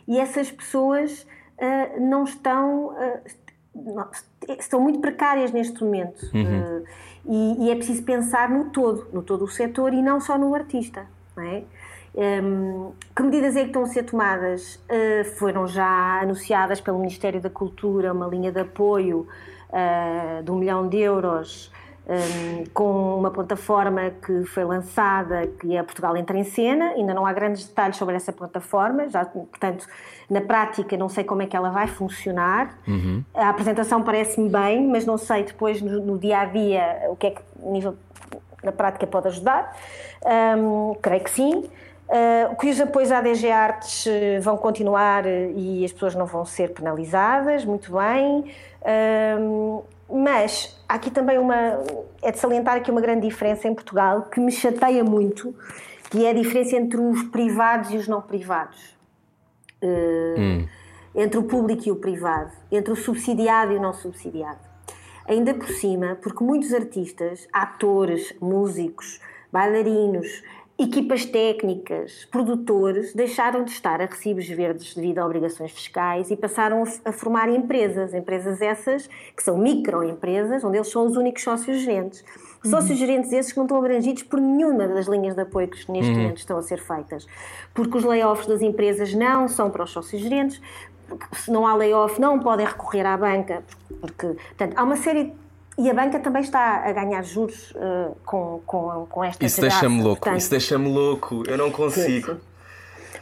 E 0.07 0.19
essas 0.19 0.51
pessoas 0.51 1.23
uh, 1.57 2.01
não 2.01 2.23
estão. 2.23 2.87
Uh, 2.87 3.47
não, 3.75 4.09
estão 4.57 4.81
muito 4.81 4.99
precárias 4.99 5.51
neste 5.51 5.83
momento. 5.83 6.23
Uhum. 6.33 6.83
E, 7.25 7.65
e 7.65 7.71
é 7.71 7.75
preciso 7.75 8.01
pensar 8.03 8.49
no 8.49 8.71
todo, 8.71 9.07
no 9.13 9.21
todo 9.21 9.45
o 9.45 9.47
setor 9.47 9.93
e 9.93 10.01
não 10.01 10.19
só 10.19 10.37
no 10.37 10.55
artista. 10.55 11.05
Não 11.37 11.43
é? 11.43 11.63
Um, 12.15 12.93
que 13.15 13.21
medidas 13.21 13.55
é 13.55 13.61
que 13.61 13.67
estão 13.67 13.83
a 13.83 13.85
ser 13.85 14.03
tomadas? 14.03 14.75
Uh, 14.89 15.23
foram 15.37 15.67
já 15.67 16.21
anunciadas 16.21 16.81
pelo 16.81 16.97
Ministério 16.97 17.39
da 17.39 17.49
Cultura 17.49 18.11
uma 18.11 18.25
linha 18.25 18.51
de 18.51 18.59
apoio 18.59 19.27
uh, 19.69 20.43
de 20.43 20.49
um 20.49 20.55
milhão 20.55 20.87
de 20.89 20.97
euros 20.97 21.71
um, 22.07 22.63
com 22.73 23.19
uma 23.19 23.29
plataforma 23.29 24.11
que 24.25 24.45
foi 24.45 24.63
lançada, 24.63 25.45
que 25.59 25.75
é 25.75 25.83
Portugal 25.83 26.15
Entra 26.15 26.37
em 26.37 26.43
Cena. 26.43 26.91
Ainda 26.91 27.13
não 27.13 27.25
há 27.25 27.33
grandes 27.33 27.67
detalhes 27.67 27.97
sobre 27.97 28.15
essa 28.15 28.31
plataforma, 28.31 29.09
já, 29.09 29.25
portanto, 29.25 29.85
na 30.29 30.39
prática 30.39 30.95
não 30.95 31.09
sei 31.09 31.23
como 31.23 31.41
é 31.41 31.45
que 31.45 31.55
ela 31.55 31.69
vai 31.69 31.87
funcionar. 31.87 32.77
Uhum. 32.87 33.23
A 33.33 33.49
apresentação 33.49 34.01
parece-me 34.01 34.49
bem, 34.49 34.87
mas 34.87 35.05
não 35.05 35.17
sei 35.17 35.43
depois 35.43 35.81
no, 35.81 35.99
no, 35.99 36.17
dia 36.17 36.39
a 36.39 36.45
dia 36.45 37.07
o 37.09 37.15
que 37.15 37.27
é 37.27 37.31
que 37.31 37.41
nível 37.61 37.95
na 38.67 38.71
prática 38.71 39.07
pode 39.07 39.27
ajudar. 39.27 39.75
Um, 40.57 40.95
creio 41.01 41.23
que 41.23 41.31
sim. 41.31 41.69
Uh, 42.07 42.55
que 42.55 42.69
os 42.69 42.79
apoios 42.79 43.11
à 43.11 43.19
DG 43.19 43.51
Artes 43.51 44.05
uh, 44.05 44.41
vão 44.41 44.55
continuar 44.55 45.25
uh, 45.25 45.29
e 45.57 45.83
as 45.83 45.91
pessoas 45.91 46.15
não 46.15 46.25
vão 46.25 46.45
ser 46.45 46.73
penalizadas, 46.73 47.65
muito 47.65 47.91
bem. 47.91 48.53
Uh, 48.81 49.83
mas 50.09 50.79
há 50.87 50.93
aqui 50.95 51.11
também 51.11 51.37
uma. 51.37 51.55
É 52.21 52.31
de 52.31 52.39
salientar 52.39 52.77
aqui 52.77 52.89
uma 52.89 53.01
grande 53.01 53.27
diferença 53.27 53.67
em 53.67 53.73
Portugal 53.73 54.23
que 54.23 54.39
me 54.39 54.51
chateia 54.51 55.03
muito, 55.03 55.53
que 56.09 56.25
é 56.25 56.29
a 56.29 56.33
diferença 56.33 56.77
entre 56.77 56.97
os 56.97 57.23
privados 57.23 57.91
e 57.91 57.97
os 57.97 58.07
não 58.07 58.21
privados. 58.21 58.95
Hum. 59.83 60.65
Entre 61.13 61.37
o 61.37 61.43
público 61.43 61.83
e 61.87 61.91
o 61.91 61.97
privado, 61.97 62.51
entre 62.71 62.93
o 62.93 62.95
subsidiado 62.95 63.73
e 63.73 63.75
o 63.75 63.81
não 63.81 63.93
subsidiado. 63.93 64.66
Ainda 65.27 65.53
por 65.53 65.67
cima, 65.67 66.17
porque 66.21 66.43
muitos 66.43 66.73
artistas, 66.73 67.47
atores, 67.51 68.33
músicos, 68.39 69.19
bailarinos, 69.51 70.41
Equipas 70.79 71.25
técnicas, 71.25 72.25
produtores, 72.25 73.11
deixaram 73.11 73.63
de 73.63 73.71
estar 73.71 73.99
a 73.99 74.05
recibos 74.05 74.47
verdes 74.47 74.93
devido 74.93 75.17
a 75.17 75.25
obrigações 75.25 75.71
fiscais 75.71 76.29
e 76.29 76.35
passaram 76.35 76.83
a 77.03 77.11
formar 77.11 77.49
empresas. 77.49 78.13
Empresas 78.13 78.61
essas 78.61 79.09
que 79.35 79.41
são 79.41 79.57
microempresas, 79.57 80.63
onde 80.63 80.77
eles 80.77 80.87
são 80.87 81.07
os 81.07 81.17
únicos 81.17 81.41
sócios 81.41 81.79
gerentes. 81.79 82.23
Uhum. 82.63 82.69
Sócios 82.69 82.99
gerentes 82.99 83.31
esses 83.33 83.51
que 83.51 83.57
não 83.57 83.65
estão 83.65 83.79
abrangidos 83.79 84.21
por 84.21 84.39
nenhuma 84.39 84.87
das 84.87 85.07
linhas 85.07 85.33
de 85.33 85.41
apoio 85.41 85.67
que 85.67 85.91
neste 85.91 86.11
uhum. 86.11 86.17
momento 86.17 86.37
estão 86.37 86.59
a 86.59 86.61
ser 86.61 86.79
feitas. 86.79 87.25
Porque 87.73 87.97
os 87.97 88.03
layoffs 88.03 88.45
das 88.45 88.61
empresas 88.61 89.15
não 89.15 89.47
são 89.47 89.71
para 89.71 89.83
os 89.83 89.89
sócios 89.89 90.21
gerentes, 90.21 90.61
se 91.33 91.51
não 91.51 91.65
há 91.65 91.73
layoff 91.75 92.19
não 92.19 92.39
podem 92.39 92.65
recorrer 92.65 93.05
à 93.05 93.17
banca, 93.17 93.63
porque 94.01 94.27
portanto, 94.27 94.73
há 94.75 94.83
uma 94.83 94.97
série 94.97 95.33
e 95.77 95.89
a 95.89 95.93
banca 95.93 96.19
também 96.19 96.41
está 96.41 96.83
a 96.87 96.91
ganhar 96.91 97.23
juros 97.23 97.71
uh, 97.71 98.15
com, 98.25 98.61
com, 98.65 99.05
com 99.07 99.23
esta 99.23 99.45
Isso 99.45 99.61
deixa-me 99.61 100.01
louco, 100.01 100.21
Portanto, 100.21 100.39
isso 100.39 100.49
deixa-me 100.49 100.91
louco, 100.91 101.43
eu 101.47 101.57
não 101.57 101.69
consigo. 101.69 102.31
Sim, 102.31 102.33
sim. 102.33 102.56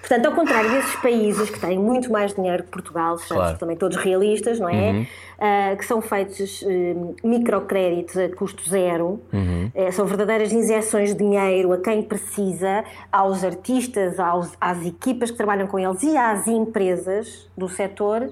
Portanto, 0.07 0.27
ao 0.27 0.33
contrário 0.33 0.69
desses 0.69 0.95
países 0.97 1.49
que 1.49 1.59
têm 1.59 1.79
muito 1.79 2.11
mais 2.11 2.31
dinheiro 2.33 2.61
que 2.63 2.69
Portugal, 2.69 3.17
sejamos 3.17 3.43
Claro. 3.43 3.57
também 3.57 3.75
todos 3.75 3.97
realistas, 3.97 4.59
não 4.59 4.69
é? 4.69 4.91
Uhum. 4.91 5.05
Ah, 5.39 5.75
que 5.75 5.83
são 5.83 5.99
feitos 5.99 6.63
eh, 6.63 6.95
microcréditos 7.23 8.15
a 8.15 8.29
custo 8.29 8.69
zero, 8.69 9.19
Uhum. 9.33 9.71
Eh, 9.73 9.91
são 9.91 10.05
verdadeiras 10.05 10.53
injeções 10.53 11.09
de 11.09 11.15
dinheiro 11.17 11.73
a 11.73 11.77
quem 11.79 12.03
precisa, 12.03 12.83
aos 13.11 13.43
artistas, 13.43 14.19
aos, 14.19 14.51
às 14.61 14.85
equipas 14.85 15.31
que 15.31 15.37
trabalham 15.37 15.65
com 15.65 15.79
eles 15.79 16.03
e 16.03 16.15
às 16.15 16.47
empresas 16.47 17.49
do 17.57 17.67
setor. 17.67 18.29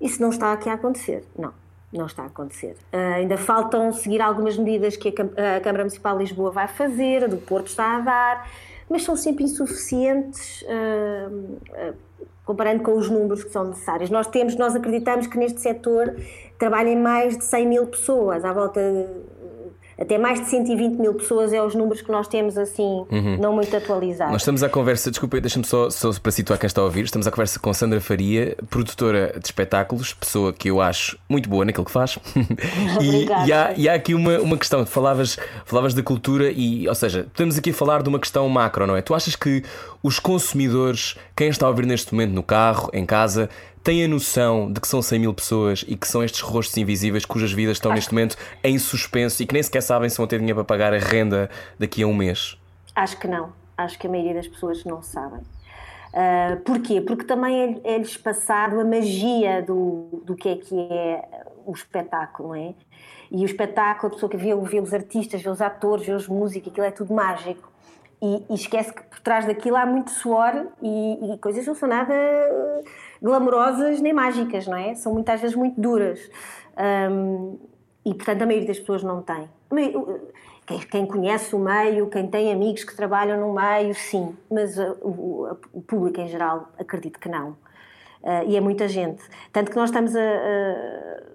Isso 0.00 0.20
não 0.22 0.30
está 0.30 0.50
aqui 0.52 0.68
a 0.70 0.72
acontecer. 0.74 1.22
Não, 1.38 1.52
não 1.92 2.06
está 2.06 2.22
a 2.22 2.26
acontecer. 2.26 2.74
Ah, 2.90 3.16
ainda 3.16 3.36
faltam 3.36 3.92
seguir 3.92 4.22
algumas 4.22 4.56
medidas 4.56 4.96
que 4.96 5.10
a 5.10 5.60
Câmara 5.60 5.84
Municipal 5.84 6.14
de 6.16 6.24
Lisboa 6.24 6.50
vai 6.50 6.66
fazer, 6.68 7.24
a 7.24 7.26
do 7.26 7.36
Porto 7.36 7.66
está 7.66 7.96
a 7.98 8.00
dar, 8.00 8.48
mas 8.90 9.02
são 9.04 9.16
sempre 9.16 9.44
insuficientes. 9.44 10.64
ah, 10.68 11.30
ah, 11.74 11.94
comparando 12.50 12.82
com 12.82 12.98
os 12.98 13.08
números 13.08 13.44
que 13.44 13.50
são 13.50 13.68
necessários. 13.68 14.10
Nós 14.10 14.26
temos, 14.26 14.56
nós 14.56 14.74
acreditamos 14.74 15.28
que 15.28 15.38
neste 15.38 15.60
setor 15.60 16.16
trabalhem 16.58 16.96
mais 16.96 17.38
de 17.38 17.44
100 17.44 17.66
mil 17.68 17.86
pessoas, 17.86 18.44
à 18.44 18.52
volta 18.52 18.80
até 20.00 20.16
mais 20.16 20.40
de 20.40 20.46
120 20.46 20.98
mil 20.98 21.12
pessoas 21.14 21.52
é 21.52 21.62
os 21.62 21.74
números 21.74 22.00
que 22.00 22.10
nós 22.10 22.26
temos 22.26 22.56
assim, 22.56 23.04
não 23.38 23.52
muito 23.52 23.76
atualizados. 23.76 24.32
Nós 24.32 24.40
estamos 24.40 24.62
à 24.62 24.68
conversa, 24.68 25.10
desculpa, 25.10 25.38
deixa-me 25.40 25.64
só, 25.64 25.90
só 25.90 26.10
para 26.14 26.32
situar 26.32 26.58
quem 26.58 26.66
está 26.66 26.80
a 26.80 26.84
ouvir, 26.84 27.04
estamos 27.04 27.26
à 27.26 27.30
conversa 27.30 27.60
com 27.60 27.72
Sandra 27.74 28.00
Faria, 28.00 28.56
produtora 28.70 29.34
de 29.38 29.44
espetáculos, 29.44 30.14
pessoa 30.14 30.54
que 30.54 30.70
eu 30.70 30.80
acho 30.80 31.18
muito 31.28 31.50
boa 31.50 31.66
naquilo 31.66 31.84
que 31.84 31.92
faz. 31.92 32.18
e, 33.02 33.26
e, 33.46 33.52
há, 33.52 33.74
e 33.76 33.88
há 33.88 33.94
aqui 33.94 34.14
uma, 34.14 34.38
uma 34.38 34.56
questão, 34.56 34.86
falavas, 34.86 35.38
falavas 35.66 35.92
da 35.92 36.02
cultura 36.02 36.50
e, 36.50 36.88
ou 36.88 36.94
seja, 36.94 37.26
estamos 37.28 37.58
aqui 37.58 37.68
a 37.68 37.74
falar 37.74 38.02
de 38.02 38.08
uma 38.08 38.18
questão 38.18 38.48
macro, 38.48 38.86
não 38.86 38.96
é? 38.96 39.02
Tu 39.02 39.14
achas 39.14 39.36
que 39.36 39.62
os 40.02 40.18
consumidores, 40.18 41.16
quem 41.36 41.48
está 41.48 41.66
a 41.66 41.68
ouvir 41.68 41.84
neste 41.84 42.14
momento 42.14 42.32
no 42.32 42.42
carro, 42.42 42.88
em 42.94 43.04
casa, 43.04 43.50
têm 43.82 44.04
a 44.04 44.08
noção 44.08 44.70
de 44.72 44.80
que 44.80 44.88
são 44.88 45.00
100 45.00 45.18
mil 45.18 45.34
pessoas 45.34 45.84
e 45.86 45.96
que 45.96 46.06
são 46.06 46.22
estes 46.22 46.40
rostos 46.40 46.76
invisíveis 46.76 47.24
cujas 47.24 47.52
vidas 47.52 47.76
estão 47.76 47.92
neste 47.92 48.12
momento 48.12 48.36
em 48.62 48.78
suspenso 48.78 49.42
e 49.42 49.46
que 49.46 49.54
nem 49.54 49.62
sequer 49.62 49.82
sabem 49.82 50.08
se 50.08 50.16
vão 50.16 50.26
ter 50.26 50.38
dinheiro 50.38 50.56
para 50.56 50.64
pagar 50.64 50.94
a 50.94 50.98
renda 50.98 51.48
daqui 51.78 52.02
a 52.02 52.06
um 52.06 52.14
mês? 52.14 52.58
Acho 52.94 53.18
que 53.18 53.26
não. 53.26 53.52
Acho 53.76 53.98
que 53.98 54.06
a 54.06 54.10
maioria 54.10 54.34
das 54.34 54.48
pessoas 54.48 54.84
não 54.84 55.02
sabem. 55.02 55.40
Ah, 56.12 56.58
porquê? 56.64 57.00
Porque 57.00 57.24
também 57.24 57.80
é-lhes 57.84 58.16
passado 58.16 58.80
a 58.80 58.84
magia 58.84 59.62
do, 59.62 60.22
do 60.24 60.34
que 60.34 60.48
é 60.48 60.56
que 60.56 60.74
é 60.74 61.44
o 61.64 61.72
espetáculo, 61.72 62.50
não 62.50 62.54
é? 62.54 62.74
E 63.30 63.42
o 63.42 63.44
espetáculo, 63.44 64.08
a 64.08 64.14
pessoa 64.14 64.28
que 64.28 64.36
vê, 64.36 64.54
vê 64.56 64.80
os 64.80 64.92
artistas, 64.92 65.40
vê 65.40 65.48
os 65.48 65.60
atores, 65.60 66.04
vê 66.04 66.12
os 66.12 66.26
músicos, 66.26 66.72
aquilo 66.72 66.86
é 66.86 66.90
tudo 66.90 67.14
mágico. 67.14 67.70
E, 68.20 68.44
e 68.50 68.54
esquece 68.54 68.92
que 68.92 69.02
por 69.04 69.20
trás 69.20 69.46
daquilo 69.46 69.76
há 69.76 69.86
muito 69.86 70.10
suor 70.10 70.66
e, 70.82 71.32
e 71.32 71.38
coisas 71.38 71.64
não 71.66 71.74
são 71.74 71.88
nada 71.88 72.12
glamourosas 73.22 74.00
nem 74.00 74.12
mágicas, 74.12 74.66
não 74.66 74.76
é? 74.76 74.94
São 74.94 75.12
muitas 75.12 75.40
vezes 75.40 75.56
muito 75.56 75.80
duras. 75.80 76.20
Ahm, 76.76 77.56
e 78.04 78.14
portanto 78.14 78.42
a 78.42 78.46
maioria 78.46 78.68
das 78.68 78.78
pessoas 78.78 79.02
não 79.02 79.22
tem. 79.22 79.48
Quem, 80.90 81.04
conhece 81.04 81.54
o 81.54 81.58
meio, 81.58 82.06
quem 82.08 82.28
tem 82.28 82.52
amigos 82.52 82.84
que 82.84 82.94
trabalham 82.94 83.40
no 83.40 83.52
meio, 83.52 83.92
sim, 83.94 84.36
mas 84.48 84.78
uh, 84.78 84.96
o, 85.02 85.82
público 85.82 86.20
em 86.20 86.28
geral 86.28 86.68
acredito 86.78 87.18
que 87.18 87.28
não. 87.28 87.50
Uh, 88.22 88.46
e 88.46 88.56
é 88.56 88.60
muita 88.60 88.86
gente. 88.86 89.20
Tanto 89.52 89.70
que 89.70 89.76
nós 89.76 89.90
estamos 89.90 90.14
a. 90.14 90.20
a- 90.20 91.30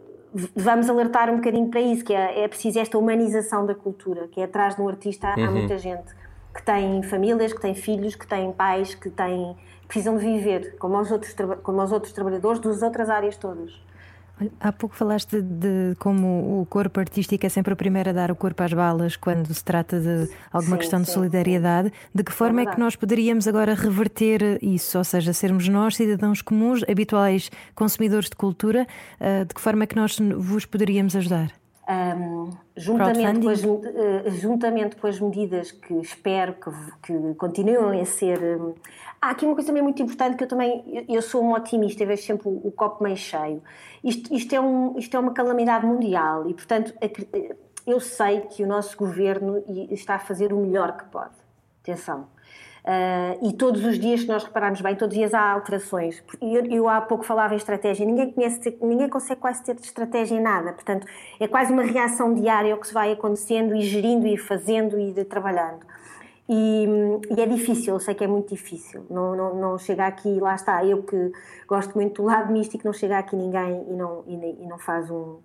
Vamos 0.53 0.89
alertar 0.89 1.29
um 1.29 1.37
bocadinho 1.37 1.69
para 1.69 1.79
isso, 1.79 2.03
que 2.03 2.13
é, 2.13 2.43
é 2.43 2.47
preciso 2.49 2.77
esta 2.77 2.97
humanização 2.97 3.65
da 3.65 3.73
cultura, 3.73 4.27
que 4.27 4.41
é 4.41 4.43
atrás 4.43 4.75
de 4.75 4.81
um 4.81 4.89
artista 4.89 5.29
há, 5.29 5.33
há 5.33 5.49
muita 5.49 5.77
gente 5.77 6.13
que 6.55 6.63
tem 6.63 7.03
famílias, 7.03 7.51
que 7.51 7.61
tem 7.61 7.75
filhos, 7.75 8.15
que 8.15 8.25
tem 8.25 8.51
pais, 8.53 8.95
que 8.95 9.09
têm, 9.09 9.55
precisam 9.87 10.17
de 10.17 10.25
viver, 10.25 10.75
como 10.77 10.99
os 10.99 11.11
outros, 11.11 11.35
como 11.63 11.81
os 11.81 11.91
outros 11.91 12.13
trabalhadores 12.13 12.59
das 12.59 12.81
outras 12.81 13.09
áreas 13.09 13.37
todas. 13.37 13.73
Há 14.59 14.71
pouco 14.73 14.95
falaste 14.95 15.41
de 15.41 15.95
como 15.97 16.61
o 16.61 16.65
corpo 16.65 16.99
artístico 16.99 17.45
é 17.45 17.49
sempre 17.49 17.71
o 17.73 17.75
primeiro 17.75 18.09
a 18.09 18.13
dar 18.13 18.29
o 18.31 18.35
corpo 18.35 18.61
às 18.63 18.73
balas 18.73 19.15
quando 19.15 19.53
se 19.53 19.63
trata 19.63 19.97
de 19.97 20.29
alguma 20.51 20.75
Sim, 20.75 20.79
questão 20.81 21.01
de 21.01 21.07
sim, 21.07 21.13
solidariedade. 21.13 21.93
De 22.13 22.21
que 22.21 22.33
forma 22.33 22.59
é 22.59 22.63
que 22.63 22.71
verdade. 22.71 22.81
nós 22.81 22.95
poderíamos 22.97 23.47
agora 23.47 23.73
reverter 23.73 24.59
isso? 24.61 24.97
Ou 24.97 25.05
seja, 25.05 25.31
sermos 25.31 25.69
nós, 25.69 25.95
cidadãos 25.95 26.41
comuns, 26.41 26.83
habituais 26.83 27.49
consumidores 27.73 28.29
de 28.29 28.35
cultura, 28.35 28.85
ah, 29.21 29.45
de 29.45 29.53
que 29.53 29.61
forma 29.61 29.85
é 29.85 29.87
que 29.87 29.95
nós 29.95 30.19
vos 30.19 30.65
poderíamos 30.65 31.15
ajudar? 31.15 31.53
Um, 31.87 32.49
juntamente, 32.75 33.41
com 33.41 33.49
as, 33.49 33.63
eh, 33.63 34.31
juntamente 34.31 34.95
com 34.95 35.05
as 35.05 35.19
medidas 35.19 35.71
que 35.71 35.93
espero 35.93 36.55
que, 36.55 36.71
que 37.03 37.35
continuem 37.35 38.01
a 38.01 38.05
ser. 38.05 38.39
Há 39.25 39.31
aqui 39.31 39.45
uma 39.45 39.55
coisa 39.55 39.67
também 39.67 39.83
muito 39.83 40.01
importante 40.01 40.37
que 40.37 40.43
eu 40.43 40.47
também. 40.47 41.05
Eu, 41.09 41.21
sou 41.21 41.41
uma 41.41 41.57
otimista, 41.57 42.03
eu 42.03 42.07
vejo 42.07 42.23
sempre 42.23 42.47
o, 42.47 42.67
o 42.67 42.71
copo 42.71 43.03
meio 43.03 43.17
cheio. 43.17 43.61
Isto, 44.03 44.33
isto, 44.33 44.55
é 44.55 44.59
um, 44.59 44.97
isto 44.97 45.15
é 45.15 45.19
uma 45.19 45.33
calamidade 45.33 45.85
mundial 45.85 46.49
e, 46.49 46.53
portanto, 46.53 46.93
eu 47.85 47.99
sei 47.99 48.41
que 48.41 48.63
o 48.63 48.67
nosso 48.67 48.95
governo 48.97 49.63
está 49.91 50.15
a 50.15 50.19
fazer 50.19 50.53
o 50.53 50.57
melhor 50.57 50.95
que 50.97 51.05
pode. 51.05 51.35
Atenção. 51.81 52.27
Ah, 52.87 53.35
e 53.41 53.51
todos 53.51 53.83
os 53.83 53.99
dias, 53.99 54.21
se 54.21 54.27
nós 54.27 54.43
repararmos 54.43 54.79
bem, 54.79 54.95
todos 54.95 55.13
os 55.13 55.17
dias 55.17 55.33
há 55.33 55.51
alterações. 55.53 56.23
Eu, 56.39 56.65
eu 56.65 56.87
há 56.87 57.01
pouco 57.01 57.23
falava 57.23 57.55
em 57.55 57.57
estratégia, 57.57 58.05
ninguém, 58.05 58.31
conhece, 58.31 58.77
ninguém 58.79 59.09
consegue 59.09 59.41
quase 59.41 59.63
ter 59.63 59.75
estratégia 59.77 60.35
em 60.35 60.41
nada. 60.41 60.71
Portanto, 60.71 61.07
é 61.39 61.47
quase 61.47 61.73
uma 61.73 61.81
reação 61.81 62.33
diária 62.33 62.73
ao 62.73 62.79
que 62.79 62.87
se 62.87 62.93
vai 62.93 63.11
acontecendo 63.11 63.75
e 63.75 63.81
gerindo 63.81 64.27
e 64.27 64.37
fazendo 64.37 64.99
e 64.99 65.25
trabalhando. 65.25 65.79
E, 66.47 66.85
e 67.35 67.41
é 67.41 67.45
difícil, 67.45 67.95
eu 67.95 67.99
sei 67.99 68.13
que 68.13 68.23
é 68.23 68.27
muito 68.27 68.49
difícil. 68.49 69.05
Não, 69.09 69.35
não, 69.35 69.55
não 69.55 69.77
chega 69.77 70.05
aqui, 70.05 70.39
lá 70.39 70.55
está, 70.55 70.85
eu 70.85 71.01
que 71.03 71.31
gosto 71.67 71.95
muito 71.95 72.21
do 72.21 72.27
lado 72.27 72.51
místico, 72.51 72.85
não 72.85 72.93
chega 72.93 73.17
aqui 73.17 73.35
ninguém 73.35 73.85
e 73.89 73.93
não, 73.93 74.23
e, 74.27 74.63
e 74.63 74.67
não 74.67 74.77
faz 74.77 75.09
um. 75.09 75.37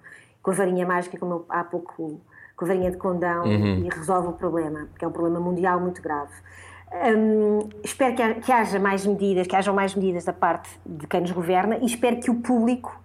com 0.43 0.51
a 0.51 0.55
varinha 0.55 0.87
mágica, 0.87 1.19
como 1.19 1.33
eu, 1.33 1.45
há 1.49 1.65
pouco, 1.65 2.21
com 2.57 2.65
a 2.65 2.69
varinha 2.69 2.91
de 2.91 2.99
condão 2.99 3.47
e 3.47 3.89
resolve 3.89 4.29
o 4.29 4.33
problema, 4.33 4.89
porque 4.91 5.05
é 5.05 5.09
um 5.09 5.13
problema 5.13 5.41
mundial 5.41 5.81
muito 5.81 6.03
grave. 6.03 6.35
Hum, 6.93 7.69
espero 7.85 8.15
que, 8.17 8.35
que 8.41 8.53
haja 8.53 8.79
mais 8.79 9.07
medidas, 9.07 9.47
que 9.47 9.57
hajam 9.57 9.75
mais 9.75 9.95
medidas 9.95 10.25
da 10.25 10.33
parte 10.33 10.69
de 10.85 11.07
quem 11.07 11.21
nos 11.21 11.31
governa 11.31 11.79
e 11.79 11.87
espero 11.87 12.21
que 12.21 12.31
o 12.31 12.35
público 12.35 13.01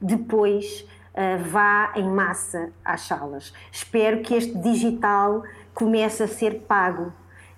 depois 0.00 0.84
ah, 1.18 1.36
vá 1.36 1.92
em 1.96 2.08
massa 2.08 2.70
às 2.84 3.00
salas. 3.00 3.52
Espero 3.72 4.20
que 4.22 4.34
este 4.34 4.56
digital 4.56 5.42
comece 5.74 6.22
a 6.22 6.28
ser 6.28 6.60
pago. 6.60 7.12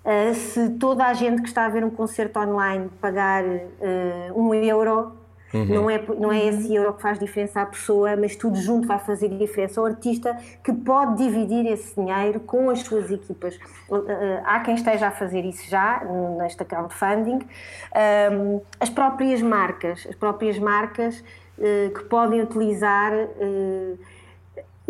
Ah, 0.05 0.33
se 0.35 0.71
toda 0.71 1.05
a 1.05 1.13
gente 1.13 1.43
que 1.43 1.49
está 1.49 1.67
a 1.67 1.69
ver 1.69 1.85
um 1.85 1.91
concerto 1.91 2.39
online 2.39 2.91
pagar 3.01 3.45
ah, 3.45 4.33
um 4.35 4.55
euro, 4.55 5.13
não, 5.53 5.91
é, 5.91 6.01
não 6.17 6.33
é 6.33 6.47
esse 6.47 6.73
euro 6.73 6.95
que 6.95 7.03
faz 7.03 7.19
diferença 7.19 7.61
à 7.61 7.67
pessoa, 7.67 8.17
mas 8.17 8.37
tudo 8.37 8.57
junto 8.57 8.87
vai 8.87 9.01
fazer 9.01 9.29
diferença 9.31 9.81
ao 9.81 9.87
artista 9.87 10.37
que 10.63 10.73
pode 10.73 11.17
dividir 11.17 11.67
esse 11.67 11.95
dinheiro 12.01 12.39
com 12.41 12.71
as 12.71 12.81
suas 12.81 13.11
equipas. 13.11 13.59
Uh, 13.89 13.97
uh, 13.97 14.07
Há 14.45 14.61
quem 14.61 14.77
esteja 14.77 15.09
a 15.09 15.11
fazer 15.11 15.45
isso 15.45 15.69
já, 15.69 16.05
nesta 16.39 16.65
crowdfunding. 16.65 17.41
Um, 18.33 18.61
as 18.79 18.89
próprias 18.89 19.43
marcas, 19.43 20.07
as 20.09 20.15
próprias 20.15 20.57
marcas 20.59 21.19
uh, 21.59 21.91
que 21.93 22.05
podem 22.05 22.41
utilizar 22.43 23.13
uh, 23.13 23.99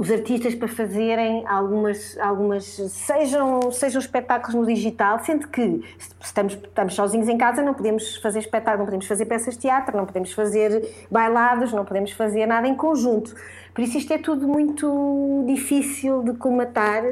os 0.01 0.11
artistas 0.11 0.55
para 0.55 0.67
fazerem 0.67 1.47
algumas, 1.47 2.17
algumas 2.19 2.65
sejam, 2.65 3.71
sejam 3.71 4.01
espetáculos 4.01 4.55
no 4.55 4.65
digital, 4.65 5.19
sendo 5.23 5.47
que 5.49 5.85
estamos, 6.19 6.55
estamos 6.55 6.95
sozinhos 6.95 7.29
em 7.29 7.37
casa, 7.37 7.63
não 7.63 7.75
podemos 7.75 8.17
fazer 8.17 8.39
espetáculo, 8.39 8.79
não 8.79 8.87
podemos 8.87 9.07
fazer 9.07 9.27
peças 9.27 9.57
de 9.57 9.61
teatro, 9.61 9.95
não 9.95 10.07
podemos 10.07 10.33
fazer 10.33 10.91
bailados, 11.11 11.71
não 11.75 11.85
podemos 11.85 12.13
fazer 12.13 12.47
nada 12.47 12.67
em 12.67 12.75
conjunto. 12.75 13.35
Por 13.75 13.83
isso 13.85 13.99
isto 13.99 14.11
é 14.15 14.17
tudo 14.17 14.49
muito 14.49 15.45
difícil 15.47 16.23
de 16.23 16.33
colmatar, 16.33 17.05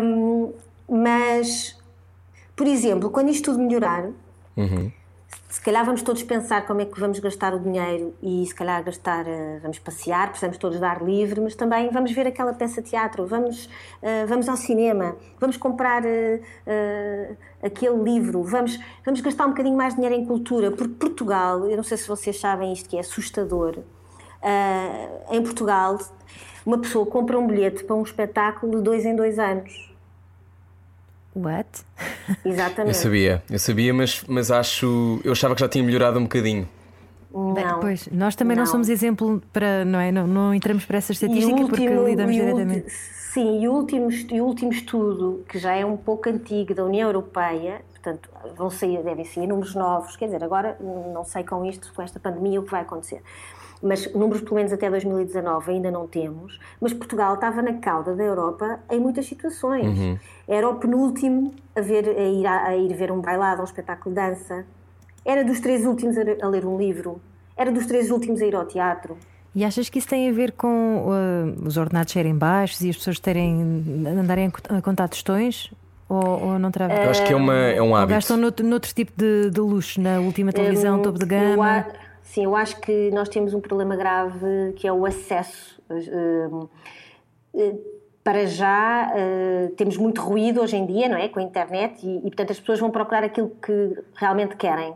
hum, 0.00 0.52
mas, 0.88 1.76
por 2.54 2.68
exemplo, 2.68 3.10
quando 3.10 3.30
isto 3.30 3.50
tudo 3.50 3.60
melhorar, 3.60 4.04
se 5.54 5.60
calhar 5.60 5.84
vamos 5.84 6.02
todos 6.02 6.20
pensar 6.24 6.66
como 6.66 6.80
é 6.80 6.84
que 6.84 6.98
vamos 6.98 7.20
gastar 7.20 7.54
o 7.54 7.60
dinheiro 7.60 8.12
e 8.20 8.44
se 8.44 8.52
calhar 8.52 8.82
gastar, 8.82 9.24
eh, 9.28 9.60
vamos 9.62 9.78
passear, 9.78 10.26
precisamos 10.30 10.58
todos 10.58 10.80
dar 10.80 11.00
livre, 11.00 11.40
mas 11.40 11.54
também 11.54 11.88
vamos 11.90 12.10
ver 12.10 12.26
aquela 12.26 12.52
peça 12.52 12.82
de 12.82 12.90
teatro, 12.90 13.24
vamos, 13.24 13.70
eh, 14.02 14.26
vamos 14.26 14.48
ao 14.48 14.56
cinema, 14.56 15.14
vamos 15.38 15.56
comprar 15.56 16.02
eh, 16.04 17.36
aquele 17.62 18.02
livro, 18.02 18.42
vamos, 18.42 18.80
vamos 19.04 19.20
gastar 19.20 19.46
um 19.46 19.50
bocadinho 19.50 19.76
mais 19.76 19.94
de 19.94 20.00
dinheiro 20.00 20.20
em 20.20 20.26
cultura, 20.26 20.72
porque 20.72 20.94
Portugal, 20.94 21.70
eu 21.70 21.76
não 21.76 21.84
sei 21.84 21.98
se 21.98 22.08
vocês 22.08 22.36
sabem 22.40 22.72
isto 22.72 22.88
que 22.88 22.96
é 22.96 23.00
assustador, 23.00 23.78
em 25.30 25.40
Portugal 25.40 25.98
uma 26.66 26.78
pessoa 26.78 27.06
compra 27.06 27.38
um 27.38 27.46
bilhete 27.46 27.84
para 27.84 27.94
um 27.94 28.02
espetáculo 28.02 28.78
de 28.78 28.82
dois 28.82 29.06
em 29.06 29.14
dois 29.14 29.38
anos. 29.38 29.93
What? 31.34 31.68
Eu 32.44 32.52
Exatamente. 32.52 32.96
sabia, 32.96 33.42
eu 33.50 33.58
sabia, 33.58 33.92
mas, 33.92 34.22
mas 34.28 34.50
acho. 34.50 35.20
Eu 35.24 35.32
achava 35.32 35.54
que 35.54 35.60
já 35.60 35.68
tinha 35.68 35.82
melhorado 35.82 36.18
um 36.18 36.22
bocadinho. 36.22 36.68
Não. 37.32 37.80
Pois, 37.80 38.08
nós 38.12 38.36
também 38.36 38.56
não, 38.56 38.64
Não. 38.64 38.70
somos 38.70 38.88
exemplo 38.88 39.42
para, 39.52 39.84
não 39.84 39.98
é? 39.98 40.12
Não, 40.12 40.26
não 40.26 40.54
entramos 40.54 40.84
para 40.84 40.98
essa 40.98 41.10
E 41.10 41.12
o 41.12 41.14
estatística 41.14 41.66
porque 41.66 41.88
último- 41.88 42.06
lidamos 42.08 42.36
e 42.36 42.40
o 42.40 42.44
diretamente. 42.44 42.90
Sim, 42.90 43.60
e 43.60 43.68
o, 43.68 43.72
último, 43.72 44.08
e 44.12 44.40
o 44.40 44.44
último 44.44 44.70
estudo, 44.72 45.44
que 45.48 45.58
já 45.58 45.74
é 45.74 45.84
um 45.84 45.96
pouco 45.96 46.28
antigo, 46.28 46.72
da 46.72 46.84
União 46.84 47.08
Europeia, 47.08 47.80
portanto, 47.90 48.30
vão 48.56 48.70
sair, 48.70 49.02
devem 49.02 49.24
sair 49.24 49.48
números 49.48 49.74
novos, 49.74 50.14
quer 50.16 50.26
dizer, 50.26 50.44
agora 50.44 50.76
não 50.80 51.24
sei 51.24 51.42
com 51.42 51.64
isto, 51.64 51.92
com 51.92 52.00
esta 52.02 52.20
pandemia, 52.20 52.60
o 52.60 52.62
que 52.62 52.70
vai 52.70 52.82
acontecer. 52.82 53.20
Mas 53.82 54.12
números, 54.14 54.42
pelo 54.42 54.56
menos 54.56 54.72
até 54.72 54.88
2019, 54.90 55.72
ainda 55.72 55.90
não 55.90 56.06
temos. 56.06 56.58
Mas 56.80 56.92
Portugal 56.92 57.34
estava 57.34 57.60
na 57.62 57.74
cauda 57.74 58.14
da 58.14 58.22
Europa 58.22 58.80
em 58.90 58.98
muitas 59.00 59.26
situações. 59.26 59.98
Era 60.48 60.68
o 60.68 60.76
penúltimo 60.76 61.54
a, 61.76 61.80
ver, 61.80 62.08
a, 62.08 62.22
ir, 62.22 62.46
a, 62.46 62.64
a 62.68 62.76
ir 62.76 62.94
ver 62.94 63.10
um 63.12 63.20
bailado, 63.20 63.60
um 63.60 63.64
espetáculo 63.64 64.14
de 64.14 64.20
dança. 64.20 64.64
Era 65.24 65.44
dos 65.44 65.60
três 65.60 65.84
últimos 65.84 66.16
a, 66.16 66.22
a 66.42 66.48
ler 66.48 66.64
um 66.64 66.76
livro. 66.78 67.20
Era 67.56 67.70
dos 67.70 67.86
três 67.86 68.10
últimos 68.10 68.40
a 68.42 68.46
ir 68.46 68.54
ao 68.54 68.64
teatro. 68.66 69.16
E 69.54 69.64
achas 69.64 69.88
que 69.88 69.98
isso 69.98 70.08
tem 70.08 70.28
a 70.28 70.32
ver 70.32 70.52
com 70.52 71.06
uh, 71.06 71.66
os 71.66 71.76
ordenados 71.76 72.12
serem 72.12 72.34
baixos 72.36 72.80
e 72.80 72.90
as 72.90 72.96
pessoas 72.96 73.20
terem 73.20 73.62
andarem 74.06 74.46
a 74.46 74.50
co- 74.50 74.74
a 74.76 74.82
contar 74.82 75.08
tostões? 75.08 75.72
Ou, 76.08 76.22
ou 76.42 76.58
não 76.58 76.70
terá 76.70 76.86
a 76.86 76.88
ver? 76.88 77.04
Eu 77.04 77.10
acho 77.10 77.24
que 77.24 77.32
é, 77.32 77.36
uma, 77.36 77.54
é 77.54 77.80
um 77.80 77.90
Ou 77.90 77.96
hábito. 77.96 78.14
gastam 78.14 78.36
noutro, 78.36 78.66
noutro 78.66 78.92
tipo 78.92 79.12
de, 79.16 79.50
de 79.50 79.60
luxo, 79.60 80.00
na 80.00 80.20
última 80.20 80.52
televisão, 80.52 80.98
Hum, 80.98 81.02
topo 81.02 81.18
de 81.18 81.24
eu 81.24 81.28
gama? 81.28 81.86
Sim, 82.24 82.44
eu 82.44 82.56
acho 82.56 82.80
que 82.80 83.10
nós 83.12 83.28
temos 83.28 83.54
um 83.54 83.60
problema 83.60 83.94
grave 83.96 84.72
que 84.76 84.88
é 84.88 84.92
o 84.92 85.06
acesso. 85.06 85.80
Hum, 85.90 86.68
eh, 87.54 87.74
Para 88.24 88.46
já 88.46 89.12
eh, 89.14 89.70
temos 89.76 89.96
muito 89.96 90.20
ruído 90.22 90.60
hoje 90.62 90.76
em 90.76 90.86
dia, 90.86 91.08
não 91.08 91.18
é? 91.18 91.28
Com 91.28 91.40
a 91.40 91.42
internet 91.42 92.04
e, 92.04 92.18
e, 92.18 92.22
portanto 92.22 92.50
as 92.52 92.58
pessoas 92.58 92.80
vão 92.80 92.90
procurar 92.90 93.22
aquilo 93.22 93.50
que 93.62 94.02
realmente 94.14 94.56
querem. 94.56 94.94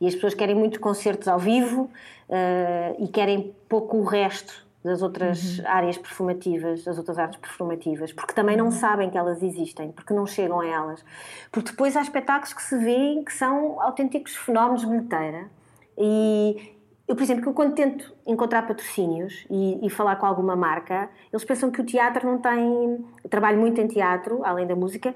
E 0.00 0.06
as 0.08 0.14
pessoas 0.14 0.34
querem 0.34 0.54
muitos 0.56 0.78
concertos 0.78 1.28
ao 1.28 1.38
vivo 1.38 1.88
eh, 2.28 2.96
e 2.98 3.08
querem 3.08 3.54
pouco 3.68 3.96
o 3.98 4.04
resto 4.04 4.64
das 4.84 5.00
outras 5.00 5.62
áreas 5.64 5.96
performativas, 5.96 6.84
das 6.84 6.98
outras 6.98 7.18
artes 7.18 7.38
performativas, 7.40 8.12
porque 8.12 8.34
também 8.34 8.54
não 8.56 8.70
sabem 8.70 9.08
que 9.08 9.16
elas 9.16 9.42
existem, 9.42 9.90
porque 9.92 10.12
não 10.12 10.26
chegam 10.26 10.60
a 10.60 10.66
elas. 10.66 11.02
Porque 11.50 11.70
depois 11.70 11.96
há 11.96 12.02
espetáculos 12.02 12.52
que 12.52 12.62
se 12.62 12.76
vêem 12.76 13.24
que 13.24 13.32
são 13.32 13.80
autênticos 13.80 14.36
fenómenos 14.36 14.82
de 14.82 14.88
bilheteira. 14.88 15.48
E 15.96 16.74
eu, 17.06 17.14
por 17.14 17.22
exemplo, 17.22 17.48
eu 17.48 17.52
quando 17.52 17.74
tento 17.74 18.14
encontrar 18.26 18.66
patrocínios 18.66 19.46
e, 19.50 19.86
e 19.86 19.90
falar 19.90 20.16
com 20.16 20.26
alguma 20.26 20.56
marca, 20.56 21.08
eles 21.32 21.44
pensam 21.44 21.70
que 21.70 21.80
o 21.80 21.84
teatro 21.84 22.26
não 22.26 22.38
tem. 22.38 23.04
Eu 23.22 23.30
trabalho 23.30 23.58
muito 23.58 23.80
em 23.80 23.86
teatro, 23.86 24.44
além 24.44 24.66
da 24.66 24.74
música, 24.74 25.14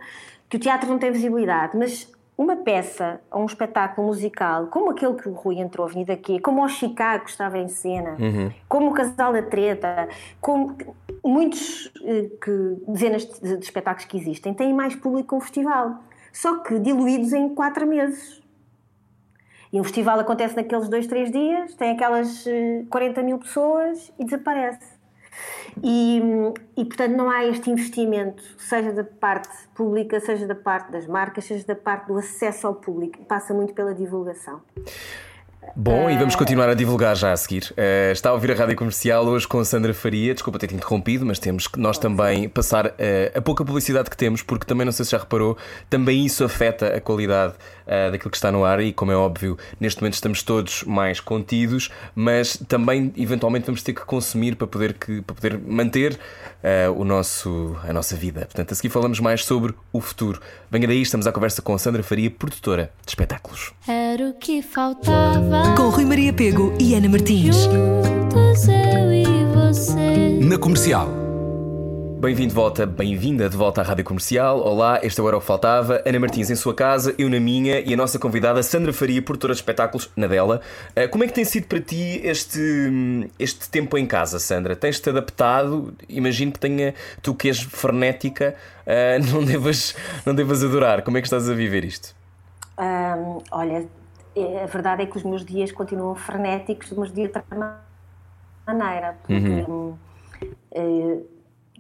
que 0.49 0.57
o 0.57 0.61
teatro 0.61 0.89
não 0.89 0.99
tem 0.99 1.11
visibilidade, 1.11 1.77
mas 1.77 2.11
uma 2.39 2.55
peça 2.55 3.21
ou 3.33 3.43
um 3.43 3.47
espetáculo 3.47 4.07
musical, 4.07 4.69
como 4.69 4.91
aquele 4.91 5.15
que 5.15 5.29
o 5.29 5.33
Rui 5.33 5.59
entrou, 5.59 5.87
Avenida 5.87 6.17
Q, 6.17 6.39
como 6.39 6.65
o 6.65 6.69
Chicago 6.69 7.25
que 7.25 7.31
estava 7.31 7.59
em 7.59 7.67
cena, 7.67 8.17
como 8.69 8.91
o 8.91 8.95
Casal 8.95 9.33
da 9.33 9.43
Treta, 9.43 10.09
como 10.41 10.77
muitos 11.25 11.91
eh, 12.05 12.31
que, 12.41 12.77
dezenas 12.87 13.25
de, 13.25 13.57
de 13.57 13.65
espetáculos 13.65 14.05
que 14.05 14.17
existem, 14.17 14.55
têm 14.55 14.73
mais 14.73 14.95
público 14.95 15.31
que 15.31 15.35
um 15.35 15.41
festival, 15.41 15.99
só 16.33 16.59
que 16.59 16.79
diluídos 16.79 17.33
em 17.33 17.49
quatro 17.49 17.85
meses. 17.87 18.41
E 19.73 19.81
um 19.81 19.85
festival 19.85 20.19
acontece 20.19 20.57
naqueles 20.57 20.89
dois, 20.89 21.07
três 21.07 21.31
dias, 21.31 21.75
tem 21.75 21.91
aquelas 21.91 22.47
eh, 22.47 22.85
40 22.89 23.23
mil 23.23 23.39
pessoas 23.39 24.13
e 24.19 24.25
desaparece. 24.25 24.99
E, 25.83 26.21
e, 26.77 26.85
portanto, 26.85 27.13
não 27.15 27.31
há 27.31 27.45
este 27.45 27.71
investimento, 27.71 28.43
seja 28.59 28.93
da 28.93 29.05
parte 29.05 29.57
pública, 29.75 30.19
seja 30.21 30.47
da 30.47 30.55
parte 30.55 30.91
das 30.91 31.07
marcas, 31.07 31.45
seja 31.45 31.65
da 31.67 31.77
parte 31.77 32.09
do 32.09 32.17
acesso 32.17 32.67
ao 32.67 32.75
público. 32.75 33.25
Passa 33.25 33.55
muito 33.55 33.75
pela 33.75 33.95
divulgação. 33.95 34.61
Bom, 35.77 36.11
e 36.11 36.17
vamos 36.17 36.35
continuar 36.35 36.69
a 36.69 36.75
divulgar 36.75 37.17
já 37.17 37.33
a 37.33 37.37
seguir. 37.37 37.73
Eh, 37.77 38.11
está 38.13 38.31
a 38.31 38.33
ouvir 38.33 38.51
a 38.51 38.55
rádio 38.55 38.77
comercial 38.77 39.25
hoje 39.27 39.47
com 39.47 39.61
a 39.61 39.65
Sandra 39.65 39.95
Faria. 39.95 40.35
Desculpa 40.35 40.59
ter-te 40.59 40.75
interrompido, 40.75 41.25
mas 41.25 41.39
temos 41.39 41.67
que 41.67 41.79
nós 41.79 41.99
também 41.99 42.49
passar 42.49 42.95
eh, 42.99 43.33
a 43.35 43.41
pouca 43.41 43.65
publicidade 43.65 44.11
que 44.11 44.17
temos, 44.17 44.43
porque 44.43 44.67
também 44.67 44.85
não 44.85 44.93
sei 44.93 45.05
se 45.05 45.13
já 45.13 45.19
reparou, 45.19 45.57
também 45.89 46.25
isso 46.25 46.45
afeta 46.45 46.97
a 46.97 47.01
qualidade 47.01 47.55
eh, 47.87 48.11
daquilo 48.11 48.31
que 48.31 48.37
está 48.37 48.51
no 48.51 48.65
ar. 48.65 48.81
E 48.81 48.93
como 48.93 49.13
é 49.13 49.17
óbvio, 49.17 49.57
neste 49.81 50.01
momento 50.01 50.15
estamos 50.15 50.43
todos 50.43 50.83
mais 50.85 51.21
contidos, 51.21 51.91
mas 52.15 52.57
também 52.57 53.13
eventualmente 53.17 53.67
vamos 53.67 53.83
ter 53.83 53.93
que 53.93 54.05
consumir 54.05 54.57
para 54.57 54.67
poder, 54.67 54.95
que, 54.95 55.23
para 55.23 55.35
poder 55.35 55.59
manter 55.59 56.19
o 56.97 57.05
nosso, 57.05 57.77
a 57.89 57.93
nossa 57.93 58.17
vida. 58.17 58.41
Portanto, 58.41 58.73
a 58.73 58.75
seguir 58.75 58.91
falamos 58.91 59.21
mais 59.21 59.45
sobre 59.45 59.75
o 59.93 60.01
futuro. 60.01 60.41
Venha 60.71 60.89
daí, 60.89 61.03
estamos 61.03 61.27
à 61.27 61.33
conversa 61.33 61.63
com 61.63 61.73
a 61.73 61.79
Sandra 61.79 62.03
Faria, 62.03 62.31
produtora 62.31 62.91
de 63.05 63.11
espetáculos. 63.13 63.73
Era 63.87 64.31
o 64.31 64.35
que 64.35 64.61
faltava. 64.61 65.58
Com 65.77 65.89
Rui 65.91 66.05
Maria 66.05 66.33
Pego 66.33 66.75
e 66.79 66.95
Ana 66.95 67.09
Martins. 67.09 67.57
Juntos 67.57 68.69
eu 68.69 69.13
e 69.13 69.25
você. 69.55 70.39
Na 70.41 70.59
comercial. 70.59 71.09
Bem-vindo 72.21 72.49
de 72.49 72.55
volta, 72.55 72.85
bem-vinda 72.85 73.49
de 73.49 73.57
volta 73.57 73.81
à 73.81 73.85
Rádio 73.85 74.05
Comercial. 74.05 74.61
Olá, 74.61 74.99
este 75.05 75.21
é 75.21 75.23
o 75.23 75.41
que 75.41 75.47
Faltava. 75.47 76.03
Ana 76.05 76.19
Martins 76.19 76.51
em 76.51 76.57
sua 76.57 76.75
casa, 76.75 77.15
eu 77.17 77.31
na 77.31 77.39
minha 77.39 77.79
e 77.81 77.95
a 77.95 77.97
nossa 77.97 78.19
convidada 78.19 78.61
Sandra 78.63 78.93
Faria, 78.93 79.23
produtora 79.23 79.53
de 79.53 79.61
espetáculos, 79.61 80.11
na 80.17 80.27
dela. 80.27 80.61
Eh, 80.97 81.07
Como 81.07 81.23
é 81.23 81.29
que 81.29 81.33
tem 81.33 81.45
sido 81.45 81.69
para 81.69 81.81
ti 81.81 82.21
este, 82.25 83.31
este 83.39 83.71
tempo 83.71 83.97
em 83.97 84.05
casa, 84.05 84.41
Sandra? 84.41 84.75
Tens-te 84.75 85.09
adaptado? 85.11 85.95
Imagino 86.09 86.51
que 86.51 86.59
tenha, 86.59 86.93
tu 87.23 87.35
que 87.35 87.49
és 87.49 87.61
frenética, 87.61 88.57
eh, 88.85 89.21
não, 89.31 89.45
devas, 89.45 89.95
não 90.27 90.35
devas 90.35 90.65
adorar. 90.65 91.03
Como 91.03 91.19
é 91.19 91.21
que 91.21 91.27
estás 91.29 91.49
a 91.49 91.55
viver 91.55 91.85
isto? 91.85 92.17
Hum, 92.81 93.39
olha, 93.53 93.87
a 94.63 94.67
verdade 94.67 95.03
é 95.03 95.07
que 95.07 95.17
os 95.17 95.23
meus 95.23 95.45
dias 95.45 95.73
continuam 95.73 96.15
frenéticos, 96.15 96.93
mas 96.93 97.13
de 97.13 97.23
outra 97.23 97.45
ma- 97.51 97.81
maneira. 98.67 99.17
Porque, 99.23 99.65
hum, 99.69 99.95
eh, 100.73 101.19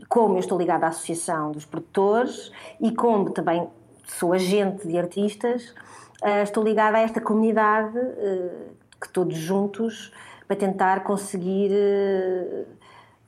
como 0.09 0.35
eu 0.37 0.40
estou 0.40 0.59
ligada 0.59 0.87
à 0.87 0.88
Associação 0.88 1.53
dos 1.53 1.64
Produtores 1.64 2.53
e 2.81 2.92
como 2.92 3.31
também 3.31 3.68
sou 4.07 4.33
agente 4.33 4.87
de 4.87 4.97
artistas, 4.99 5.75
eh, 6.23 6.42
estou 6.42 6.64
ligada 6.64 6.99
a 6.99 7.01
esta 7.01 7.21
comunidade 7.21 7.99
eh, 7.99 8.51
que 9.01 9.09
todos 9.09 9.37
juntos 9.37 10.12
para 10.47 10.57
tentar 10.57 11.05
conseguir 11.05 11.71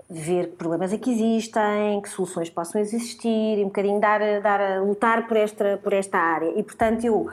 ver 0.09 0.49
que 0.49 0.57
problemas 0.57 0.93
é 0.93 0.99
que 0.99 1.11
existem, 1.13 2.01
que 2.01 2.09
soluções 2.09 2.51
possam 2.51 2.81
existir, 2.81 3.59
e 3.59 3.63
um 3.63 3.67
bocadinho 3.67 4.01
dar, 4.01 4.21
dar 4.41 4.83
lutar 4.83 5.29
por 5.29 5.37
esta, 5.37 5.79
por 5.81 5.93
esta 5.93 6.19
área. 6.19 6.59
E 6.59 6.63
portanto 6.63 7.05
eu 7.05 7.29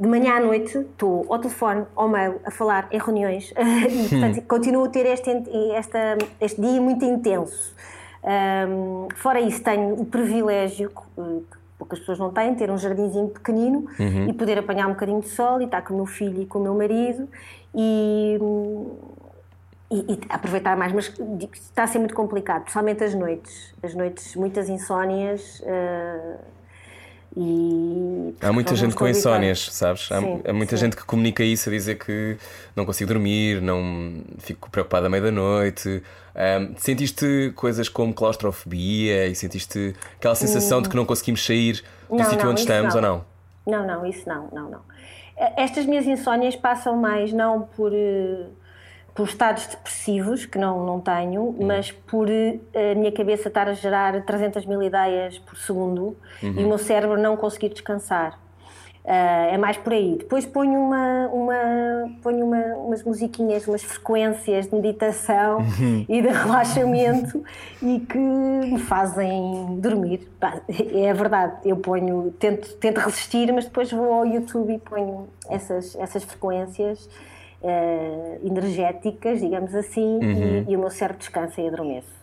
de 0.00 0.08
manhã 0.08 0.36
à 0.36 0.40
noite 0.40 0.78
estou 0.78 1.26
ao 1.28 1.38
telefone, 1.38 1.84
ao 1.94 2.08
mail, 2.08 2.40
a 2.44 2.50
falar 2.50 2.88
em 2.90 2.98
reuniões 2.98 3.52
e 3.52 4.08
portanto 4.08 4.42
continuo 4.48 4.84
a 4.84 4.88
ter 4.88 5.04
este, 5.04 5.30
esta, 5.74 6.16
este 6.40 6.58
dia 6.58 6.80
muito 6.80 7.04
intenso. 7.04 7.74
Ahm, 8.24 9.08
fora 9.16 9.40
isso, 9.40 9.62
tenho 9.62 9.94
o 10.00 10.06
privilégio 10.06 10.88
que 10.88 11.58
poucas 11.78 11.98
pessoas 11.98 12.18
não 12.18 12.30
têm, 12.30 12.54
ter 12.54 12.70
um 12.70 12.78
jardinzinho 12.78 13.28
pequenino 13.28 13.86
e 14.28 14.32
poder 14.32 14.58
apanhar 14.58 14.86
um 14.86 14.90
bocadinho 14.92 15.20
de 15.20 15.28
sol 15.28 15.60
e 15.60 15.64
estar 15.64 15.82
com 15.82 15.92
o 15.92 15.96
meu 15.96 16.06
filho 16.06 16.42
e 16.42 16.46
com 16.46 16.58
o 16.58 16.62
meu 16.62 16.74
marido 16.74 17.28
e, 17.74 18.38
e, 19.90 20.14
e 20.14 20.20
aproveitar 20.30 20.76
mais, 20.76 20.92
mas 20.92 21.12
está 21.52 21.84
a 21.84 21.86
ser 21.86 21.98
muito 21.98 22.14
complicado, 22.14 22.62
principalmente 22.62 23.04
as 23.04 23.14
noites. 23.14 23.74
As 23.82 23.94
noites, 23.94 24.34
muitas 24.34 24.68
insónias. 24.68 25.62
eh, 25.64 26.36
e 27.36 28.34
Há 28.40 28.52
muita 28.52 28.74
gente 28.74 28.94
com 28.94 29.06
insónias, 29.06 29.68
sabes? 29.72 30.10
Há, 30.10 30.20
Sim, 30.20 30.42
há 30.46 30.52
muita 30.52 30.76
sim. 30.76 30.84
gente 30.84 30.96
que 30.96 31.04
comunica 31.04 31.44
isso 31.44 31.68
a 31.68 31.72
dizer 31.72 31.96
que 31.96 32.36
não 32.74 32.84
consigo 32.84 33.08
dormir, 33.12 33.60
não 33.62 34.22
fico 34.38 34.70
preocupada 34.70 35.06
à 35.06 35.10
meia 35.10 35.22
da 35.22 35.30
noite. 35.30 36.02
Ahm, 36.34 36.74
sentiste 36.76 37.52
coisas 37.56 37.88
como 37.88 38.12
claustrofobia 38.14 39.26
e 39.26 39.34
sentiste 39.34 39.94
aquela 40.16 40.34
sensação 40.34 40.80
de 40.82 40.88
que 40.88 40.96
não 40.96 41.04
conseguimos 41.04 41.44
sair 41.44 41.82
do 42.08 42.16
Não, 42.16 42.24
sítio 42.24 42.44
não, 42.44 42.50
onde 42.52 42.60
estamos 42.60 42.94
não. 42.94 43.02
ou 43.02 43.24
não? 43.66 43.86
Não, 43.86 43.86
não, 43.86 44.06
isso 44.06 44.28
não, 44.28 44.48
não, 44.52 44.70
não. 44.70 44.80
Eh, 45.36 45.52
Estas 45.62 45.86
minhas 45.86 46.06
insónias 46.06 46.56
passam 46.56 46.96
mais 46.96 47.32
não 47.32 47.62
por, 47.62 47.92
eh, 47.94 48.46
por 49.20 49.28
estados 49.28 49.66
depressivos, 49.66 50.46
que 50.46 50.56
não, 50.56 50.86
não 50.86 50.98
tenho, 50.98 51.54
mas 51.60 51.92
por 51.92 52.26
eh, 52.30 52.58
a 52.72 52.94
minha 52.94 53.12
cabeça 53.12 53.48
estar 53.48 53.68
a 53.68 53.74
gerar 53.74 54.24
300 54.24 54.64
mil 54.64 54.82
ideias 54.82 55.38
por 55.38 55.58
segundo 55.58 56.16
e 56.42 56.64
o 56.64 56.68
meu 56.68 56.78
cérebro 56.78 57.20
não 57.20 57.36
conseguir 57.36 57.68
descansar. 57.68 58.38
Ah, 59.04 59.48
é 59.50 59.58
mais 59.58 59.76
por 59.76 59.92
aí. 59.92 60.16
Depois 60.18 60.46
ponho, 60.46 60.80
uma, 60.80 61.28
uma, 61.28 62.10
ponho 62.22 62.46
uma, 62.46 62.62
umas 62.76 63.02
musiquinhas, 63.02 63.68
umas 63.68 63.82
frequências 63.82 64.68
de 64.68 64.74
meditação 64.74 65.58
e 66.08 66.22
de 66.22 66.28
relaxamento 66.32 67.44
e 67.82 68.00
que 68.00 68.18
me 68.18 68.78
fazem 68.78 69.78
dormir. 69.80 70.30
É 70.94 71.12
verdade, 71.12 71.56
eu 71.66 71.76
ponho, 71.76 72.32
tento, 72.38 72.74
tento 72.76 73.00
resistir, 73.00 73.52
mas 73.52 73.66
depois 73.66 73.92
vou 73.92 74.14
ao 74.14 74.26
YouTube 74.26 74.72
e 74.72 74.78
ponho 74.78 75.28
essas, 75.50 75.94
essas 75.96 76.24
frequências 76.24 77.06
eh, 77.62 78.38
energéticas, 78.44 79.40
digamos 79.40 79.74
assim, 79.74 80.20
e, 80.22 80.72
e 80.72 80.76
o 80.76 80.80
meu 80.80 80.90
cérebro 80.90 81.18
descansa 81.18 81.60
e 81.60 81.68
adormece. 81.68 82.20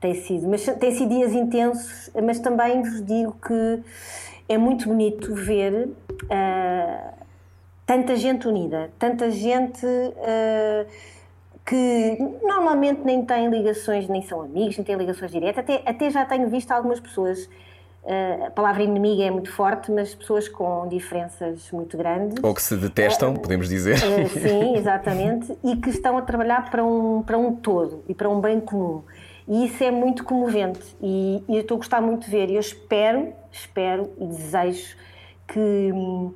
Tem 0.00 0.14
sido, 0.14 0.48
mas 0.48 0.64
tem 0.64 0.90
sido 0.92 1.08
dias 1.08 1.32
intensos, 1.32 2.10
mas 2.22 2.38
também 2.38 2.82
vos 2.82 3.04
digo 3.04 3.36
que 3.40 3.82
é 4.48 4.58
muito 4.58 4.88
bonito 4.88 5.34
ver 5.34 5.88
ah, 6.30 7.14
tanta 7.86 8.16
gente 8.16 8.48
unida, 8.48 8.90
tanta 8.98 9.30
gente 9.30 9.86
uh, 9.86 10.86
que 11.64 12.18
normalmente 12.42 13.02
nem 13.04 13.24
tem 13.24 13.48
ligações, 13.48 14.08
nem 14.08 14.22
são 14.22 14.42
amigos, 14.42 14.76
nem 14.76 14.84
têm 14.84 14.96
ligações 14.96 15.30
diretas. 15.30 15.64
Até, 15.64 15.82
até 15.86 16.10
já 16.10 16.24
tenho 16.24 16.48
visto 16.48 16.72
algumas 16.72 16.98
pessoas, 16.98 17.44
uh, 17.44 17.48
a 18.46 18.50
palavra 18.50 18.82
inimiga 18.82 19.24
é 19.24 19.30
muito 19.30 19.50
forte, 19.50 19.90
mas 19.90 20.14
pessoas 20.14 20.48
com 20.48 20.86
diferenças 20.88 21.70
muito 21.72 21.96
grandes. 21.96 22.42
Ou 22.42 22.54
que 22.54 22.62
se 22.62 22.76
detestam, 22.76 23.34
uh, 23.34 23.40
podemos 23.40 23.68
dizer. 23.68 23.98
sim, 24.30 24.76
exatamente, 24.76 25.56
e 25.64 25.76
que 25.76 25.90
estão 25.90 26.16
a 26.16 26.22
trabalhar 26.22 26.70
para 26.70 26.84
um, 26.84 27.22
para 27.22 27.36
um 27.36 27.54
todo 27.54 28.04
e 28.08 28.14
para 28.14 28.28
um 28.28 28.40
bem 28.40 28.60
comum. 28.60 29.02
E 29.48 29.66
isso 29.66 29.82
é 29.82 29.90
muito 29.90 30.24
comovente 30.24 30.96
e, 31.00 31.42
e 31.48 31.56
eu 31.56 31.60
estou 31.60 31.76
a 31.76 31.78
gostar 31.78 32.00
muito 32.00 32.24
de 32.24 32.30
ver. 32.30 32.50
E 32.50 32.54
eu 32.54 32.60
espero, 32.60 33.32
espero 33.50 34.10
e 34.18 34.26
desejo 34.26 34.96
que 35.46 35.60
hum, 35.92 36.34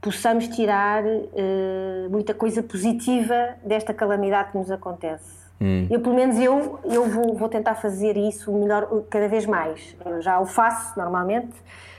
possamos 0.00 0.48
tirar 0.48 1.04
uh, 1.04 2.10
muita 2.10 2.32
coisa 2.32 2.62
positiva 2.62 3.56
desta 3.62 3.92
calamidade 3.92 4.52
que 4.52 4.58
nos 4.58 4.70
acontece. 4.70 5.37
Hum. 5.60 5.86
Eu, 5.90 6.00
pelo 6.00 6.14
menos, 6.14 6.38
eu, 6.38 6.78
eu 6.84 7.08
vou, 7.08 7.34
vou, 7.34 7.48
tentar 7.48 7.74
fazer 7.74 8.16
isso 8.16 8.52
melhor 8.52 8.88
cada 9.10 9.28
vez 9.28 9.44
mais. 9.44 9.96
Eu 10.04 10.22
já 10.22 10.38
o 10.40 10.46
faço 10.46 10.98
normalmente, 10.98 11.52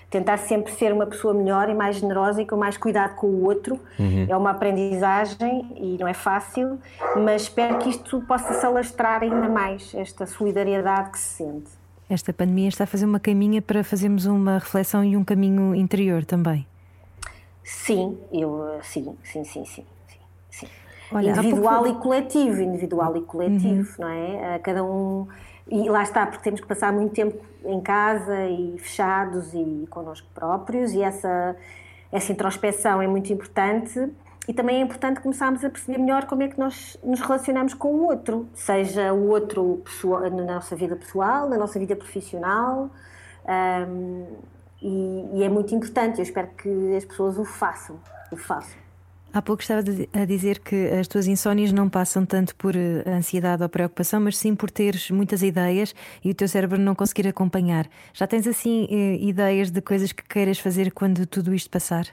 tentar 0.10 0.38
sempre 0.38 0.72
ser 0.72 0.93
uma 0.93 1.06
pessoa 1.06 1.34
melhor 1.34 1.69
e 1.69 1.74
mais 1.74 1.98
generosa 1.98 2.41
e 2.41 2.45
com 2.45 2.56
mais 2.56 2.78
cuidado 2.78 3.15
com 3.15 3.28
o 3.28 3.43
outro. 3.45 3.80
Uhum. 4.00 4.26
É 4.30 4.36
uma 4.36 4.52
aprendizagem 4.52 5.74
e 5.76 5.98
não 6.00 6.08
é 6.08 6.13
fácil, 6.13 6.80
mas 7.17 7.43
espero 7.43 7.78
que 7.80 7.89
isto 7.89 8.22
possa 8.22 8.54
se 8.54 8.65
alastrar 8.65 9.24
ainda 9.24 9.50
mais, 9.50 9.93
esta 9.93 10.26
solidariedade 10.26 11.12
que 11.12 11.19
se 11.19 11.43
sente. 11.43 11.80
Esta 12.10 12.34
pandemia 12.34 12.69
está 12.69 12.86
a 12.86 12.88
fazer 12.88 13.06
uma 13.06 13.19
caminha 13.19 13.62
para 13.62 13.84
fazermos 13.84 14.26
uma 14.26 14.58
reflexão 14.58 15.04
e 15.04 15.15
um 15.15 15.24
caminho 15.24 15.76
interior 15.76 16.26
também. 16.26 16.65
Sim, 17.63 18.17
eu 18.34 18.80
sim, 18.82 19.15
sim, 19.24 19.43
sim, 19.43 19.63
sim. 19.63 19.86
Olha, 21.12 21.32
individual 21.32 21.84
pouco... 21.84 22.00
e 22.00 22.02
coletivo, 22.02 22.62
individual 22.62 23.17
e 23.17 23.22
coletivo, 23.22 23.89
uhum. 24.00 24.06
não 24.06 24.10
é? 24.10 24.60
Cada 24.60 24.84
um 24.84 25.28
e 25.72 25.88
lá 25.88 26.02
está, 26.02 26.26
porque 26.26 26.43
temos 26.43 26.60
que 26.60 26.67
passar 26.67 26.91
muito 26.91 27.13
tempo 27.13 27.38
em 27.63 27.80
casa 27.80 28.48
e 28.48 28.78
fechados 28.80 29.54
e 29.54 29.86
connosco 29.89 30.28
próprios, 30.34 30.93
e 30.93 31.04
essa, 31.04 31.56
essa 32.12 32.32
introspeção 32.32 33.02
é 33.02 33.08
muito 33.08 33.32
importante. 33.32 34.12
E 34.48 34.54
também 34.54 34.78
é 34.78 34.80
importante 34.82 35.19
começarmos 35.19 35.63
a 35.63 35.69
perceber 35.69 36.00
melhor 36.00 36.26
como 36.26 36.41
é 36.41 36.48
que 36.48 36.58
nós 36.58 36.98
nos 37.04 37.19
relacionamos 37.19 37.76
com 37.76 37.89
o 37.89 38.06
outro, 38.06 38.48
seja 38.56 39.13
o 39.13 39.28
outro 39.28 39.80
pessoal, 39.86 40.22
na 40.22 40.43
nossa 40.43 40.76
vida 40.76 40.95
pessoal, 40.95 41.48
na 41.48 41.56
nossa 41.56 41.78
vida 41.78 41.95
profissional. 41.95 42.89
Um, 43.88 44.26
e, 44.82 45.30
e, 45.36 45.43
é 45.43 45.50
muito 45.50 45.76
importante. 45.76 46.17
Eu 46.17 46.24
espero 46.24 46.48
que 46.48 46.95
as 46.95 47.06
pessoas 47.06 47.38
o 47.38 47.45
façam. 47.45 48.00
O 48.32 48.38
façam. 48.38 48.88
Há 49.32 49.42
pouco 49.44 49.62
estava 49.62 49.82
a 50.13 50.26
dizer 50.26 50.60
que 50.60 50.88
as 50.88 51.08
tuas 51.08 51.28
insónias 51.28 51.72
não 51.72 51.88
passam 51.88 52.26
tanto 52.26 52.56
por 52.56 52.76
eh, 52.76 53.04
ansiedade 53.06 53.62
ou 53.62 53.70
preocupação, 53.70 54.20
mas 54.20 54.36
sim 54.36 54.56
por 54.56 54.72
teres 54.72 55.12
muitas 55.12 55.44
ideias 55.44 55.94
e 56.24 56.32
o 56.32 56.34
teu 56.34 56.48
cérebro 56.48 56.80
não 56.80 56.96
conseguir 56.96 57.28
acompanhar. 57.28 57.88
Já 58.12 58.26
tens 58.26 58.48
assim 58.48 58.88
eh, 58.89 59.18
ideias 59.22 59.70
de 59.70 59.82
coisas 59.82 60.12
que 60.12 60.24
queiras 60.24 60.58
fazer 60.58 60.92
quando 60.92 61.28
tudo 61.28 61.54
isto 61.54 61.70
passar? 61.70 62.08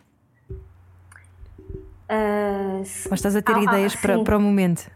Uh, 2.08 2.84
ou 3.08 3.14
estás 3.14 3.34
a 3.34 3.42
ter 3.42 3.54
ah, 3.56 3.62
ideias 3.62 3.94
ah, 3.96 4.00
para, 4.00 4.22
para 4.22 4.36
o 4.36 4.40
momento? 4.40 4.88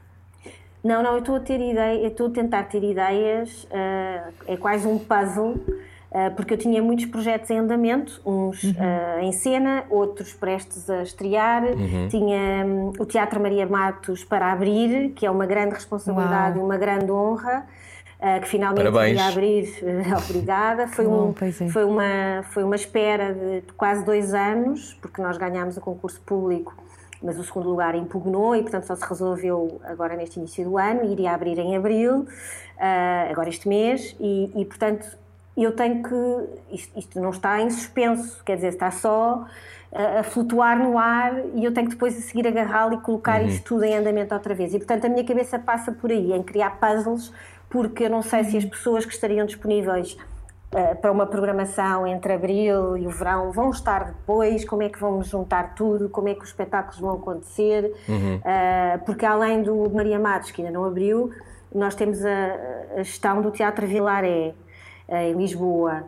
Não, 0.85 1.03
não, 1.03 1.15
eu 1.15 1.19
estou 1.21 1.37
a 1.37 1.41
ter 1.41 1.61
ideia, 1.61 2.07
estou 2.07 2.29
a 2.29 2.31
tentar 2.31 2.65
ter 2.65 2.85
ideias, 2.85 3.65
uh, 3.65 4.33
é 4.47 4.57
quase 4.59 4.87
um 4.87 4.99
puzzle 4.99 5.59
ah, 5.69 5.90
porque 6.37 6.55
eu 6.55 6.59
tinha 6.59 6.83
muitos 6.83 7.07
projetos 7.07 7.49
em 7.51 7.59
andamento, 7.59 8.21
uns 8.27 8.65
uhum. 8.65 8.73
uh, 8.73 9.21
em 9.21 9.31
cena, 9.31 9.85
outros 9.89 10.33
prestes 10.33 10.91
a 10.91 11.03
estrear. 11.03 11.63
Uhum. 11.63 12.09
Tinha 12.09 12.67
um, 12.67 12.89
o 12.99 13.07
Teatro 13.07 13.41
Maria 13.41 13.65
Matos 13.65 14.25
para 14.25 14.53
abrir, 14.53 15.11
que 15.11 15.25
é 15.25 15.31
uma 15.31 15.47
grande 15.47 15.75
responsabilidade 15.75 16.59
e 16.59 16.61
uma 16.61 16.77
grande 16.77 17.11
honra. 17.13 17.65
Uh, 18.19 18.39
que 18.43 18.49
finalmente 18.49 18.91
Parabéns. 18.91 19.19
ia 19.19 19.29
abrir, 19.29 19.75
obrigada. 20.29 20.89
Foi, 20.89 21.07
um, 21.07 21.33
é. 21.41 21.69
foi, 21.71 21.85
uma, 21.85 22.43
foi 22.51 22.65
uma 22.65 22.77
espera 22.77 23.33
de 23.33 23.63
quase 23.79 24.05
dois 24.05 24.35
anos, 24.35 24.99
porque 25.01 25.23
nós 25.23 25.39
ganhámos 25.39 25.79
o 25.79 25.81
concurso 25.81 26.21
público, 26.21 26.77
mas 27.23 27.39
o 27.39 27.45
segundo 27.45 27.71
lugar 27.71 27.95
impugnou 27.95 28.55
e, 28.55 28.63
portanto, 28.63 28.85
só 28.85 28.95
se 28.95 29.09
resolveu 29.09 29.81
agora 29.85 30.17
neste 30.17 30.39
início 30.39 30.65
do 30.65 30.77
ano. 30.77 31.11
Iria 31.11 31.33
abrir 31.33 31.59
em 31.59 31.75
abril, 31.77 32.27
agora 33.31 33.49
este 33.49 33.67
mês, 33.67 34.15
e, 34.21 34.53
e 34.55 34.65
portanto 34.67 35.20
eu 35.65 35.73
tenho 35.73 36.03
que. 36.03 36.75
Isto, 36.75 36.99
isto, 36.99 37.21
não 37.21 37.31
está 37.31 37.61
em 37.61 37.71
suspenso, 37.71 38.43
quer 38.45 38.57
dizer, 38.57 38.69
está 38.69 38.91
só 38.91 39.47
a, 39.93 40.21
a 40.21 40.23
flutuar 40.23 40.79
no 40.79 40.99
ar 40.99 41.35
e 41.55 41.65
eu 41.65 41.73
tenho 41.73 41.89
que 41.89 41.95
depois 41.95 42.17
a 42.17 42.21
seguir 42.21 42.47
agarrá-lo 42.47 42.95
e 42.95 42.99
colocar 42.99 43.41
uhum. 43.41 43.49
isto 43.49 43.65
tudo 43.65 43.85
em 43.85 43.97
andamento 43.97 44.35
outra 44.35 44.55
vez. 44.55 44.73
E 44.75 44.79
portanto 44.79 45.07
a 45.07 45.09
minha 45.09 45.25
cabeça 45.25 45.59
passa 45.59 45.93
por 45.93 46.11
aí, 46.11 46.33
em 46.33 46.43
criar 46.43 46.79
puzzles, 46.79 47.33
porque 47.69 48.05
eu 48.05 48.11
não 48.11 48.23
sei 48.23 48.45
se 48.45 48.57
as 48.57 48.65
uhum. 48.65 48.71
pessoas 48.71 49.05
que 49.05 49.13
estariam 49.13 49.45
disponíveis 49.45 50.17
uh, 50.73 50.97
para 51.01 51.11
uma 51.11 51.27
programação 51.27 52.07
entre 52.07 52.33
abril 52.33 52.97
e 52.97 53.07
o 53.07 53.11
verão 53.11 53.53
vão 53.53 53.71
estar 53.71 54.05
depois, 54.05 54.65
como 54.65 54.83
é 54.83 54.89
que 54.89 54.99
vamos 54.99 55.29
juntar 55.29 55.75
tudo, 55.75 56.09
como 56.09 56.29
é 56.29 56.35
que 56.35 56.43
os 56.43 56.49
espetáculos 56.49 57.01
vão 57.01 57.13
acontecer, 57.15 57.93
uhum. 58.09 58.37
uh, 58.37 59.05
porque 59.05 59.27
além 59.27 59.63
do 59.63 59.91
Maria 59.91 60.19
Matos, 60.19 60.51
que 60.51 60.63
ainda 60.63 60.73
não 60.73 60.85
abriu, 60.85 61.31
nós 61.75 61.95
temos 61.95 62.25
a, 62.25 62.57
a 62.97 63.03
gestão 63.03 63.41
do 63.43 63.51
Teatro 63.51 63.87
Vilaré 63.87 64.55
em 65.11 65.33
Lisboa, 65.35 66.05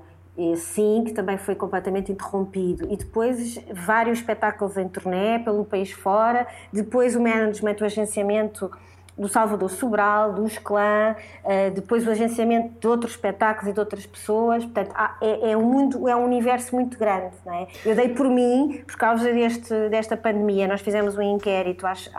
sim, 0.56 1.02
que 1.04 1.12
também 1.12 1.36
foi 1.36 1.54
completamente 1.54 2.12
interrompido. 2.12 2.86
E 2.90 2.96
depois 2.96 3.58
vários 3.72 4.18
espetáculos 4.18 4.76
em 4.76 4.88
turnê 4.88 5.38
pelo 5.38 5.64
país 5.64 5.90
fora, 5.90 6.46
depois 6.72 7.14
o 7.16 7.20
management, 7.20 7.76
o 7.80 7.84
agenciamento 7.84 8.70
do 9.16 9.28
Salvador 9.28 9.70
Sobral, 9.70 10.32
do 10.32 10.46
Esclã, 10.46 11.14
eh, 11.44 11.70
depois 11.70 12.06
o 12.06 12.10
agenciamento 12.10 12.80
de 12.80 12.88
outros 12.88 13.12
espetáculos 13.12 13.70
e 13.70 13.72
de 13.72 13.78
outras 13.78 14.06
pessoas. 14.06 14.64
Portanto, 14.64 14.94
é, 15.20 15.50
é, 15.50 15.56
um 15.56 15.62
mundo, 15.62 16.08
é 16.08 16.16
um 16.16 16.24
universo 16.24 16.74
muito 16.74 16.98
grande. 16.98 17.34
Não 17.44 17.52
é? 17.52 17.66
Eu 17.84 17.94
dei 17.94 18.08
por 18.08 18.28
mim, 18.28 18.82
por 18.86 18.96
causa 18.96 19.30
deste, 19.32 19.88
desta 19.90 20.16
pandemia, 20.16 20.66
nós 20.66 20.80
fizemos 20.80 21.16
um 21.16 21.22
inquérito 21.22 21.86
às, 21.86 22.10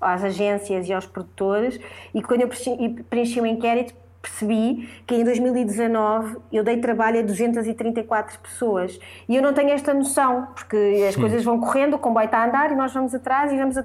às 0.00 0.22
agências 0.22 0.88
e 0.88 0.92
aos 0.92 1.06
produtores, 1.06 1.80
e 2.12 2.22
quando 2.22 2.42
eu 2.42 2.48
preenchi, 2.48 3.02
preenchi 3.08 3.40
o 3.40 3.46
inquérito, 3.46 3.94
percebi 4.24 4.88
que 5.06 5.14
em 5.14 5.22
2019 5.24 6.38
eu 6.52 6.64
dei 6.64 6.78
trabalho 6.78 7.20
a 7.20 7.22
234 7.22 8.38
pessoas 8.40 8.98
e 9.28 9.36
eu 9.36 9.42
não 9.42 9.52
tenho 9.52 9.70
esta 9.70 9.92
noção 9.92 10.48
porque 10.54 11.04
as 11.08 11.14
coisas 11.14 11.44
vão 11.44 11.60
correndo, 11.60 11.94
o 11.94 11.98
comboio 11.98 12.24
está 12.24 12.38
a 12.38 12.46
andar 12.46 12.72
e 12.72 12.74
nós 12.74 12.92
vamos 12.92 13.14
atrás 13.14 13.52
e 13.52 13.56
vamos 13.56 13.76
a, 13.76 13.84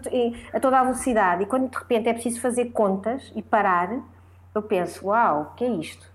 a 0.53 0.59
toda 0.59 0.79
a 0.79 0.83
velocidade 0.83 1.43
e 1.43 1.45
quando 1.45 1.69
de 1.69 1.77
repente 1.77 2.07
é 2.07 2.13
preciso 2.13 2.39
fazer 2.39 2.65
contas 2.65 3.31
e 3.35 3.41
parar 3.41 3.89
eu 4.55 4.63
penso, 4.63 5.07
uau, 5.07 5.41
o 5.41 5.55
que 5.55 5.63
é 5.63 5.69
isto? 5.69 6.11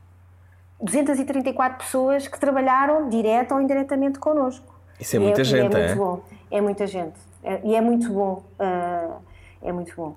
234 0.80 1.78
pessoas 1.78 2.26
que 2.26 2.38
trabalharam 2.38 3.08
direto 3.08 3.54
ou 3.54 3.60
indiretamente 3.60 4.18
connosco. 4.18 4.74
Isso 4.98 5.16
é 5.16 5.18
muita 5.18 5.40
é, 5.40 5.44
gente, 5.44 5.76
é? 5.76 5.80
É 5.80 5.86
muito 5.86 5.98
bom, 5.98 6.24
é 6.50 6.60
muita 6.60 6.86
gente. 6.86 7.18
É, 7.42 7.60
e 7.64 7.74
é 7.74 7.80
muito 7.80 8.12
bom. 8.12 8.42
Uh, 8.58 9.22
é 9.62 9.72
muito 9.72 9.94
bom. 9.96 10.16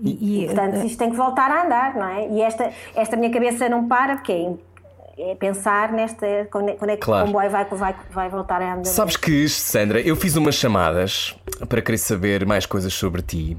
E, 0.00 0.42
e, 0.42 0.46
portanto, 0.46 0.84
isto 0.84 0.98
tem 0.98 1.10
que 1.10 1.16
voltar 1.16 1.50
a 1.50 1.64
andar, 1.64 1.94
não 1.94 2.06
é? 2.06 2.28
E 2.28 2.42
esta, 2.42 2.70
esta 2.94 3.16
minha 3.16 3.30
cabeça 3.30 3.68
não 3.68 3.88
para, 3.88 4.16
porque 4.16 4.32
é, 4.32 5.30
é 5.30 5.34
pensar 5.34 5.90
nesta. 5.92 6.26
Quando 6.50 6.68
é, 6.68 6.72
quando 6.72 6.90
é 6.90 6.96
que 6.96 7.02
claro. 7.02 7.24
o 7.24 7.26
comboio 7.26 7.50
vai, 7.50 7.64
vai, 7.64 7.94
vai 8.10 8.28
voltar 8.28 8.60
a 8.60 8.74
andar. 8.74 8.84
Sabes 8.84 9.16
que, 9.16 9.48
Sandra, 9.48 10.00
eu 10.00 10.14
fiz 10.14 10.36
umas 10.36 10.54
chamadas 10.54 11.34
para 11.64 11.80
querer 11.80 11.98
saber 11.98 12.44
mais 12.44 12.66
coisas 12.66 12.92
sobre 12.92 13.22
ti 13.22 13.56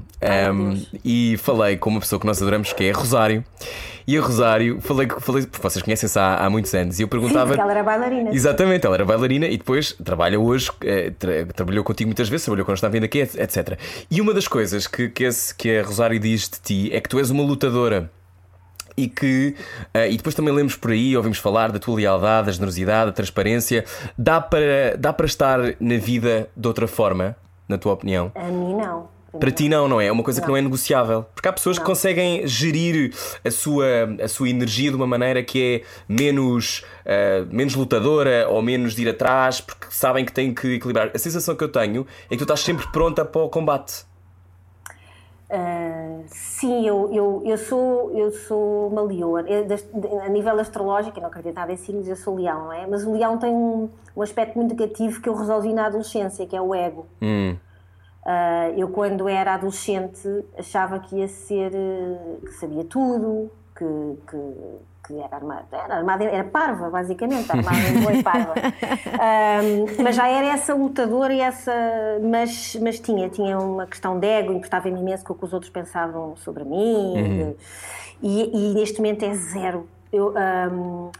um, 0.52 0.80
e 1.04 1.36
falei 1.38 1.76
com 1.76 1.90
uma 1.90 2.00
pessoa 2.00 2.20
que 2.20 2.26
nós 2.26 2.40
adoramos, 2.40 2.72
que 2.72 2.84
é 2.84 2.92
Rosário. 2.92 3.44
E 4.06 4.16
a 4.16 4.22
Rosário, 4.22 4.80
falei, 4.80 5.06
falei 5.20 5.44
porque 5.44 5.62
vocês 5.62 5.82
conhecem-se 5.82 6.18
há, 6.18 6.36
há 6.36 6.48
muitos 6.48 6.72
anos, 6.74 6.98
e 6.98 7.02
eu 7.02 7.08
perguntava. 7.08 7.54
Sim, 7.54 7.60
ela 7.60 7.72
era 7.72 7.82
bailarina. 7.82 8.30
Exatamente, 8.32 8.86
ela 8.86 8.94
era 8.94 9.04
bailarina 9.04 9.46
e 9.46 9.58
depois 9.58 9.92
trabalha 9.92 10.40
hoje, 10.40 10.70
é, 10.82 11.10
tra, 11.10 11.44
trabalhou 11.46 11.84
contigo 11.84 12.08
muitas 12.08 12.28
vezes, 12.28 12.44
trabalhou 12.44 12.64
quando 12.64 12.76
está 12.76 12.88
vindo 12.88 13.04
aqui, 13.04 13.18
etc. 13.18 13.78
E 14.10 14.20
uma 14.20 14.32
das 14.32 14.48
coisas 14.48 14.86
que, 14.86 15.08
que, 15.08 15.24
esse, 15.24 15.54
que 15.54 15.76
a 15.76 15.82
Rosário 15.82 16.18
diz 16.18 16.48
de 16.48 16.60
ti 16.60 16.90
é 16.92 17.00
que 17.00 17.08
tu 17.08 17.18
és 17.18 17.30
uma 17.30 17.42
lutadora 17.42 18.10
e 18.96 19.08
que 19.08 19.54
uh, 19.94 20.10
e 20.10 20.16
depois 20.16 20.34
também 20.34 20.52
lemos 20.52 20.74
por 20.74 20.90
aí, 20.90 21.16
ouvimos 21.16 21.38
falar 21.38 21.70
da 21.70 21.78
tua 21.78 21.96
lealdade, 21.96 22.46
da 22.46 22.52
generosidade, 22.52 23.10
da 23.10 23.12
transparência. 23.12 23.84
Dá 24.16 24.40
para, 24.40 24.96
dá 24.98 25.12
para 25.12 25.26
estar 25.26 25.58
na 25.78 25.98
vida 25.98 26.48
de 26.56 26.66
outra 26.66 26.88
forma, 26.88 27.36
na 27.68 27.78
tua 27.78 27.92
opinião? 27.92 28.32
A 28.34 28.44
mim 28.44 28.74
não. 28.74 29.18
Para 29.38 29.50
ti 29.50 29.68
não, 29.68 29.86
não 29.86 30.00
é? 30.00 30.06
É 30.06 30.12
uma 30.12 30.22
coisa 30.22 30.40
não. 30.40 30.46
que 30.46 30.50
não 30.50 30.56
é 30.56 30.62
negociável. 30.62 31.26
Porque 31.34 31.46
há 31.48 31.52
pessoas 31.52 31.76
não. 31.76 31.84
que 31.84 31.90
conseguem 31.90 32.46
gerir 32.46 33.12
a 33.44 33.50
sua, 33.50 33.86
a 34.22 34.28
sua 34.28 34.48
energia 34.48 34.90
de 34.90 34.96
uma 34.96 35.06
maneira 35.06 35.42
que 35.42 35.84
é 35.84 36.12
menos, 36.12 36.82
uh, 37.04 37.46
menos 37.54 37.74
lutadora 37.74 38.48
ou 38.48 38.62
menos 38.62 38.94
de 38.94 39.02
ir 39.02 39.08
atrás, 39.10 39.60
porque 39.60 39.86
sabem 39.90 40.24
que 40.24 40.32
têm 40.32 40.54
que 40.54 40.76
equilibrar. 40.76 41.10
A 41.14 41.18
sensação 41.18 41.54
que 41.54 41.62
eu 41.62 41.68
tenho 41.68 42.06
é 42.26 42.30
que 42.30 42.38
tu 42.38 42.44
estás 42.44 42.60
sempre 42.60 42.90
pronta 42.90 43.24
para 43.24 43.42
o 43.42 43.50
combate. 43.50 44.08
Uh, 45.50 46.24
sim, 46.26 46.86
eu, 46.86 47.10
eu, 47.12 47.42
eu, 47.44 47.56
sou, 47.56 48.12
eu 48.18 48.30
sou 48.30 48.88
uma 48.88 49.02
leoa. 49.02 49.44
a 50.24 50.28
nível 50.28 50.58
astrológico, 50.58 51.18
eu 51.18 51.22
não 51.22 51.28
acredito 51.28 51.54
nada 51.54 51.72
em 51.72 51.76
signos, 51.76 52.08
eu 52.08 52.16
sou 52.16 52.34
leão, 52.34 52.64
não 52.64 52.72
é? 52.72 52.86
Mas 52.86 53.04
o 53.04 53.12
leão 53.12 53.38
tem 53.38 53.50
um, 53.50 53.88
um 54.16 54.22
aspecto 54.22 54.58
muito 54.58 54.74
negativo 54.74 55.20
que 55.20 55.28
eu 55.28 55.34
resolvi 55.34 55.72
na 55.72 55.86
adolescência, 55.86 56.46
que 56.46 56.56
é 56.56 56.60
o 56.60 56.74
ego. 56.74 57.06
Hum. 57.20 57.56
Uh, 58.28 58.78
eu, 58.78 58.88
quando 58.88 59.26
era 59.26 59.54
adolescente, 59.54 60.28
achava 60.58 60.98
que 60.98 61.16
ia 61.16 61.28
ser. 61.28 61.70
que 62.44 62.52
sabia 62.60 62.84
tudo, 62.84 63.50
que, 63.74 63.84
que, 64.30 64.78
que 65.06 65.18
era 65.18 65.36
armada, 65.36 65.66
era, 65.72 65.94
armada, 65.94 66.24
era 66.24 66.44
parva, 66.44 66.90
basicamente, 66.90 67.50
armada 67.50 67.78
em 67.78 68.02
boa 68.02 68.12
e 68.12 68.22
parva. 68.22 68.52
Um, 68.54 69.86
mas 70.04 70.14
já 70.14 70.28
era 70.28 70.46
essa 70.48 70.74
lutadora 70.74 71.32
e 71.32 71.40
essa. 71.40 71.72
Mas, 72.22 72.76
mas 72.82 73.00
tinha, 73.00 73.30
tinha 73.30 73.58
uma 73.58 73.86
questão 73.86 74.20
de 74.20 74.26
ego, 74.26 74.52
importava-me 74.52 75.00
imenso 75.00 75.24
com 75.24 75.32
o 75.32 75.36
que 75.36 75.46
os 75.46 75.54
outros 75.54 75.70
pensavam 75.70 76.36
sobre 76.36 76.64
mim. 76.64 77.14
Uhum. 77.16 77.54
E, 78.22 78.72
e, 78.72 78.74
neste 78.74 78.98
momento 78.98 79.24
é 79.24 79.32
zero. 79.32 79.88
Eu, 80.12 80.34
um, 80.70 81.10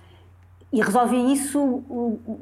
e 0.72 0.82
resolvi 0.82 1.32
isso 1.32 1.82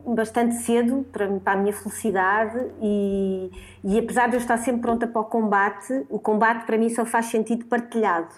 bastante 0.07 0.57
cedo, 0.57 1.07
para, 1.13 1.29
para 1.39 1.53
a 1.53 1.57
minha 1.57 1.73
felicidade, 1.73 2.59
e, 2.83 3.51
e 3.85 3.99
apesar 3.99 4.29
de 4.29 4.37
eu 4.37 4.41
estar 4.41 4.57
sempre 4.57 4.83
pronta 4.83 5.07
para 5.07 5.21
o 5.21 5.25
combate, 5.25 6.05
o 6.09 6.19
combate 6.19 6.67
para 6.67 6.77
mim 6.77 6.89
só 6.89 7.05
faz 7.05 7.27
sentido 7.27 7.67
partilhado. 7.67 8.35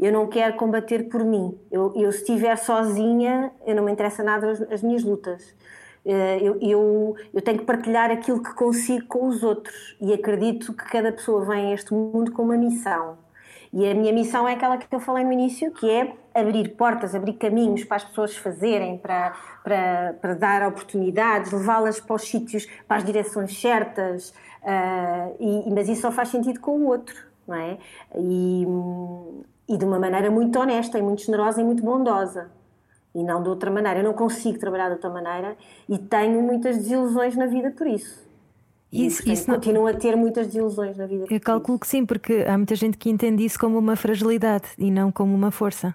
Eu 0.00 0.12
não 0.12 0.26
quero 0.26 0.56
combater 0.56 1.08
por 1.08 1.24
mim. 1.24 1.56
Eu, 1.70 1.92
eu 1.94 2.10
se 2.10 2.18
estiver 2.18 2.56
sozinha, 2.56 3.52
eu 3.64 3.76
não 3.76 3.84
me 3.84 3.92
interessa 3.92 4.24
nada 4.24 4.50
as, 4.50 4.62
as 4.62 4.82
minhas 4.82 5.04
lutas. 5.04 5.54
Eh, 6.04 6.38
eu, 6.42 6.58
eu, 6.60 7.16
eu, 7.32 7.40
tenho 7.40 7.58
que 7.58 7.64
partilhar 7.64 8.10
aquilo 8.10 8.42
que 8.42 8.52
consigo 8.54 9.06
com 9.06 9.28
os 9.28 9.42
outros 9.42 9.96
e 10.00 10.12
acredito 10.12 10.72
que 10.74 10.84
cada 10.84 11.10
pessoa 11.12 11.44
vem 11.44 11.70
a 11.70 11.74
este 11.74 11.94
mundo 11.94 12.32
com 12.32 12.42
uma 12.42 12.56
missão. 12.56 13.16
E 13.72 13.88
a 13.88 13.94
minha 13.94 14.12
missão 14.12 14.46
é 14.46 14.52
aquela 14.52 14.76
que 14.76 14.92
eu 14.94 15.00
falei 15.00 15.24
no 15.24 15.32
início, 15.32 15.72
que 15.72 15.88
é 15.90 16.14
abrir 16.34 16.70
portas, 16.70 17.14
abrir 17.14 17.34
caminhos 17.34 17.84
para 17.84 17.98
as 17.98 18.04
pessoas 18.04 18.36
fazerem, 18.36 18.98
para, 18.98 19.34
para, 19.62 20.16
para 20.20 20.34
dar 20.34 20.66
oportunidades, 20.66 21.52
levá-las 21.52 22.00
para 22.00 22.16
os 22.16 22.22
sítios, 22.22 22.66
para 22.88 22.96
as 22.96 23.04
direções 23.04 23.58
certas. 23.60 24.30
Uh, 24.62 25.36
e, 25.38 25.70
mas 25.70 25.88
isso 25.88 26.02
só 26.02 26.10
faz 26.10 26.30
sentido 26.30 26.58
com 26.58 26.72
o 26.72 26.86
outro, 26.86 27.14
não 27.46 27.56
é? 27.56 27.78
E, 28.16 28.66
e 29.68 29.78
de 29.78 29.84
uma 29.84 29.98
maneira 29.98 30.30
muito 30.30 30.58
honesta, 30.58 30.98
e 30.98 31.02
muito 31.02 31.22
generosa 31.22 31.60
e 31.60 31.64
muito 31.64 31.82
bondosa. 31.82 32.50
E 33.14 33.22
não 33.22 33.40
de 33.42 33.48
outra 33.48 33.70
maneira. 33.70 34.00
Eu 34.00 34.04
não 34.04 34.14
consigo 34.14 34.58
trabalhar 34.58 34.86
de 34.88 34.94
outra 34.94 35.08
maneira 35.08 35.56
e 35.88 35.96
tenho 35.98 36.42
muitas 36.42 36.76
desilusões 36.78 37.36
na 37.36 37.46
vida 37.46 37.70
por 37.70 37.86
isso. 37.86 38.24
Isso, 38.90 39.18
portanto, 39.18 39.34
isso 39.34 39.48
não... 39.48 39.54
continuam 39.56 39.86
a 39.86 39.94
ter 39.94 40.16
muitas 40.16 40.46
desilusões 40.46 40.96
na 40.96 41.06
vida. 41.06 41.26
Eu 41.30 41.40
calculo 41.40 41.78
que 41.78 41.86
sim, 41.86 42.04
porque 42.04 42.44
há 42.48 42.56
muita 42.56 42.74
gente 42.74 42.96
que 42.96 43.10
entende 43.10 43.44
isso 43.44 43.58
como 43.58 43.78
uma 43.78 43.94
fragilidade 43.94 44.66
e 44.78 44.90
não 44.90 45.12
como 45.12 45.32
uma 45.34 45.50
força. 45.50 45.94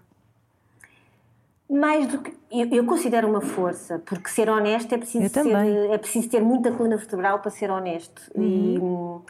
Mais 1.69 2.07
do 2.07 2.19
que. 2.19 2.33
Eu, 2.51 2.67
eu 2.69 2.85
considero 2.85 3.27
uma 3.27 3.41
força, 3.41 4.01
porque 4.05 4.29
ser 4.29 4.49
honesto 4.49 4.91
é 4.93 4.97
preciso, 4.97 5.29
ser, 5.29 5.47
é 5.91 5.97
preciso 5.99 6.27
ter 6.27 6.41
muita 6.41 6.71
coluna 6.71 6.97
vertebral 6.97 7.39
para 7.39 7.51
ser 7.51 7.69
honesto. 7.69 8.23
Uhum. 8.33 9.21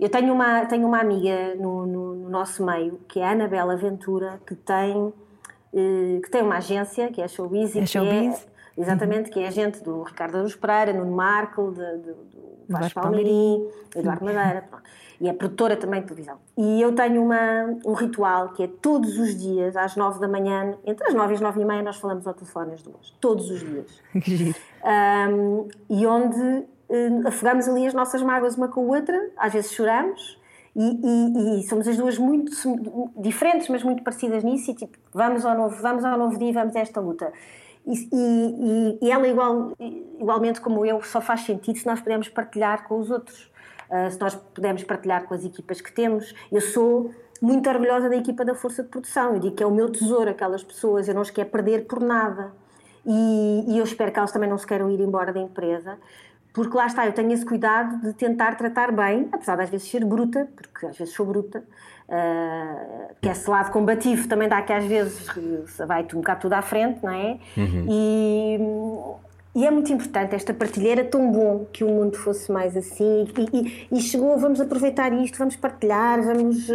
E 0.00 0.04
eu 0.04 0.08
tenho 0.08 0.32
uma, 0.32 0.64
tenho 0.64 0.86
uma 0.86 0.98
amiga 0.98 1.54
no, 1.56 1.86
no, 1.86 2.14
no, 2.14 2.30
nosso 2.30 2.64
meio, 2.64 2.98
que 3.06 3.20
é 3.20 3.24
a 3.24 3.32
Anabela 3.32 3.76
Ventura, 3.76 4.40
que 4.46 4.54
tem, 4.54 5.12
eh, 5.74 6.18
que 6.22 6.30
tem 6.30 6.42
uma 6.42 6.56
agência, 6.56 7.08
que 7.12 7.20
é 7.20 7.24
a 7.24 7.28
Showbiz. 7.28 7.76
É 7.76 7.84
Showbiz? 7.84 8.48
É, 8.76 8.80
exatamente, 8.80 9.26
uhum. 9.26 9.32
que 9.34 9.40
é 9.40 9.48
agente 9.48 9.84
do 9.84 10.02
Ricardo 10.02 10.38
Aruz 10.38 10.56
Pereira, 10.56 10.94
Nuno 10.94 11.14
Marco, 11.14 11.70
de, 11.72 11.98
de, 11.98 12.12
do 12.14 12.51
Vasco 12.68 13.00
Palmeirim, 13.00 13.68
Eduardo 13.94 14.24
Madeira, 14.24 14.62
pronto. 14.68 14.84
e 15.20 15.28
é 15.28 15.32
produtora 15.32 15.76
também 15.76 16.00
de 16.00 16.06
televisão. 16.06 16.38
E 16.56 16.80
eu 16.80 16.94
tenho 16.94 17.22
uma, 17.22 17.78
um 17.84 17.92
ritual 17.92 18.50
que 18.50 18.62
é 18.62 18.66
todos 18.66 19.18
os 19.18 19.38
dias, 19.38 19.76
às 19.76 19.96
nove 19.96 20.20
da 20.20 20.28
manhã, 20.28 20.76
entre 20.84 21.06
as 21.06 21.14
nove 21.14 21.32
e 21.32 21.36
as 21.36 21.40
nove 21.40 21.60
e 21.60 21.64
meia, 21.64 21.82
nós 21.82 21.96
falamos 21.96 22.26
ao 22.26 22.34
telefone 22.34 22.74
as 22.74 22.82
duas, 22.82 23.10
todos 23.20 23.50
os 23.50 23.60
dias. 23.60 24.02
um, 25.30 25.68
e 25.88 26.06
onde 26.06 26.38
uh, 26.38 27.28
afogamos 27.28 27.68
ali 27.68 27.86
as 27.86 27.94
nossas 27.94 28.22
mágoas 28.22 28.56
uma 28.56 28.68
com 28.68 28.80
a 28.80 28.96
outra, 28.96 29.30
às 29.36 29.52
vezes 29.52 29.72
choramos, 29.72 30.40
e, 30.74 30.80
e, 30.80 31.60
e, 31.60 31.68
somos 31.68 31.86
as 31.86 31.98
duas 31.98 32.16
muito 32.16 32.50
diferentes, 33.18 33.68
mas 33.68 33.82
muito 33.82 34.02
parecidas 34.02 34.42
nisso. 34.42 34.70
E 34.70 34.74
tipo, 34.74 34.96
vamos 35.12 35.44
ao 35.44 35.54
novo, 35.54 35.76
vamos 35.82 36.02
ao 36.02 36.16
novo 36.16 36.38
dia, 36.38 36.52
vamos 36.52 36.74
a 36.74 36.80
esta 36.80 36.98
luta. 36.98 37.30
E, 37.86 38.08
e, 38.12 38.98
e, 39.02 39.10
ela, 39.10 39.26
igual, 39.26 39.72
igualmente 40.20 40.60
como 40.60 40.86
eu, 40.86 41.02
só 41.02 41.20
faz 41.20 41.40
sentido 41.40 41.78
se 41.78 41.86
nós 41.86 42.00
pudermos 42.00 42.28
partilhar 42.28 42.86
com 42.86 42.98
os 42.98 43.10
outros, 43.10 43.50
uh, 43.90 44.10
se 44.10 44.20
nós 44.20 44.34
pudermos 44.34 44.84
partilhar 44.84 45.24
com 45.24 45.34
as 45.34 45.44
equipas 45.44 45.80
que 45.80 45.92
temos. 45.92 46.34
Eu 46.50 46.60
sou 46.60 47.12
muito 47.40 47.68
orgulhosa 47.68 48.08
da 48.08 48.16
equipa 48.16 48.44
da 48.44 48.54
Força 48.54 48.84
de 48.84 48.88
Produção, 48.88 49.34
eu 49.34 49.40
digo 49.40 49.56
que 49.56 49.62
é 49.62 49.66
o 49.66 49.70
meu 49.70 49.90
tesouro, 49.90 50.30
aquelas 50.30 50.62
pessoas, 50.62 51.08
eu 51.08 51.14
não 51.14 51.22
os 51.22 51.30
quero 51.30 51.50
perder 51.50 51.86
por 51.86 52.00
nada. 52.00 52.52
E, 53.04 53.64
e 53.66 53.78
eu 53.78 53.84
espero 53.84 54.12
que 54.12 54.18
elas 54.18 54.30
também 54.30 54.48
não 54.48 54.56
se 54.56 54.66
queiram 54.66 54.88
ir 54.88 55.00
embora 55.00 55.32
da 55.32 55.40
empresa, 55.40 55.98
porque 56.52 56.76
lá 56.76 56.86
está, 56.86 57.04
eu 57.04 57.12
tenho 57.12 57.32
esse 57.32 57.44
cuidado 57.44 58.00
de 58.00 58.12
tentar 58.12 58.54
tratar 58.56 58.92
bem, 58.92 59.28
apesar 59.32 59.56
de 59.56 59.62
às 59.62 59.70
vezes 59.70 59.90
ser 59.90 60.04
bruta, 60.04 60.48
porque 60.54 60.86
às 60.86 60.96
vezes 60.96 61.14
sou 61.14 61.26
bruta, 61.26 61.64
uh, 62.12 63.14
que 63.20 63.28
esse 63.28 63.48
lado 63.48 63.72
combativo 63.72 64.28
também 64.28 64.48
dá 64.48 64.60
que 64.62 64.72
às 64.72 64.84
vezes 64.84 65.26
vai-te 65.86 66.14
um 66.14 66.20
bocado 66.20 66.42
tudo 66.42 66.52
à 66.52 66.62
frente, 66.62 67.02
não 67.02 67.10
é? 67.10 67.38
Uhum. 67.56 67.86
E, 67.88 69.60
e, 69.60 69.66
é 69.66 69.70
muito 69.70 69.92
importante 69.92 70.34
esta 70.34 70.52
partilha, 70.52 70.92
era 70.92 71.04
tão 71.04 71.32
bom 71.32 71.66
que 71.72 71.82
o 71.82 71.88
mundo 71.88 72.16
fosse 72.18 72.52
mais 72.52 72.76
assim 72.76 73.26
e, 73.36 73.56
e, 73.56 73.98
e 73.98 74.00
chegou, 74.00 74.38
vamos 74.38 74.60
aproveitar 74.60 75.12
isto, 75.12 75.38
vamos 75.38 75.56
partilhar, 75.56 76.22
vamos, 76.22 76.68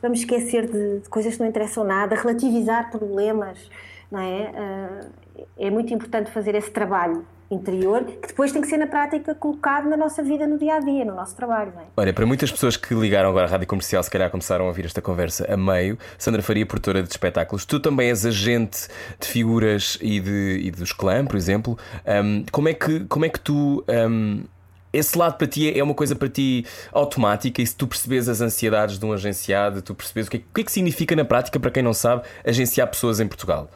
vamos 0.00 0.20
esquecer 0.20 0.66
de, 0.66 1.00
de, 1.00 1.08
coisas 1.08 1.34
que 1.34 1.40
não 1.40 1.48
interessam 1.48 1.84
nada, 1.84 2.14
relativizar 2.14 2.90
problemas, 2.90 3.70
não 4.10 4.20
é? 4.20 4.50
Uh, 4.50 5.22
é 5.58 5.70
muito 5.70 5.92
importante 5.92 6.30
fazer 6.30 6.54
esse 6.54 6.70
trabalho 6.70 7.24
interior, 7.54 8.04
que 8.04 8.28
depois 8.28 8.52
tem 8.52 8.60
que 8.62 8.68
ser 8.68 8.76
na 8.76 8.86
prática 8.86 9.34
colocado 9.34 9.88
na 9.88 9.96
nossa 9.96 10.22
vida 10.22 10.46
no 10.46 10.58
dia 10.58 10.74
a 10.74 10.80
dia, 10.80 11.04
no 11.04 11.14
nosso 11.14 11.36
trabalho. 11.36 11.72
É? 11.78 11.84
Olha, 11.96 12.12
para 12.12 12.26
muitas 12.26 12.50
pessoas 12.50 12.76
que 12.76 12.94
ligaram 12.94 13.28
agora 13.28 13.46
à 13.46 13.50
rádio 13.50 13.66
comercial, 13.66 14.02
se 14.02 14.10
calhar 14.10 14.30
começaram 14.30 14.64
a 14.64 14.68
ouvir 14.68 14.84
esta 14.84 15.02
conversa 15.02 15.46
a 15.52 15.56
meio, 15.56 15.98
Sandra 16.18 16.42
Faria, 16.42 16.66
produtora 16.66 17.02
de 17.02 17.08
espetáculos, 17.08 17.64
tu 17.64 17.78
também 17.80 18.08
és 18.08 18.24
agente 18.24 18.88
de 19.20 19.26
figuras 19.26 19.98
e, 20.00 20.20
de, 20.20 20.60
e 20.64 20.70
dos 20.70 20.92
clã, 20.92 21.24
por 21.24 21.36
exemplo. 21.36 21.78
Um, 22.06 22.44
como, 22.50 22.68
é 22.68 22.74
que, 22.74 23.00
como 23.04 23.24
é 23.24 23.28
que 23.28 23.40
tu. 23.40 23.84
Um, 23.88 24.44
esse 24.92 25.16
lado 25.16 25.38
para 25.38 25.46
ti 25.46 25.72
é 25.78 25.82
uma 25.82 25.94
coisa 25.94 26.14
para 26.14 26.28
ti 26.28 26.66
automática 26.92 27.62
e 27.62 27.66
se 27.66 27.74
tu 27.74 27.86
percebes 27.86 28.28
as 28.28 28.42
ansiedades 28.42 28.98
de 28.98 29.06
um 29.06 29.12
agenciado, 29.12 29.80
tu 29.80 29.94
percebes 29.94 30.26
o 30.26 30.30
que, 30.30 30.36
é, 30.36 30.40
o 30.40 30.54
que 30.54 30.60
é 30.60 30.64
que 30.64 30.72
significa 30.72 31.16
na 31.16 31.24
prática, 31.24 31.58
para 31.58 31.70
quem 31.70 31.82
não 31.82 31.94
sabe, 31.94 32.24
agenciar 32.46 32.86
pessoas 32.88 33.18
em 33.18 33.26
Portugal? 33.26 33.70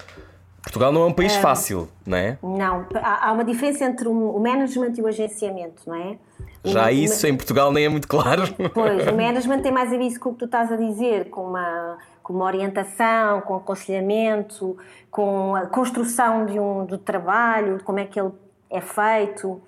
Portugal 0.67 0.91
não 0.91 1.03
é 1.03 1.07
um 1.07 1.13
país 1.13 1.33
é, 1.37 1.41
fácil, 1.41 1.89
não 2.05 2.19
é? 2.19 2.37
Não, 2.43 2.87
há 3.01 3.31
uma 3.31 3.45
diferença 3.45 3.85
entre 3.85 4.09
o 4.09 4.39
management 4.41 4.95
e 4.99 5.01
o 5.01 5.07
agenciamento, 5.07 5.83
não 5.87 5.95
é? 5.95 6.19
Já 6.65 6.91
isso 6.91 7.25
em 7.25 7.37
Portugal 7.37 7.71
nem 7.71 7.85
é 7.85 7.89
muito 7.89 8.09
claro. 8.09 8.43
Pois, 8.75 9.07
o 9.07 9.15
management 9.15 9.61
tem 9.61 9.71
mais 9.71 9.93
a 9.93 9.97
ver 9.97 10.19
com 10.19 10.31
o 10.31 10.33
que 10.33 10.41
tu 10.41 10.45
estás 10.47 10.73
a 10.73 10.77
dizer, 10.77 11.31
com 11.31 11.43
uma, 11.43 11.99
com 12.21 12.33
uma 12.33 12.45
orientação, 12.45 13.43
com 13.43 13.55
aconselhamento, 13.55 14.77
com 15.09 15.55
a 15.55 15.67
construção 15.67 16.45
de 16.45 16.59
um, 16.59 16.85
do 16.85 16.99
trabalho, 16.99 17.79
de 17.79 17.85
como 17.85 18.01
é 18.01 18.05
que 18.05 18.19
ele 18.19 18.33
é 18.69 18.81
feito. 18.81 19.63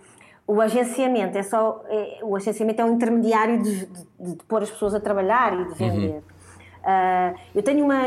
O 0.49 0.61
agenciamento 0.61 1.39
é 1.39 1.45
só 1.45 1.81
é, 1.89 2.19
o 2.23 2.35
agenciamento 2.35 2.83
é 2.83 2.85
um 2.85 2.95
intermediário 2.95 3.63
de, 3.63 3.87
de, 3.87 4.07
de, 4.19 4.45
pôr 4.49 4.65
as 4.65 4.71
pessoas 4.71 4.97
a 4.97 5.01
trabalhar 5.01 5.53
e 5.61 5.65
de 5.65 5.75
vender. 5.75 6.09
Uhum. 6.09 6.23
Uh, 6.89 7.39
eu 7.55 7.63
tenho 7.63 7.85
uma, 7.85 8.01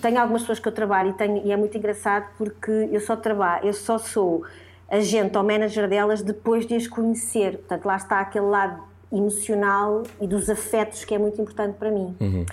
tenho 0.00 0.20
algumas 0.20 0.42
pessoas 0.42 0.60
que 0.60 0.68
eu 0.68 0.72
trabalho 0.72 1.10
e, 1.10 1.12
tenho, 1.14 1.44
e 1.44 1.50
é 1.50 1.56
muito 1.56 1.76
engraçado 1.76 2.26
porque 2.38 2.70
eu 2.92 3.00
só 3.00 3.16
trabalho, 3.16 3.66
eu 3.66 3.72
só 3.72 3.98
sou 3.98 4.44
agente 4.88 5.36
ou 5.36 5.42
manager 5.42 5.88
delas 5.88 6.22
depois 6.22 6.64
de 6.64 6.76
as 6.76 6.86
conhecer. 6.86 7.58
Portanto, 7.58 7.86
lá 7.86 7.96
está 7.96 8.20
aquele 8.20 8.46
lado 8.46 8.84
emocional 9.12 10.04
e 10.20 10.28
dos 10.28 10.48
afetos 10.48 11.04
que 11.04 11.12
é 11.12 11.18
muito 11.18 11.42
importante 11.42 11.74
para 11.76 11.90
mim. 11.90 12.14
Uhum. 12.20 12.46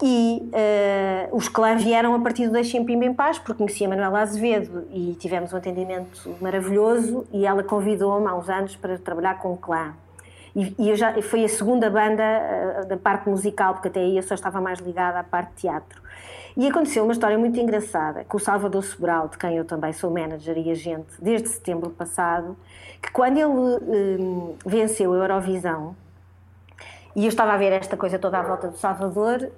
E 0.00 0.42
uh, 0.42 1.36
os 1.36 1.48
clãs 1.48 1.82
vieram 1.82 2.14
a 2.14 2.20
partir 2.20 2.46
do 2.46 2.52
Deixem 2.52 2.84
Pimba 2.84 3.04
em 3.04 3.12
Paz, 3.12 3.38
porque 3.38 3.54
conhecia 3.54 3.88
a 3.88 3.90
Manuela 3.90 4.20
Azevedo 4.20 4.86
e 4.92 5.16
tivemos 5.18 5.52
um 5.52 5.56
atendimento 5.56 6.36
maravilhoso 6.40 7.26
e 7.32 7.44
ela 7.44 7.64
convidou-me 7.64 8.28
há 8.28 8.34
uns 8.34 8.48
anos 8.48 8.76
para 8.76 8.96
trabalhar 8.96 9.38
com 9.40 9.52
o 9.52 9.56
clã. 9.56 9.92
E, 10.54 10.74
eu 10.88 10.96
já, 10.96 11.20
foi 11.22 11.44
a 11.44 11.48
segunda 11.48 11.88
banda 11.88 12.22
uh, 12.22 12.86
da 12.86 12.96
parte 12.96 13.28
musical, 13.28 13.74
porque 13.74 13.88
até 13.88 14.00
aí 14.00 14.16
eu 14.16 14.22
só 14.22 14.34
estava 14.34 14.60
mais 14.60 14.78
ligada 14.80 15.18
à 15.18 15.24
parte 15.24 15.50
de 15.50 15.56
teatro. 15.62 16.00
E 16.56 16.66
aconteceu 16.68 17.04
uma 17.04 17.12
história 17.12 17.38
muito 17.38 17.58
engraçada 17.58 18.24
com 18.24 18.36
o 18.36 18.40
Salvador 18.40 18.82
Sobral, 18.82 19.28
de 19.28 19.38
quem 19.38 19.56
eu 19.56 19.64
também 19.64 19.92
sou 19.92 20.10
manager 20.10 20.58
e 20.58 20.70
agente 20.70 21.12
desde 21.20 21.48
setembro 21.48 21.90
passado, 21.90 22.56
que 23.00 23.10
quando 23.12 23.36
ele 23.36 24.20
um, 24.20 24.56
venceu 24.66 25.12
a 25.12 25.16
Eurovisão, 25.16 25.94
e 27.14 27.24
eu 27.24 27.28
estava 27.28 27.52
a 27.52 27.56
ver 27.56 27.72
esta 27.72 27.96
coisa 27.96 28.18
toda 28.18 28.38
à 28.38 28.42
volta 28.42 28.68
do 28.68 28.76
Salvador, 28.76 29.48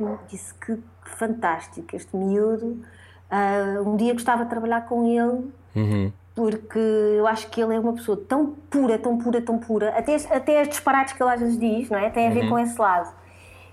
um, 0.00 0.16
disse 0.28 0.54
que, 0.54 0.76
que, 0.76 1.10
fantástico, 1.16 1.94
este 1.94 2.16
miúdo. 2.16 2.82
Uh, 3.30 3.88
um 3.88 3.96
dia 3.96 4.12
gostava 4.12 4.44
de 4.44 4.50
trabalhar 4.50 4.82
com 4.86 5.06
ele. 5.06 5.52
Uhum 5.76 6.12
porque 6.38 6.78
eu 6.78 7.26
acho 7.26 7.48
que 7.48 7.60
ele 7.60 7.74
é 7.74 7.80
uma 7.80 7.94
pessoa 7.94 8.16
tão 8.28 8.54
pura, 8.70 8.96
tão 8.96 9.18
pura, 9.18 9.42
tão 9.42 9.58
pura, 9.58 9.88
até, 9.88 10.14
até 10.14 10.60
as 10.60 10.68
disparates 10.68 11.12
que 11.12 11.20
ele 11.20 11.32
às 11.32 11.40
vezes 11.40 11.58
diz, 11.58 11.90
não 11.90 11.98
é? 11.98 12.08
Tem 12.10 12.28
a 12.28 12.30
ver 12.30 12.44
uhum. 12.44 12.50
com 12.50 12.58
esse 12.60 12.80
lado. 12.80 13.12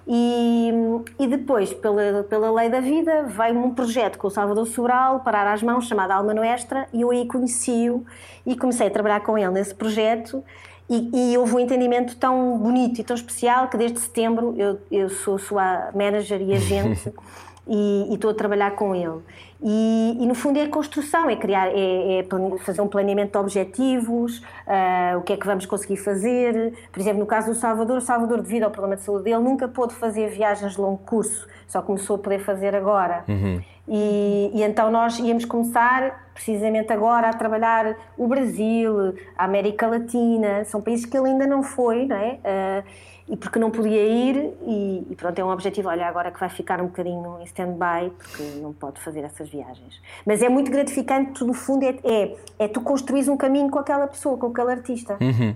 E, 0.08 0.72
e 1.20 1.28
depois, 1.28 1.74
pela, 1.76 2.24
pela 2.24 2.52
lei 2.52 2.68
da 2.68 2.80
vida, 2.80 3.24
veio 3.24 3.60
um 3.60 3.72
projeto 3.72 4.18
com 4.18 4.28
o 4.28 4.32
Salvador 4.32 4.66
Sobral, 4.66 5.20
parar 5.20 5.54
às 5.54 5.62
mãos, 5.62 5.88
chamado 5.88 6.10
Alma 6.10 6.34
Nuestra, 6.34 6.88
e 6.92 7.02
eu 7.02 7.12
aí 7.12 7.28
conheci-o 7.28 8.04
e 8.48 8.56
comecei 8.56 8.88
a 8.88 8.90
trabalhar 8.90 9.20
com 9.20 9.38
ele 9.38 9.52
nesse 9.52 9.76
projeto. 9.76 10.44
E, 10.90 11.34
e, 11.34 11.38
houve 11.38 11.54
um 11.54 11.60
entendimento 11.60 12.16
tão 12.16 12.58
bonito 12.58 13.00
e 13.00 13.04
tão 13.04 13.16
especial 13.16 13.68
que 13.68 13.78
desde 13.78 14.00
setembro 14.00 14.56
eu, 14.58 14.80
eu 14.92 15.10
sou 15.10 15.38
sua 15.38 15.92
manager 15.94 16.42
e 16.42 16.54
agente 16.54 17.14
e, 17.68 18.08
e 18.10 18.16
estou 18.16 18.32
a 18.32 18.34
trabalhar 18.34 18.72
com 18.72 18.96
ele. 18.96 19.22
E, 19.62 20.18
e, 20.20 20.26
no 20.28 20.36
fundo 20.36 20.60
é 20.60 20.68
construção, 20.68 21.30
é 21.30 21.36
criar, 21.36 21.70
é, 21.70 22.20
é 22.20 22.26
fazer 22.60 22.82
um 22.82 22.88
planeamento 22.88 23.32
de 23.32 23.38
objetivos, 23.38 24.40
uh, 24.40 25.18
o 25.18 25.22
que 25.22 25.34
é 25.34 25.38
que 25.38 25.46
vamos 25.46 25.66
conseguir 25.66 25.98
fazer. 25.98 26.74
Por 26.92 27.00
exemplo, 27.00 27.20
no 27.20 27.26
caso 27.26 27.48
do 27.48 27.56
Salvador, 27.56 27.98
o 27.98 28.02
Salvador, 28.02 28.42
devido 28.42 28.64
ao 28.64 28.72
problema 28.72 28.98
de 28.98 29.04
saúde 29.04 29.24
dele, 29.24 29.40
nunca 29.40 29.68
pôde 29.68 29.96
fazer 29.96 30.30
viagens 30.30 30.74
de 30.74 30.82
longo 30.82 31.00
curso, 31.00 31.48
só 31.68 31.82
começou 31.82 32.18
a 32.18 32.20
poder 32.20 32.40
fazer 32.40 32.76
agora. 32.76 33.24
Uhum. 33.28 33.62
E, 33.88 34.52
e, 34.54 34.64
então 34.64 34.92
nós 34.92 35.20
íamos 35.20 35.46
começar 35.46 36.26
precisamente 36.34 36.92
agora 36.92 37.30
a 37.30 37.34
trabalhar 37.34 37.96
o 38.18 38.28
Brasil, 38.28 39.16
a 39.38 39.46
América 39.46 39.88
Latina, 39.88 40.66
são 40.66 40.82
países 40.82 41.06
que 41.06 41.18
ele 41.18 41.30
ainda 41.30 41.48
não 41.48 41.64
foi, 41.64 42.06
não 42.06 42.16
é? 42.18 42.40
Uh, 42.44 42.84
e 43.28 43.36
porque 43.36 43.58
não 43.58 43.72
podia 43.72 44.04
ir, 44.04 44.54
e, 44.62 45.08
e, 45.10 45.16
pronto, 45.16 45.40
é 45.40 45.44
um 45.44 45.50
objetivo. 45.50 45.90
Olha, 45.90 46.08
agora 46.08 46.30
que 46.32 46.40
vai 46.40 46.50
ficar 46.50 46.80
um 46.80 46.86
bocadinho 46.86 47.40
em 47.42 47.44
stand-by, 47.46 48.12
porque 48.18 48.44
não 48.62 48.72
pode 48.72 49.02
fazer 49.02 49.22
essas 49.22 49.50
viagens. 49.50 50.00
Mas 50.26 50.44
é 50.44 50.50
muito 50.50 50.70
gratificante, 50.70 51.44
no 51.44 51.54
fundo, 51.54 51.84
é, 51.84 51.98
é, 52.04 52.36
é 52.60 52.68
tu 52.68 52.82
construís 52.82 53.28
um 53.28 53.36
caminho 53.36 53.70
com 53.70 53.80
aquela 53.80 54.06
pessoa, 54.06 54.38
com 54.38 54.48
aquele 54.48 54.72
artista. 54.72 55.18
Uhum. 55.20 55.56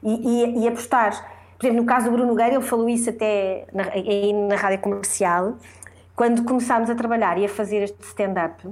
E, 0.00 0.44
e, 0.44 0.60
e 0.60 0.68
apostar. 0.68 1.38
Por 1.58 1.66
exemplo, 1.66 1.82
no 1.82 1.88
caso 1.88 2.06
do 2.06 2.12
Bruno 2.12 2.36
Gueira, 2.36 2.54
ele 2.54 2.62
falou 2.62 2.88
isso 2.88 3.10
até 3.10 3.66
na, 3.72 3.82
na 4.48 4.54
rádio 4.54 4.78
comercial, 4.78 5.56
quando 6.14 6.44
começámos 6.44 6.88
a 6.88 6.94
trabalhar 6.94 7.36
e 7.36 7.44
a 7.44 7.48
fazer 7.48 7.82
este 7.82 8.00
stand-up 8.02 8.64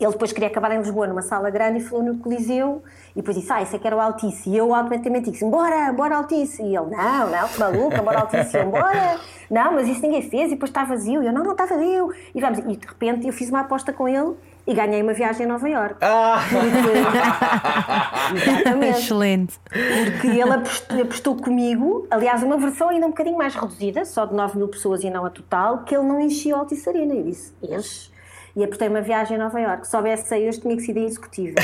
ele 0.00 0.10
depois 0.10 0.32
queria 0.32 0.48
acabar 0.48 0.72
em 0.72 0.78
Lisboa, 0.78 1.06
numa 1.06 1.22
sala 1.22 1.50
grande, 1.50 1.78
e 1.78 1.80
falou 1.80 2.04
no 2.04 2.18
Coliseu, 2.18 2.82
e 3.12 3.16
depois 3.16 3.36
disse, 3.36 3.52
ah, 3.52 3.62
isso 3.62 3.76
é 3.76 3.78
que 3.78 3.86
era 3.86 3.96
o 3.96 4.00
Altice. 4.00 4.50
E 4.50 4.56
eu 4.56 4.74
automaticamente 4.74 5.30
disse, 5.30 5.44
bora, 5.44 5.92
bora 5.92 6.16
Altice. 6.16 6.62
E 6.62 6.76
ele, 6.76 6.90
não, 6.90 7.30
não, 7.30 7.48
que 7.48 7.60
maluca, 7.60 8.02
bora 8.02 8.20
Altice. 8.20 8.56
E 8.56 8.60
eu, 8.60 8.70
bora, 8.70 9.20
não, 9.48 9.72
mas 9.74 9.86
isso 9.86 10.02
ninguém 10.02 10.22
fez, 10.22 10.48
e 10.48 10.54
depois 10.54 10.70
está 10.70 10.84
vazio. 10.84 11.22
E 11.22 11.26
eu, 11.26 11.32
não, 11.32 11.44
não 11.44 11.52
está 11.52 11.64
vazio. 11.66 12.12
E 12.34 12.40
vamos, 12.40 12.58
e 12.58 12.76
de 12.76 12.86
repente 12.86 13.26
eu 13.26 13.32
fiz 13.32 13.50
uma 13.50 13.60
aposta 13.60 13.92
com 13.92 14.08
ele, 14.08 14.34
e 14.66 14.74
ganhei 14.74 15.02
uma 15.02 15.12
viagem 15.12 15.44
a 15.44 15.48
Nova 15.48 15.68
Iorque. 15.68 15.98
Ah. 16.00 16.40
Exatamente. 18.34 18.98
Excelente. 18.98 19.60
Porque 19.68 20.26
ele 20.26 20.52
apostou, 20.52 21.02
apostou, 21.02 21.36
comigo, 21.36 22.06
aliás, 22.10 22.42
uma 22.42 22.56
versão 22.56 22.88
ainda 22.88 23.06
um 23.06 23.10
bocadinho 23.10 23.36
mais 23.36 23.54
reduzida, 23.54 24.04
só 24.04 24.24
de 24.24 24.34
9 24.34 24.56
mil 24.56 24.68
pessoas 24.68 25.04
e 25.04 25.10
não 25.10 25.24
a 25.26 25.30
total, 25.30 25.84
que 25.84 25.94
ele 25.94 26.04
não 26.04 26.20
enchia 26.20 26.56
o 26.56 26.60
Altice 26.60 26.88
Arena. 26.88 27.14
E 27.14 27.18
eu 27.18 27.24
disse, 27.24 27.52
enche 27.62 28.13
e 28.56 28.62
apostei 28.62 28.88
uma 28.88 29.00
viagem 29.00 29.36
a 29.36 29.44
Nova 29.44 29.60
Iorque. 29.60 29.84
Se 29.84 29.90
soubesse 29.90 30.28
sair 30.28 30.48
hoje 30.48 30.60
tinha 30.60 30.76
que 30.76 30.82
ser 30.82 30.96
executiva, 30.96 31.54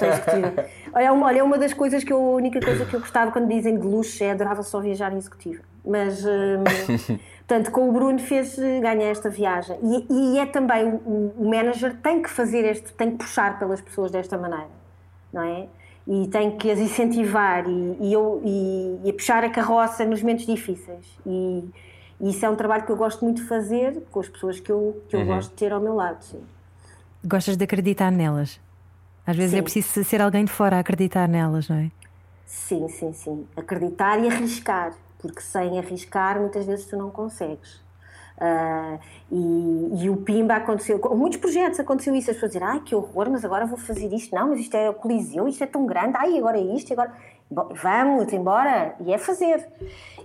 não 0.00 0.08
executiva. 0.08 0.66
Olha, 0.94 1.12
uma, 1.12 1.26
olha, 1.26 1.44
uma 1.44 1.58
das 1.58 1.74
coisas 1.74 2.02
que 2.02 2.12
eu, 2.12 2.16
a 2.16 2.36
única 2.36 2.58
coisa 2.60 2.84
que 2.86 2.94
eu 2.94 3.00
gostava 3.00 3.30
quando 3.30 3.46
dizem 3.46 3.78
de 3.78 3.86
luxo 3.86 4.24
é 4.24 4.30
adorava 4.30 4.62
só 4.62 4.80
viajar 4.80 5.12
em 5.12 5.18
executiva. 5.18 5.62
Mas, 5.84 6.24
hum, 6.24 6.64
portanto, 7.46 7.70
com 7.70 7.88
o 7.88 7.92
Bruno 7.92 8.18
fez, 8.18 8.58
ganhar 8.58 9.10
esta 9.10 9.28
viagem. 9.28 9.78
E, 9.82 10.34
e 10.34 10.38
é 10.38 10.46
também, 10.46 10.88
o, 10.88 11.34
o 11.36 11.48
manager 11.48 11.94
tem 12.02 12.22
que 12.22 12.30
fazer 12.30 12.64
este, 12.64 12.92
tem 12.94 13.10
que 13.10 13.18
puxar 13.18 13.58
pelas 13.58 13.80
pessoas 13.80 14.10
desta 14.10 14.38
maneira, 14.38 14.70
não 15.32 15.42
é? 15.42 15.68
e 16.08 16.26
tem 16.28 16.56
que 16.56 16.70
as 16.70 16.78
incentivar 16.78 17.68
e, 17.68 17.96
e, 18.00 18.12
eu, 18.14 18.40
e, 18.42 18.98
e, 19.04 19.12
puxar 19.12 19.44
a 19.44 19.50
carroça 19.50 20.06
nos 20.06 20.22
momentos 20.22 20.46
difíceis. 20.46 21.04
E, 21.26 21.68
e 22.20 22.30
isso 22.30 22.44
é 22.44 22.50
um 22.50 22.56
trabalho 22.56 22.84
que 22.84 22.90
eu 22.90 22.96
gosto 22.96 23.24
muito 23.24 23.42
de 23.42 23.48
fazer 23.48 24.02
com 24.10 24.20
as 24.20 24.28
pessoas 24.28 24.58
que 24.58 24.70
eu, 24.70 25.02
que 25.08 25.14
eu 25.16 25.20
uhum. 25.20 25.26
gosto 25.26 25.50
de 25.50 25.56
ter 25.56 25.72
ao 25.72 25.80
meu 25.80 25.94
lado. 25.94 26.22
Sim. 26.22 26.40
Gostas 27.24 27.56
de 27.56 27.64
acreditar 27.64 28.10
nelas? 28.10 28.60
Às 29.26 29.36
vezes 29.36 29.52
é 29.52 29.56
sim. 29.56 29.60
é 29.60 29.62
preciso 29.62 30.04
ser 30.04 30.20
alguém 30.20 30.44
de 30.44 30.52
fora 30.52 30.76
a 30.76 30.80
acreditar 30.80 31.28
nelas, 31.28 31.68
não 31.68 31.76
é? 31.76 31.90
Sim, 32.46 32.88
sim, 32.88 33.12
sim. 33.12 33.46
Acreditar 33.56 34.18
e 34.18 34.28
arriscar, 34.28 34.94
porque 35.18 35.40
sem 35.40 35.78
arriscar 35.78 36.40
muitas 36.40 36.64
vezes 36.66 36.86
tu 36.86 36.96
não 36.96 37.10
consegues. 37.10 37.86
Uh, 38.38 38.98
e, 39.32 40.04
e, 40.04 40.10
o 40.10 40.16
Pimba 40.16 40.54
aconteceu, 40.54 41.00
com 41.00 41.14
muitos 41.16 41.40
projetos 41.40 41.80
aconteceu 41.80 42.14
isso, 42.14 42.30
as 42.30 42.36
pessoas 42.36 42.52
dizem, 42.52 42.66
ai 42.66 42.80
que 42.80 42.94
horror, 42.94 43.28
mas 43.28 43.44
agora 43.44 43.66
vou 43.66 43.76
fazer 43.76 44.06
isto, 44.14 44.32
não, 44.32 44.50
mas 44.50 44.60
isto 44.60 44.76
é 44.76 44.88
o 44.88 44.94
Coliseu, 44.94 45.48
isto 45.48 45.64
é 45.64 45.66
tão 45.66 45.84
grande, 45.84 46.16
ai 46.16 46.38
agora 46.38 46.56
é 46.56 46.62
isto, 46.62 46.92
agora 46.92 47.12
Bom, 47.50 47.70
vamos 47.82 48.30
embora, 48.30 48.94
e 49.00 49.12
é 49.12 49.16
fazer. 49.16 49.66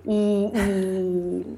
E, 0.06 0.52
e, 0.54 1.58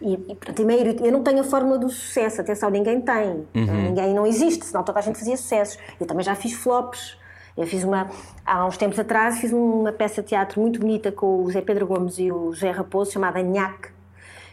e, 0.00 0.14
e 0.14 0.34
primeiro, 0.52 1.04
eu 1.04 1.12
não 1.12 1.22
tenho 1.22 1.40
a 1.40 1.44
fórmula 1.44 1.78
do 1.78 1.88
sucesso, 1.88 2.40
atenção, 2.40 2.70
ninguém 2.70 3.00
tem. 3.00 3.46
Uhum. 3.54 3.82
Ninguém 3.82 4.14
não 4.14 4.26
existe, 4.26 4.64
senão 4.64 4.84
toda 4.84 4.98
a 4.98 5.02
gente 5.02 5.18
fazia 5.18 5.36
sucessos. 5.36 5.78
Eu 6.00 6.06
também 6.06 6.24
já 6.24 6.34
fiz 6.34 6.52
flops. 6.52 7.18
Eu 7.56 7.66
fiz 7.66 7.82
uma, 7.82 8.08
há 8.46 8.64
uns 8.64 8.76
tempos 8.76 9.00
atrás, 9.00 9.40
fiz 9.40 9.52
uma 9.52 9.90
peça 9.90 10.22
de 10.22 10.28
teatro 10.28 10.60
muito 10.60 10.78
bonita 10.78 11.10
com 11.10 11.42
o 11.42 11.50
Zé 11.50 11.60
Pedro 11.60 11.88
Gomes 11.88 12.16
e 12.16 12.30
o 12.30 12.52
José 12.52 12.70
Raposo, 12.70 13.10
chamada 13.10 13.42
Nhaque, 13.42 13.88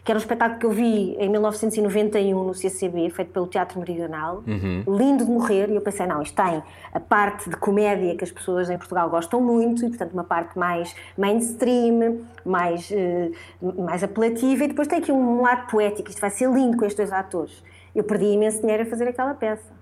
que 0.05 0.11
era 0.11 0.19
um 0.19 0.21
espetáculo 0.21 0.59
que 0.59 0.65
eu 0.67 0.69
vi 0.69 1.15
em 1.17 1.27
1991 1.27 2.43
no 2.43 2.53
CCB, 2.53 3.09
feito 3.09 3.31
pelo 3.31 3.47
Teatro 3.47 3.79
Meridional, 3.79 4.43
uhum. 4.45 4.83
lindo 4.87 5.25
de 5.25 5.31
morrer, 5.31 5.67
e 5.67 5.75
eu 5.75 5.81
pensei, 5.81 6.05
não, 6.05 6.21
isto 6.21 6.35
tem 6.35 6.61
a 6.93 6.99
parte 6.99 7.49
de 7.49 7.57
comédia 7.57 8.15
que 8.15 8.23
as 8.23 8.31
pessoas 8.31 8.69
em 8.69 8.77
Portugal 8.77 9.09
gostam 9.09 9.41
muito, 9.41 9.83
e 9.83 9.89
portanto 9.89 10.13
uma 10.13 10.23
parte 10.23 10.59
mais 10.59 10.95
mainstream, 11.17 12.19
mais, 12.45 12.91
uh, 12.91 13.81
mais 13.81 14.03
apelativa, 14.03 14.65
e 14.65 14.67
depois 14.67 14.87
tem 14.87 14.99
aqui 14.99 15.11
um 15.11 15.41
lado 15.41 15.71
poético, 15.71 16.07
isto 16.07 16.21
vai 16.21 16.29
ser 16.29 16.51
lindo 16.51 16.77
com 16.77 16.85
estes 16.85 16.97
dois 16.97 17.11
atores. 17.11 17.63
Eu 17.95 18.03
perdi 18.03 18.25
imenso 18.25 18.61
dinheiro 18.61 18.83
a 18.83 18.85
fazer 18.85 19.07
aquela 19.07 19.33
peça, 19.33 19.73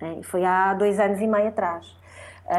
né? 0.00 0.20
foi 0.22 0.42
há 0.42 0.72
dois 0.72 0.98
anos 0.98 1.20
e 1.20 1.26
meio 1.26 1.48
atrás. 1.48 1.94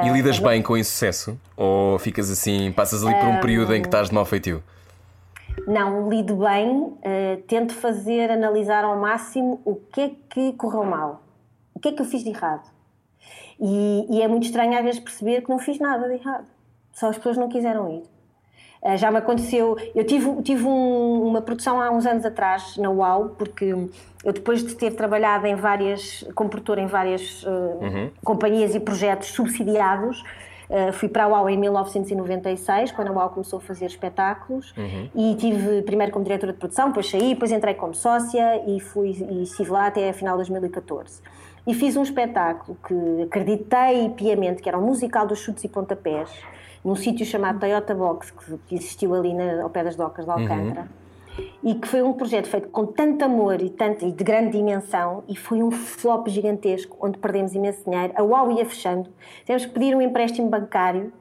E 0.04 0.10
lidas 0.10 0.38
uh, 0.38 0.44
bem 0.44 0.62
com 0.62 0.74
o 0.74 0.78
insucesso? 0.78 1.36
Ou 1.56 1.98
ficas 1.98 2.30
assim, 2.30 2.72
passas 2.74 3.04
ali 3.04 3.16
por 3.16 3.28
um 3.28 3.40
período 3.40 3.74
em 3.74 3.82
que 3.82 3.88
estás 3.88 4.10
de 4.10 4.14
mau 4.14 4.26
feitio? 4.26 4.62
Não, 5.66 6.10
lido 6.10 6.36
bem, 6.36 6.70
uh, 6.72 6.98
tento 7.48 7.74
fazer, 7.74 8.30
analisar 8.30 8.84
ao 8.84 8.98
máximo 8.98 9.62
o 9.66 9.76
que 9.76 10.02
é 10.02 10.12
que 10.30 10.54
correu 10.54 10.84
mal, 10.84 11.24
o 11.74 11.80
que 11.80 11.90
é 11.90 11.92
que 11.92 12.02
eu 12.02 12.06
fiz 12.06 12.24
de 12.24 12.30
errado. 12.30 12.70
E, 13.60 14.06
e 14.10 14.22
é 14.22 14.28
muito 14.28 14.44
estranho 14.44 14.78
às 14.78 14.84
vezes 14.84 15.00
perceber 15.00 15.42
que 15.42 15.50
não 15.50 15.58
fiz 15.58 15.80
nada 15.80 16.08
de 16.08 16.16
errado, 16.16 16.46
só 16.94 17.10
as 17.10 17.18
pessoas 17.18 17.38
não 17.38 17.50
quiseram 17.50 17.90
ir. 17.90 18.04
Uh, 18.82 18.96
já 18.98 19.10
me 19.10 19.18
aconteceu, 19.18 19.76
eu 19.96 20.06
tive, 20.06 20.42
tive 20.44 20.64
um, 20.64 21.24
uma 21.24 21.42
produção 21.42 21.82
há 21.82 21.90
uns 21.90 22.06
anos 22.06 22.26
atrás 22.26 22.78
na 22.78 22.90
UAU, 22.90 23.30
porque 23.30 23.66
eu 24.24 24.34
depois 24.34 24.64
de 24.64 24.76
ter 24.76 24.92
trabalhado 24.92 25.48
em 25.48 25.56
várias, 25.56 26.24
como 26.36 26.50
produtor 26.50 26.78
em 26.78 26.86
várias 26.86 27.44
uh, 27.44 27.50
uhum. 27.50 28.12
companhias 28.24 28.76
e 28.76 28.80
projetos 28.80 29.30
subsidiados, 29.30 30.24
Uh, 30.70 30.92
fui 30.92 31.08
para 31.08 31.24
a 31.24 31.28
UAU 31.28 31.50
em 31.50 31.58
1996, 31.58 32.92
quando 32.92 33.08
a 33.08 33.12
UAU 33.12 33.30
começou 33.30 33.58
a 33.58 33.62
fazer 33.62 33.86
espetáculos, 33.86 34.74
uhum. 34.78 35.10
e 35.16 35.36
tive 35.36 35.82
primeiro 35.84 36.12
como 36.12 36.26
diretora 36.26 36.52
de 36.52 36.60
produção, 36.60 36.90
depois 36.90 37.10
saí, 37.10 37.30
depois 37.30 37.52
entrei 37.52 37.74
como 37.74 37.94
sócia 37.94 38.64
e, 38.68 38.80
fui, 38.80 39.12
e 39.12 39.44
estive 39.44 39.72
lá 39.72 39.88
até 39.88 40.10
a 40.10 40.14
final 40.14 40.34
de 40.34 40.50
2014. 40.50 41.22
E 41.66 41.74
fiz 41.74 41.96
um 41.96 42.04
espetáculo 42.04 42.78
que 42.86 43.24
acreditei 43.24 44.10
piamente 44.10 44.62
que 44.62 44.68
era 44.68 44.78
um 44.78 44.86
musical 44.86 45.26
dos 45.26 45.40
chutes 45.40 45.64
e 45.64 45.70
pontapés, 45.70 46.30
num 46.84 46.96
sítio 46.96 47.26
chamado 47.26 47.60
Toyota 47.60 47.96
Box, 47.96 48.34
que 48.68 48.76
existiu 48.76 49.14
ali 49.16 49.34
na, 49.34 49.64
ao 49.64 49.70
pé 49.70 49.84
das 49.84 49.96
docas 49.96 50.26
de 50.26 50.32
Alcântara. 50.32 50.82
Uhum 50.82 51.07
e 51.64 51.76
que 51.76 51.88
foi 51.88 52.02
um 52.02 52.14
projeto 52.14 52.48
feito 52.48 52.70
com 52.70 52.86
tanto 52.86 53.24
amor 53.26 53.62
e, 53.62 53.70
tanto, 53.70 54.06
e 54.06 54.12
de 54.12 54.24
grande 54.24 54.52
dimensão 54.52 55.24
e 55.28 55.36
foi 55.36 55.62
um 55.64 55.72
flop 55.72 56.28
gigantesco 56.28 56.96
onde 57.00 57.18
perdemos 57.18 57.54
imenso 57.54 57.84
dinheiro. 57.84 58.14
A 58.16 58.24
UAU 58.24 58.52
ia 58.52 58.66
fechando, 58.66 59.10
tivemos 59.42 59.66
que 59.66 59.72
pedir 59.72 59.96
um 59.96 60.02
empréstimo 60.02 60.50
bancário 60.50 61.12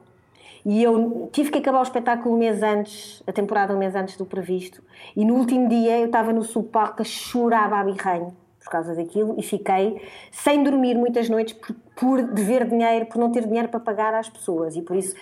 e 0.65 0.83
eu 0.83 1.29
tive 1.31 1.49
que 1.49 1.57
acabar 1.57 1.79
o 1.79 1.83
espetáculo 1.83 2.35
um 2.35 2.37
mês 2.37 2.61
antes, 2.61 3.23
a 3.25 3.31
temporada 3.31 3.73
um 3.73 3.77
mês 3.77 3.95
antes 3.95 4.17
do 4.17 4.25
previsto 4.25 4.81
e 5.15 5.25
no 5.25 5.35
último 5.35 5.67
dia 5.67 5.99
eu 5.99 6.05
estava 6.05 6.31
no 6.31 6.43
subpalco 6.43 7.01
a 7.01 7.05
chorar 7.05 7.73
a 7.73 7.83
birranho 7.83 8.35
por 8.59 8.71
causa 8.71 8.93
daquilo 8.93 9.35
e 9.37 9.43
fiquei 9.43 10.01
sem 10.29 10.61
dormir 10.61 10.95
muitas 10.95 11.29
noites 11.29 11.53
por, 11.53 11.73
por, 11.95 12.21
dever 12.21 12.67
dinheiro, 12.67 13.05
por 13.05 13.17
não 13.17 13.31
ter 13.31 13.47
dinheiro 13.47 13.69
para 13.69 13.79
pagar 13.79 14.13
às 14.13 14.29
pessoas 14.29 14.75
e 14.75 14.81
por 14.81 14.95
isso 14.95 15.15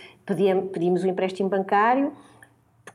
pedimos 0.72 1.03
o 1.03 1.07
um 1.07 1.09
empréstimo 1.09 1.47
bancário 1.47 2.11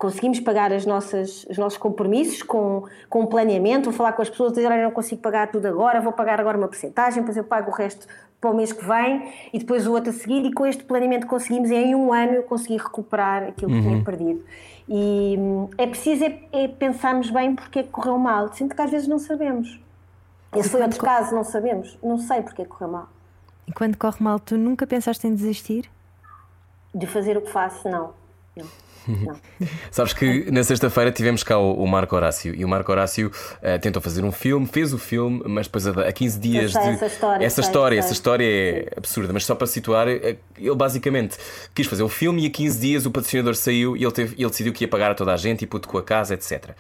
conseguimos 0.01 0.40
pagar 0.40 0.72
as 0.72 0.86
nossas, 0.86 1.44
os 1.44 1.59
nossos 1.59 1.76
compromissos 1.76 2.42
com, 2.42 2.84
com 3.07 3.26
planeamento, 3.26 3.90
vou 3.90 3.92
falar 3.92 4.14
com 4.14 4.22
as 4.22 4.30
pessoas, 4.30 4.55
dizer, 4.55 4.66
olha, 4.66 4.84
não 4.84 4.90
consigo 4.90 5.20
pagar 5.20 5.53
tudo 5.53 5.66
agora, 5.66 6.01
vou 6.01 6.11
pagar 6.11 6.40
agora 6.40 6.57
uma 6.57 6.68
porcentagem, 6.68 7.20
depois 7.20 7.36
eu 7.36 7.44
pago 7.44 7.70
o 7.70 7.74
resto 7.74 8.07
para 8.40 8.51
o 8.51 8.57
mês 8.57 8.72
que 8.72 8.82
vem 8.82 9.30
e 9.53 9.59
depois 9.59 9.86
o 9.86 9.92
outro 9.92 10.09
a 10.09 10.12
seguir 10.14 10.42
e 10.46 10.55
com 10.55 10.64
este 10.64 10.84
planeamento 10.84 11.26
conseguimos, 11.26 11.70
em 11.70 11.94
um 11.94 12.14
ano 12.14 12.32
eu 12.32 12.42
consegui 12.44 12.78
recuperar 12.78 13.42
aquilo 13.42 13.70
que 13.70 13.82
tinha 13.82 13.96
uhum. 13.96 14.03
perdido. 14.03 14.42
E 14.88 15.36
é 15.76 15.86
preciso 15.86 16.24
é, 16.24 16.40
é 16.51 16.66
pensarmos 16.66 17.28
bem 17.28 17.55
porque 17.55 17.80
é 17.80 17.82
que 17.82 17.90
correu 17.90 18.16
mal, 18.16 18.51
sinto 18.55 18.74
que 18.74 18.80
às 18.80 18.90
vezes 18.90 19.07
não 19.07 19.18
sabemos. 19.18 19.78
Esse 20.57 20.70
foi 20.70 20.80
outro 20.80 20.98
caso, 20.98 21.34
não 21.34 21.44
sabemos, 21.44 21.98
não 22.03 22.16
sei 22.16 22.40
porque 22.40 22.62
é 22.62 22.64
que 22.64 22.70
correu 22.70 22.90
mal. 22.90 23.09
E 23.68 23.72
quando 23.72 23.98
corre 23.98 24.16
mal, 24.24 24.40
tu 24.40 24.57
nunca 24.57 24.86
pensaste 24.86 25.26
em 25.26 25.34
desistir? 25.34 25.90
De 26.94 27.07
fazer 27.07 27.36
o 27.36 27.42
que 27.42 27.51
faço, 27.51 27.86
não. 27.86 28.14
não. 28.57 28.66
Sabes 29.90 30.12
que 30.12 30.51
na 30.51 30.62
sexta-feira 30.62 31.11
tivemos 31.12 31.42
cá 31.42 31.59
o, 31.59 31.74
o 31.74 31.86
Marco 31.86 32.14
Horácio 32.14 32.55
e 32.55 32.64
o 32.64 32.68
Marco 32.68 32.90
Horácio 32.90 33.28
uh, 33.28 33.78
tentou 33.80 34.01
fazer 34.01 34.24
um 34.24 34.32
filme, 34.32 34.66
fez 34.66 34.92
o 34.92 34.98
filme, 34.98 35.42
mas 35.46 35.66
depois 35.66 35.86
a, 35.86 36.09
a 36.09 36.12
15 36.12 36.38
dias 36.38 36.72
sei 36.72 36.82
de. 36.82 36.88
essa 36.90 37.07
história, 37.07 37.44
essa 37.44 37.55
sei, 37.57 37.64
história, 37.64 37.94
sei. 37.96 37.98
essa 38.05 38.12
história 38.12 38.44
é 38.44 38.92
absurda, 38.96 39.32
mas 39.32 39.44
só 39.44 39.55
para 39.55 39.66
situar, 39.66 40.09
eh, 40.09 40.36
ele 40.59 40.74
basicamente 40.74 41.36
quis 41.74 41.86
fazer 41.86 42.03
o 42.03 42.09
filme 42.09 42.44
e 42.44 42.46
a 42.46 42.51
15 42.51 42.80
dias 42.80 43.07
o 43.07 43.11
patrocinador 43.11 43.55
saiu 43.55 43.96
e 43.96 44.05
ele, 44.05 44.12
teve, 44.12 44.34
ele 44.36 44.51
decidiu 44.51 44.72
que 44.72 44.84
ia 44.84 44.88
pagar 44.88 45.11
a 45.11 45.14
toda 45.14 45.32
a 45.32 45.36
gente 45.36 45.64
e 45.64 45.66
com 45.66 45.98
a 45.98 46.03
casa, 46.03 46.34
etc. 46.34 46.70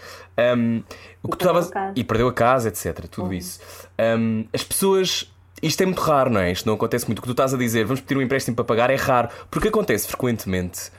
Um, 0.56 0.82
o 1.22 1.28
que 1.28 1.36
tu 1.36 1.44
perdeu 1.44 1.60
estavas. 1.60 1.92
E 1.96 2.04
perdeu 2.04 2.28
a 2.28 2.32
casa, 2.32 2.68
etc. 2.68 3.06
Tudo 3.10 3.28
Uhum. 3.28 3.32
isso. 3.34 3.60
Um, 3.98 4.44
as 4.52 4.62
pessoas. 4.62 5.30
Isto 5.62 5.82
é 5.82 5.86
muito 5.86 6.00
raro, 6.00 6.30
não 6.30 6.40
é? 6.40 6.52
Isto 6.52 6.66
não 6.66 6.74
acontece 6.74 7.06
muito. 7.06 7.18
O 7.18 7.22
que 7.22 7.28
tu 7.28 7.32
estás 7.32 7.52
a 7.52 7.58
dizer, 7.58 7.84
vamos 7.84 8.00
pedir 8.00 8.18
um 8.18 8.22
empréstimo 8.22 8.56
para 8.56 8.64
pagar, 8.64 8.88
é 8.88 8.94
raro. 8.94 9.28
Porque 9.50 9.68
acontece 9.68 10.06
frequentemente 10.08 10.90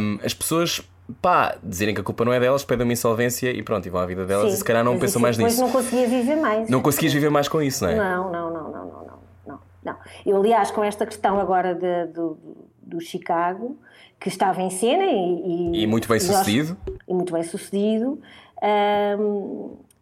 um, 0.00 0.18
as 0.24 0.34
pessoas, 0.34 0.80
pá, 1.22 1.56
dizerem 1.62 1.94
que 1.94 2.00
a 2.00 2.04
culpa 2.04 2.24
não 2.24 2.32
é 2.32 2.40
delas, 2.40 2.64
pedem 2.64 2.84
uma 2.84 2.92
insolvência 2.92 3.50
e 3.50 3.62
pronto, 3.62 3.86
e 3.86 3.90
vão 3.90 4.00
à 4.00 4.06
vida 4.06 4.24
delas 4.26 4.48
Sim, 4.50 4.54
e 4.54 4.56
se 4.58 4.64
calhar 4.64 4.84
não 4.84 4.92
mas 4.92 5.00
pensam 5.02 5.22
mais 5.22 5.36
depois 5.36 5.54
nisso. 5.54 5.64
não 5.64 5.72
conseguia 5.72 6.08
viver 6.08 6.36
mais. 6.36 6.68
Não 6.68 6.80
conseguias 6.82 7.12
viver 7.12 7.30
mais 7.30 7.48
com 7.48 7.62
isso, 7.62 7.84
não 7.84 7.90
é? 7.90 7.96
Não, 7.96 8.30
não, 8.32 8.50
não, 8.52 8.62
não, 8.64 8.70
não, 8.72 9.06
não, 9.46 9.58
não. 9.84 9.96
Eu, 10.26 10.36
aliás, 10.36 10.70
com 10.70 10.82
esta 10.84 11.06
questão 11.06 11.38
agora 11.40 11.74
de- 11.74 12.12
do, 12.12 12.36
do 12.82 13.00
Chicago, 13.00 13.76
que 14.20 14.28
estava 14.28 14.60
em 14.60 14.70
cena 14.70 15.04
e... 15.04 15.82
E 15.82 15.86
muito 15.86 16.08
bem 16.08 16.18
nós- 16.18 16.26
sucedido. 16.26 16.76
e 17.06 17.14
muito 17.14 17.32
bem 17.32 17.42
sucedido. 17.44 18.20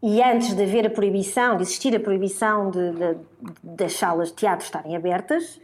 E 0.02 0.22
antes 0.22 0.54
de 0.54 0.62
haver 0.62 0.86
a 0.86 0.90
proibição, 0.90 1.56
de 1.56 1.62
existir 1.62 1.94
a 1.96 2.00
proibição 2.00 2.70
de, 2.70 2.92
de- 2.92 3.16
das 3.62 3.94
salas 3.94 4.28
de 4.28 4.34
teatro 4.34 4.64
estarem 4.64 4.94
abertas, 4.94 5.60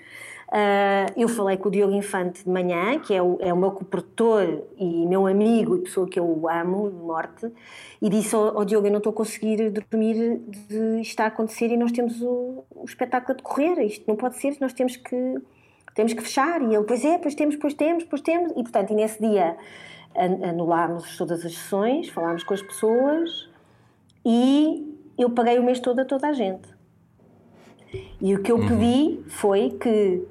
eu 1.17 1.29
falei 1.29 1.57
com 1.57 1.69
o 1.69 1.71
Diogo 1.73 1.95
Infante 1.95 2.45
de 2.45 2.51
manhã, 2.51 2.99
que 2.99 3.15
é 3.15 3.23
o, 3.23 3.39
é 3.41 3.53
o 3.53 3.57
meu 3.57 3.71
coprodutor 3.71 4.65
e 4.77 5.07
meu 5.07 5.27
amigo 5.27 5.77
e 5.77 5.81
pessoa 5.81 6.07
que 6.07 6.21
eu 6.21 6.49
amo 6.49 6.91
de 6.91 6.97
morte, 6.97 7.51
e 8.01 8.09
disse 8.11 8.35
ao, 8.35 8.59
ao 8.59 8.65
Diogo: 8.65 8.87
Eu 8.87 8.91
não 8.91 8.99
estou 8.99 9.13
a 9.13 9.15
conseguir 9.15 9.71
dormir 9.71 10.39
de 10.69 11.01
isto 11.01 11.11
está 11.11 11.25
a 11.25 11.29
acontecer 11.29 11.69
e 11.71 11.77
nós 11.77 11.91
temos 11.93 12.21
o, 12.21 12.65
o 12.75 12.85
espetáculo 12.85 13.33
a 13.33 13.37
decorrer. 13.37 13.79
Isto 13.81 14.05
não 14.07 14.15
pode 14.17 14.37
ser, 14.37 14.57
nós 14.61 14.73
temos 14.75 14.97
que, 14.97 15.41
temos 15.95 16.13
que 16.13 16.21
fechar. 16.21 16.61
E 16.61 16.75
ele: 16.75 16.85
Pois 16.85 17.03
é, 17.05 17.17
pois 17.17 17.35
temos, 17.35 17.57
pois 17.57 17.73
temos, 17.73 18.05
pois 18.05 18.21
temos. 18.21 18.51
E 18.53 18.63
portanto, 18.63 18.91
e 18.91 18.95
nesse 18.95 19.21
dia 19.21 19.57
an- 20.15 20.51
anulámos 20.51 21.17
todas 21.17 21.45
as 21.47 21.53
sessões, 21.55 22.09
falámos 22.11 22.45
com 22.45 22.53
as 22.53 22.61
pessoas 22.61 23.49
e 24.25 24.87
eu 25.17 25.31
paguei 25.31 25.59
o 25.59 25.63
mês 25.63 25.81
todo 25.81 25.99
a 26.01 26.05
toda 26.05 26.29
a 26.29 26.33
gente. 26.33 26.69
E 28.21 28.35
o 28.35 28.43
que 28.43 28.51
eu 28.51 28.59
pedi 28.59 29.21
foi 29.29 29.71
que, 29.71 30.23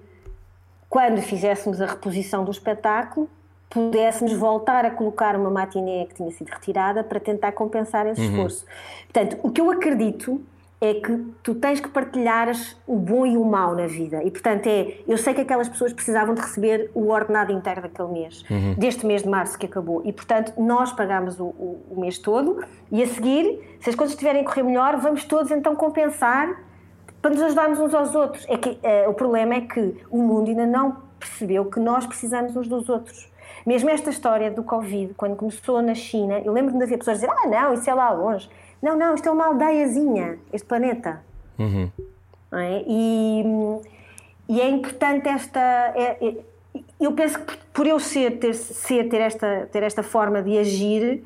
quando 0.91 1.21
fizéssemos 1.21 1.81
a 1.81 1.85
reposição 1.85 2.43
do 2.43 2.51
espetáculo, 2.51 3.29
pudéssemos 3.69 4.33
voltar 4.33 4.83
a 4.85 4.91
colocar 4.91 5.35
uma 5.37 5.49
matiné 5.49 6.05
que 6.05 6.15
tinha 6.15 6.29
sido 6.31 6.49
retirada 6.49 7.01
para 7.03 7.17
tentar 7.19 7.53
compensar 7.53 8.05
esse 8.07 8.21
esforço. 8.33 8.65
Portanto, 9.11 9.37
o 9.41 9.49
que 9.49 9.61
eu 9.61 9.71
acredito 9.71 10.41
é 10.81 10.95
que 10.95 11.15
tu 11.41 11.55
tens 11.55 11.79
que 11.79 11.87
partilhar 11.87 12.51
o 12.85 12.97
bom 12.97 13.25
e 13.25 13.37
o 13.37 13.45
mau 13.45 13.73
na 13.73 13.87
vida. 13.87 14.21
E, 14.23 14.29
portanto, 14.31 14.67
é, 14.67 14.97
eu 15.07 15.17
sei 15.17 15.33
que 15.33 15.39
aquelas 15.41 15.69
pessoas 15.69 15.93
precisavam 15.93 16.33
de 16.35 16.41
receber 16.41 16.91
o 16.93 17.07
ordenado 17.09 17.53
inteiro 17.53 17.81
daquele 17.83 18.09
mês, 18.09 18.43
deste 18.77 19.05
mês 19.05 19.21
de 19.23 19.29
março 19.29 19.57
que 19.57 19.67
acabou. 19.67 20.01
E, 20.03 20.11
portanto, 20.11 20.51
nós 20.57 20.91
pagámos 20.91 21.39
o, 21.39 21.45
o- 21.45 21.81
o 21.91 22.01
mês 22.01 22.17
todo 22.17 22.61
e, 22.91 23.01
a 23.01 23.07
seguir, 23.07 23.77
se 23.79 23.89
as 23.91 23.95
coisas 23.95 24.13
estiverem 24.13 24.41
a 24.41 24.43
correr 24.45 24.63
melhor, 24.63 24.97
vamos 24.97 25.23
todos 25.23 25.51
então 25.51 25.73
compensar 25.75 26.49
para 27.21 27.31
nos 27.31 27.41
ajudarmos 27.41 27.79
uns 27.79 27.93
aos 27.93 28.15
outros. 28.15 28.45
É 28.49 28.57
que 28.57 28.77
eh, 28.81 29.07
o 29.07 29.13
problema 29.13 29.55
é 29.55 29.61
que 29.61 29.95
o 30.09 30.17
mundo 30.17 30.49
ainda 30.49 30.65
não 30.65 30.97
percebeu 31.19 31.65
que 31.65 31.79
nós 31.79 32.05
precisamos 32.05 32.55
uns 32.55 32.67
dos 32.67 32.89
outros. 32.89 33.29
Mesmo 33.65 33.89
esta 33.89 34.09
história 34.09 34.49
do 34.49 34.63
Covid, 34.63 35.13
quando 35.13 35.35
começou 35.35 35.81
na 35.81 35.93
China, 35.93 36.39
eu 36.39 36.51
lembro-me 36.51 36.79
de 36.79 36.85
haver 36.85 36.97
pessoas 36.97 37.19
dizer: 37.19 37.31
Ah, 37.31 37.47
não, 37.47 37.73
isso 37.73 37.89
é 37.89 37.93
lá 37.93 38.11
longe. 38.11 38.49
Não, 38.81 38.97
não, 38.97 39.13
isto 39.13 39.29
é 39.29 39.31
uma 39.31 39.45
aldeiazinha, 39.47 40.39
este 40.51 40.67
planeta. 40.67 41.23
Não 42.51 42.59
é? 42.59 42.83
E, 42.87 43.43
e 44.49 44.59
é 44.61 44.67
importante 44.69 45.29
esta. 45.29 45.59
é- 45.95 46.17
é- 46.19 46.51
eu 46.99 47.11
penso 47.13 47.39
que 47.39 47.57
por 47.73 47.85
eu 47.85 47.99
ser, 47.99 48.39
ter, 48.39 48.53
ser, 48.53 49.09
ter, 49.09 49.19
esta, 49.21 49.69
ter 49.71 49.83
esta 49.83 50.01
forma 50.01 50.41
de 50.41 50.57
agir, 50.57 51.23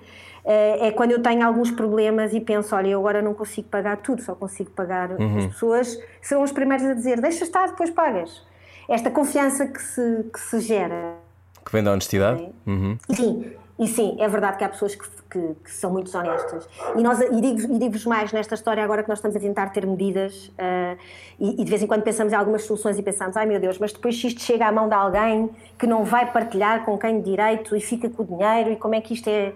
é 0.88 0.92
quando 0.92 1.12
eu 1.12 1.22
tenho 1.22 1.46
alguns 1.46 1.72
problemas 1.72 2.34
e 2.34 2.40
penso: 2.40 2.76
olha, 2.76 2.88
eu 2.90 3.00
agora 3.00 3.22
não 3.22 3.34
consigo 3.34 3.68
pagar 3.68 3.98
tudo, 3.98 4.22
só 4.22 4.36
consigo 4.36 4.70
pagar 4.72 5.12
as 5.14 5.46
pessoas, 5.48 6.00
serão 6.22 6.44
os 6.44 6.52
primeiros 6.52 6.86
a 6.86 6.94
dizer: 6.94 7.20
deixa 7.20 7.44
estar, 7.44 7.68
depois 7.68 7.90
pagas. 7.90 8.44
Esta 8.88 9.10
confiança 9.10 9.66
que 9.66 9.82
se, 9.82 10.26
que 10.32 10.40
se 10.40 10.60
gera. 10.60 11.14
Que 11.66 11.72
vem 11.72 11.84
da 11.84 11.92
honestidade? 11.92 12.48
Uhum. 12.68 12.96
E 13.10 13.16
sim, 13.16 13.52
e 13.80 13.88
sim, 13.88 14.18
é 14.20 14.28
verdade 14.28 14.58
que 14.58 14.64
há 14.64 14.70
pessoas 14.70 14.94
que, 14.94 15.04
que- 15.32 15.56
que 15.64 15.72
são 15.72 15.92
muito 15.92 16.06
desonestas. 16.06 16.70
E, 16.96 17.02
nós, 17.02 17.20
e 17.20 17.42
digo- 17.42 17.80
digo-vos 17.80 18.06
mais 18.06 18.32
nesta 18.32 18.54
história, 18.54 18.84
agora 18.84 19.02
que 19.02 19.10
nós 19.10 19.18
estamos 19.18 19.36
a 19.36 19.40
tentar 19.40 19.70
ter 19.70 19.86
medidas 19.88 20.52
ah, 20.60 20.96
e, 21.40 21.60
e 21.60 21.66
de 21.66 21.70
vez 21.72 21.82
em 21.82 21.88
quando 21.88 22.04
pensamos 22.04 22.32
em 22.32 22.36
algumas 22.36 22.64
soluções 22.66 23.00
e 23.00 23.02
pensamos, 23.02 23.36
ai 23.36 23.48
meu 23.48 23.60
Deus, 23.60 23.80
mas 23.80 23.92
depois 23.92 24.16
se 24.22 24.28
isto 24.28 24.42
chega 24.42 24.68
à 24.68 24.72
mão 24.72 24.88
de 24.88 24.94
alguém 24.94 25.50
que 25.80 25.88
não 25.88 26.04
vai 26.06 26.32
partilhar 26.32 26.86
com 26.86 26.96
quem 27.00 27.20
de 27.20 27.32
direito 27.32 27.76
e 27.76 27.82
fica 27.82 28.08
com 28.08 28.22
o 28.22 28.26
dinheiro 28.28 28.72
e 28.72 28.76
como 28.76 28.94
é 28.94 29.02
que 29.02 29.16
isto 29.16 29.28
é. 29.28 29.52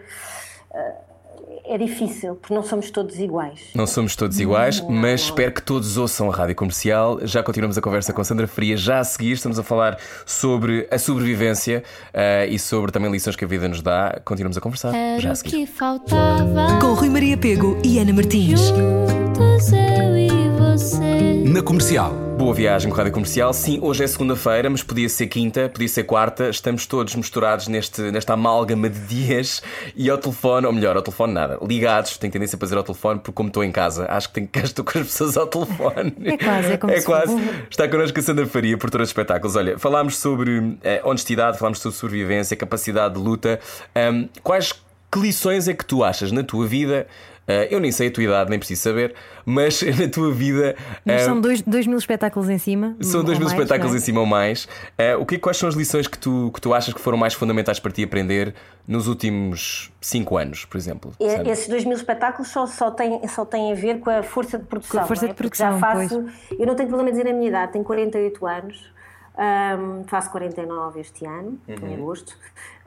É 1.65 1.77
difícil, 1.77 2.35
porque 2.35 2.53
não 2.53 2.63
somos 2.63 2.89
todos 2.89 3.19
iguais. 3.19 3.59
Não 3.75 3.85
somos 3.85 4.15
todos 4.15 4.39
iguais, 4.39 4.81
mas 4.89 5.21
espero 5.21 5.51
que 5.51 5.61
todos 5.61 5.97
ouçam 5.97 6.31
a 6.31 6.35
rádio 6.35 6.55
comercial. 6.55 7.19
Já 7.23 7.43
continuamos 7.43 7.77
a 7.77 7.81
conversa 7.81 8.11
com 8.13 8.23
Sandra 8.23 8.47
Faria. 8.47 8.75
Já 8.75 8.99
a 8.99 9.03
seguir, 9.03 9.33
estamos 9.33 9.59
a 9.59 9.63
falar 9.63 9.97
sobre 10.25 10.87
a 10.89 10.97
sobrevivência 10.97 11.83
eh, 12.13 12.47
e 12.49 12.57
sobre 12.57 12.91
também 12.91 13.11
lições 13.11 13.35
que 13.35 13.45
a 13.45 13.47
vida 13.47 13.67
nos 13.67 13.81
dá. 13.81 14.19
Continuamos 14.25 14.57
a 14.57 14.61
conversar. 14.61 14.91
já 14.91 14.97
Era 14.97 15.29
a 15.29 15.33
o 15.33 15.35
seguir. 15.35 15.51
que 15.51 15.65
faltava. 15.67 16.79
Com 16.81 16.93
Rui 16.93 17.09
Maria 17.09 17.37
Pego 17.37 17.77
e 17.83 17.99
Ana 17.99 18.13
Martins. 18.13 18.61
Juntos 18.69 19.71
eu 19.71 20.17
e 20.17 20.28
você. 20.69 21.43
Na 21.45 21.61
comercial. 21.63 22.13
Boa 22.37 22.53
viagem 22.53 22.89
com 22.89 22.95
a 22.95 22.97
Rádio 22.99 23.13
Comercial. 23.13 23.51
Sim, 23.53 23.79
hoje 23.81 24.03
é 24.03 24.07
segunda-feira, 24.07 24.69
mas 24.69 24.83
podia 24.83 25.09
ser 25.09 25.27
quinta, 25.27 25.67
podia 25.67 25.87
ser 25.87 26.03
quarta. 26.03 26.49
Estamos 26.49 26.85
todos 26.85 27.15
misturados 27.15 27.67
neste, 27.67 28.01
nesta 28.11 28.33
amálgama 28.33 28.87
de 28.89 28.99
dias 28.99 29.61
e 29.95 30.09
ao 30.09 30.17
telefone, 30.17 30.67
ou 30.67 30.71
melhor, 30.73 30.95
ao 30.95 31.01
telefone 31.01 31.33
nada, 31.33 31.57
ligados. 31.61 32.17
Tenho 32.17 32.31
tendência 32.31 32.55
a 32.55 32.59
fazer 32.59 32.77
ao 32.77 32.83
telefone, 32.83 33.19
porque 33.19 33.31
como 33.33 33.47
estou 33.49 33.63
em 33.63 33.71
casa, 33.71 34.05
acho 34.09 34.27
que 34.29 34.35
tenho 34.35 34.47
que 34.47 34.59
estar 34.59 34.83
com 34.83 34.99
as 34.99 35.05
pessoas 35.07 35.35
ao 35.37 35.47
telefone. 35.47 36.13
É 36.23 36.37
quase, 36.37 36.71
é 36.73 36.77
como 36.77 36.93
É 36.93 36.99
se 36.99 37.05
quase. 37.05 37.33
fosse. 37.33 37.49
Está 37.69 37.87
connosco 37.87 38.19
a 38.19 38.23
Sandra 38.23 38.45
Faria, 38.45 38.77
produtora 38.77 39.03
de 39.03 39.09
espetáculos. 39.09 39.55
Olha, 39.55 39.77
falámos 39.79 40.17
sobre 40.17 40.77
eh, 40.83 41.01
honestidade, 41.03 41.57
falámos 41.57 41.79
sobre 41.79 41.97
sobrevivência, 41.97 42.55
capacidade 42.55 43.15
de 43.15 43.19
luta. 43.19 43.59
Ahm, 43.95 44.27
quais 44.43 44.71
que 45.11 45.19
lições 45.19 45.67
é 45.67 45.73
que 45.73 45.83
tu 45.83 46.03
achas 46.03 46.31
na 46.31 46.43
tua 46.43 46.67
vida? 46.67 47.07
Eh, 47.49 47.67
eu 47.71 47.79
nem 47.79 47.91
sei 47.91 48.07
a 48.09 48.11
tua 48.11 48.23
idade, 48.23 48.49
nem 48.51 48.59
preciso 48.59 48.81
saber, 48.83 49.15
mas 49.43 49.81
na 49.99 50.07
tua 50.07 50.31
vida. 50.31 50.75
Mas 51.03 51.21
eh, 51.23 51.25
são 51.25 51.41
dois, 51.41 51.61
dois 51.63 51.87
mil 51.87 51.97
espetáculos 51.97 52.47
em 52.49 52.59
cima. 52.59 52.95
são 53.01 53.23
dois 53.23 53.39
mil 53.39 53.47
mais, 53.47 53.59
espetáculos 53.59 53.91
não 53.91 53.97
em 53.97 54.01
é? 54.01 54.05
cima 54.05 54.19
ou 54.19 54.25
mais. 54.27 54.67
Eh, 54.97 55.15
o 55.15 55.25
que, 55.25 55.39
quais 55.39 55.57
são 55.57 55.67
as 55.67 55.73
lições 55.75 56.07
que 56.07 56.17
tu, 56.17 56.51
que 56.53 56.61
tu 56.61 56.73
achas 56.73 56.93
que 56.93 57.01
foram 57.01 57.17
mais 57.17 57.33
fundamentais 57.33 57.79
para 57.79 57.91
ti 57.91 58.03
aprender 58.03 58.53
nos 58.87 59.07
últimos 59.07 59.91
cinco 59.99 60.37
anos, 60.37 60.63
por 60.65 60.77
exemplo? 60.77 61.11
E- 61.19 61.29
Sandra? 61.29 61.51
Esses 61.51 61.67
dois 61.67 61.83
mil 61.85 61.97
espetáculos 61.97 62.49
só, 62.49 62.67
só, 62.67 62.91
têm, 62.91 63.27
só 63.27 63.43
têm 63.45 63.71
a 63.71 63.75
ver 63.75 63.99
com 63.99 64.11
a 64.11 64.21
força 64.21 64.57
de 64.59 64.65
produção. 64.65 64.99
Com 64.99 65.03
a 65.03 65.07
força 65.07 65.25
é? 65.25 65.27
de 65.29 65.33
produção, 65.33 65.71
Já 65.73 65.79
faço, 65.79 66.25
eu 66.57 66.67
não 66.67 66.75
tenho 66.75 66.87
problema 66.87 67.09
em 67.09 67.13
dizer 67.13 67.27
a 67.29 67.33
minha 67.33 67.47
idade, 67.49 67.71
tenho 67.73 67.83
48 67.83 68.45
anos, 68.45 68.93
ahm, 69.37 70.03
faço 70.07 70.29
49 70.31 70.99
este 70.99 71.25
ano, 71.25 71.59
em 71.67 71.95
agosto, 71.95 72.37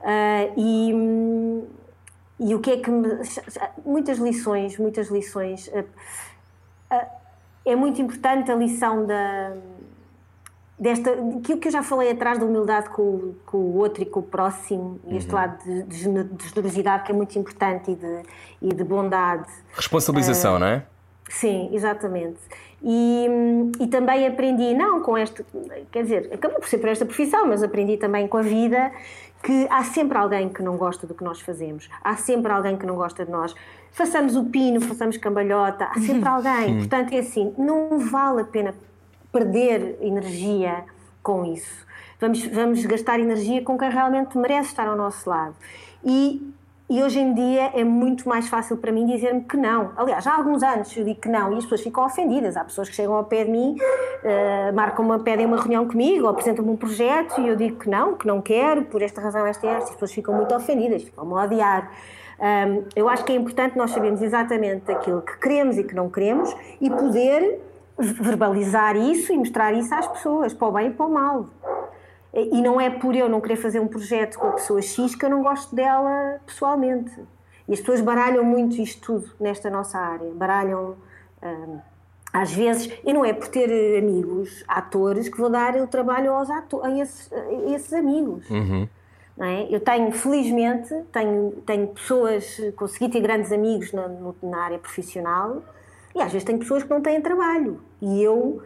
Ah, 0.05 0.47
e, 0.57 0.91
e 2.39 2.53
o 2.55 2.59
que 2.59 2.71
é 2.71 2.77
que 2.77 2.89
me. 2.89 3.07
Muitas 3.85 4.17
lições, 4.17 4.77
muitas 4.77 5.07
lições. 5.09 5.69
Ah, 5.73 5.83
ah, 6.91 7.07
é 7.65 7.75
muito 7.75 8.01
importante 8.01 8.51
a 8.51 8.55
lição 8.55 9.05
da 9.05 9.53
desta 10.77 11.11
que, 11.43 11.55
que 11.57 11.67
eu 11.67 11.71
já 11.71 11.83
falei 11.83 12.11
atrás 12.11 12.39
da 12.39 12.45
humildade 12.45 12.89
com, 12.89 13.01
o- 13.03 13.35
com 13.45 13.57
o 13.57 13.77
outro 13.77 14.01
e 14.03 14.05
com 14.05 14.19
o 14.19 14.23
próximo 14.23 14.99
e 15.07 15.15
este 15.17 15.31
lado 15.31 15.63
de, 15.63 15.83
de 15.83 16.23
de 16.23 16.47
generosidade 16.49 17.03
que 17.03 17.11
é 17.11 17.15
muito 17.15 17.37
importante 17.37 17.91
e 17.91 17.95
de, 17.95 18.23
e 18.61 18.69
de 18.73 18.83
bondade 18.83 19.47
Responsabilização, 19.73 20.57
não 20.59 20.67
é? 20.67 20.83
sim, 21.29 21.69
exatamente 21.71 22.39
e, 22.83 23.27
e 23.79 23.87
também 23.87 24.27
aprendi 24.27 24.73
não 24.73 25.01
com 25.01 25.17
este 25.17 25.45
quer 25.91 26.03
dizer, 26.03 26.29
acabou 26.33 26.59
por 26.59 26.67
ser 26.67 26.79
por 26.79 26.89
esta 26.89 27.05
profissão 27.05 27.47
mas 27.47 27.63
aprendi 27.63 27.97
também 27.97 28.27
com 28.27 28.37
a 28.37 28.41
vida 28.41 28.91
que 29.41 29.67
há 29.69 29.83
sempre 29.83 30.17
alguém 30.17 30.49
que 30.49 30.61
não 30.61 30.77
gosta 30.77 31.05
do 31.05 31.13
que 31.13 31.23
nós 31.23 31.41
fazemos. 31.41 31.89
Há 32.01 32.15
sempre 32.15 32.49
alguém 32.49 32.77
que 32.77 32.85
não 32.85 32.95
gosta 32.95 33.25
de 33.25 33.31
nós. 33.31 33.53
Façamos 33.91 34.37
o 34.37 34.45
pino, 34.45 34.79
façamos 34.79 35.17
cambalhota 35.17 35.85
há 35.85 35.99
sempre 35.99 36.27
alguém, 36.27 36.77
portanto 36.77 37.13
é 37.13 37.19
assim 37.19 37.53
não 37.57 37.99
vale 37.99 38.41
a 38.41 38.45
pena 38.45 38.73
perder 39.31 39.97
energia 40.01 40.85
com 41.21 41.43
isso. 41.45 41.85
Vamos, 42.19 42.45
vamos 42.45 42.85
gastar 42.85 43.19
energia 43.19 43.61
com 43.61 43.77
quem 43.77 43.89
realmente 43.89 44.37
merece 44.37 44.69
estar 44.69 44.87
ao 44.87 44.95
nosso 44.95 45.29
lado. 45.29 45.55
E, 46.05 46.53
e 46.93 47.01
hoje 47.01 47.19
em 47.19 47.33
dia 47.33 47.71
é 47.73 47.83
muito 47.83 48.29
mais 48.29 48.47
fácil 48.47 48.77
para 48.77 48.91
mim 48.91 49.07
dizer-me 49.07 49.41
que 49.41 49.57
não. 49.57 49.93
Aliás, 49.97 50.27
há 50.27 50.35
alguns 50.35 50.61
anos 50.61 50.95
eu 50.95 51.03
digo 51.03 51.19
que 51.19 51.27
não 51.27 51.51
e 51.51 51.57
as 51.57 51.63
pessoas 51.63 51.81
ficam 51.81 52.05
ofendidas. 52.05 52.55
Há 52.55 52.63
pessoas 52.63 52.87
que 52.87 52.95
chegam 52.95 53.15
ao 53.15 53.23
pé 53.23 53.45
de 53.45 53.49
mim, 53.49 53.75
uh, 53.79 54.75
marcam 54.75 55.03
uma, 55.03 55.17
pedem 55.17 55.47
uma 55.47 55.57
reunião 55.57 55.87
comigo 55.87 56.27
apresentam-me 56.27 56.69
um 56.69 56.75
projeto 56.75 57.41
e 57.41 57.47
eu 57.47 57.55
digo 57.55 57.79
que 57.79 57.89
não, 57.89 58.13
que 58.13 58.27
não 58.27 58.39
quero, 58.43 58.83
por 58.85 59.01
esta 59.01 59.19
razão, 59.19 59.43
esta 59.47 59.65
e 59.65 59.69
esta. 59.69 59.85
As 59.85 59.89
pessoas 59.89 60.13
ficam 60.13 60.35
muito 60.35 60.53
ofendidas, 60.53 61.01
ficam-me 61.01 61.33
a 61.33 61.43
odiar. 61.45 61.91
Um, 62.39 62.83
eu 62.95 63.09
acho 63.09 63.25
que 63.25 63.31
é 63.31 63.35
importante 63.37 63.75
nós 63.75 63.89
sabermos 63.89 64.21
exatamente 64.21 64.91
aquilo 64.91 65.23
que 65.23 65.35
queremos 65.39 65.79
e 65.79 65.83
que 65.83 65.95
não 65.95 66.11
queremos 66.11 66.55
e 66.79 66.91
poder 66.91 67.59
verbalizar 67.97 68.95
isso 68.95 69.33
e 69.33 69.37
mostrar 69.39 69.73
isso 69.73 69.91
às 69.95 70.07
pessoas, 70.07 70.53
para 70.53 70.67
o 70.67 70.71
bem 70.71 70.87
e 70.89 70.91
para 70.91 71.07
o 71.07 71.09
mal. 71.11 71.49
E 72.33 72.61
não 72.61 72.81
é 72.81 72.89
por 72.89 73.15
eu 73.15 73.29
não 73.29 73.39
querer 73.39 73.57
fazer 73.57 73.79
um 73.79 73.87
projeto 73.87 74.39
com 74.39 74.47
a 74.47 74.51
pessoa 74.53 74.81
X 74.81 75.13
que 75.13 75.23
eu 75.23 75.29
não 75.29 75.43
gosto 75.43 75.75
dela 75.75 76.39
pessoalmente. 76.45 77.13
E 77.67 77.73
as 77.73 77.79
pessoas 77.79 78.01
baralham 78.01 78.43
muito 78.43 78.81
isto 78.81 79.01
tudo 79.01 79.31
nesta 79.39 79.69
nossa 79.69 79.99
área. 79.99 80.31
Baralham. 80.31 80.95
Hum, 81.43 81.79
às 82.33 82.51
vezes, 82.51 82.91
e 83.05 83.13
não 83.13 83.23
é 83.23 83.31
por 83.31 83.47
ter 83.47 83.99
amigos 83.99 84.63
atores 84.67 85.29
que 85.29 85.37
vou 85.37 85.51
dar 85.51 85.75
o 85.75 85.85
trabalho 85.85 86.33
aos 86.33 86.49
a, 86.49 86.63
esses, 86.99 87.31
a 87.31 87.71
esses 87.71 87.93
amigos. 87.93 88.49
Uhum. 88.49 88.89
É? 89.39 89.67
Eu 89.69 89.79
tenho, 89.79 90.11
felizmente, 90.11 90.93
tenho, 91.11 91.51
tenho 91.63 91.87
pessoas, 91.89 92.59
consegui 92.75 93.09
ter 93.09 93.19
grandes 93.19 93.51
amigos 93.51 93.91
na, 93.93 94.09
na 94.41 94.57
área 94.63 94.79
profissional 94.79 95.61
e 96.15 96.21
às 96.21 96.31
vezes 96.31 96.43
tenho 96.43 96.57
pessoas 96.57 96.81
que 96.81 96.89
não 96.89 97.01
têm 97.01 97.21
trabalho. 97.21 97.79
E 98.01 98.23
eu 98.23 98.63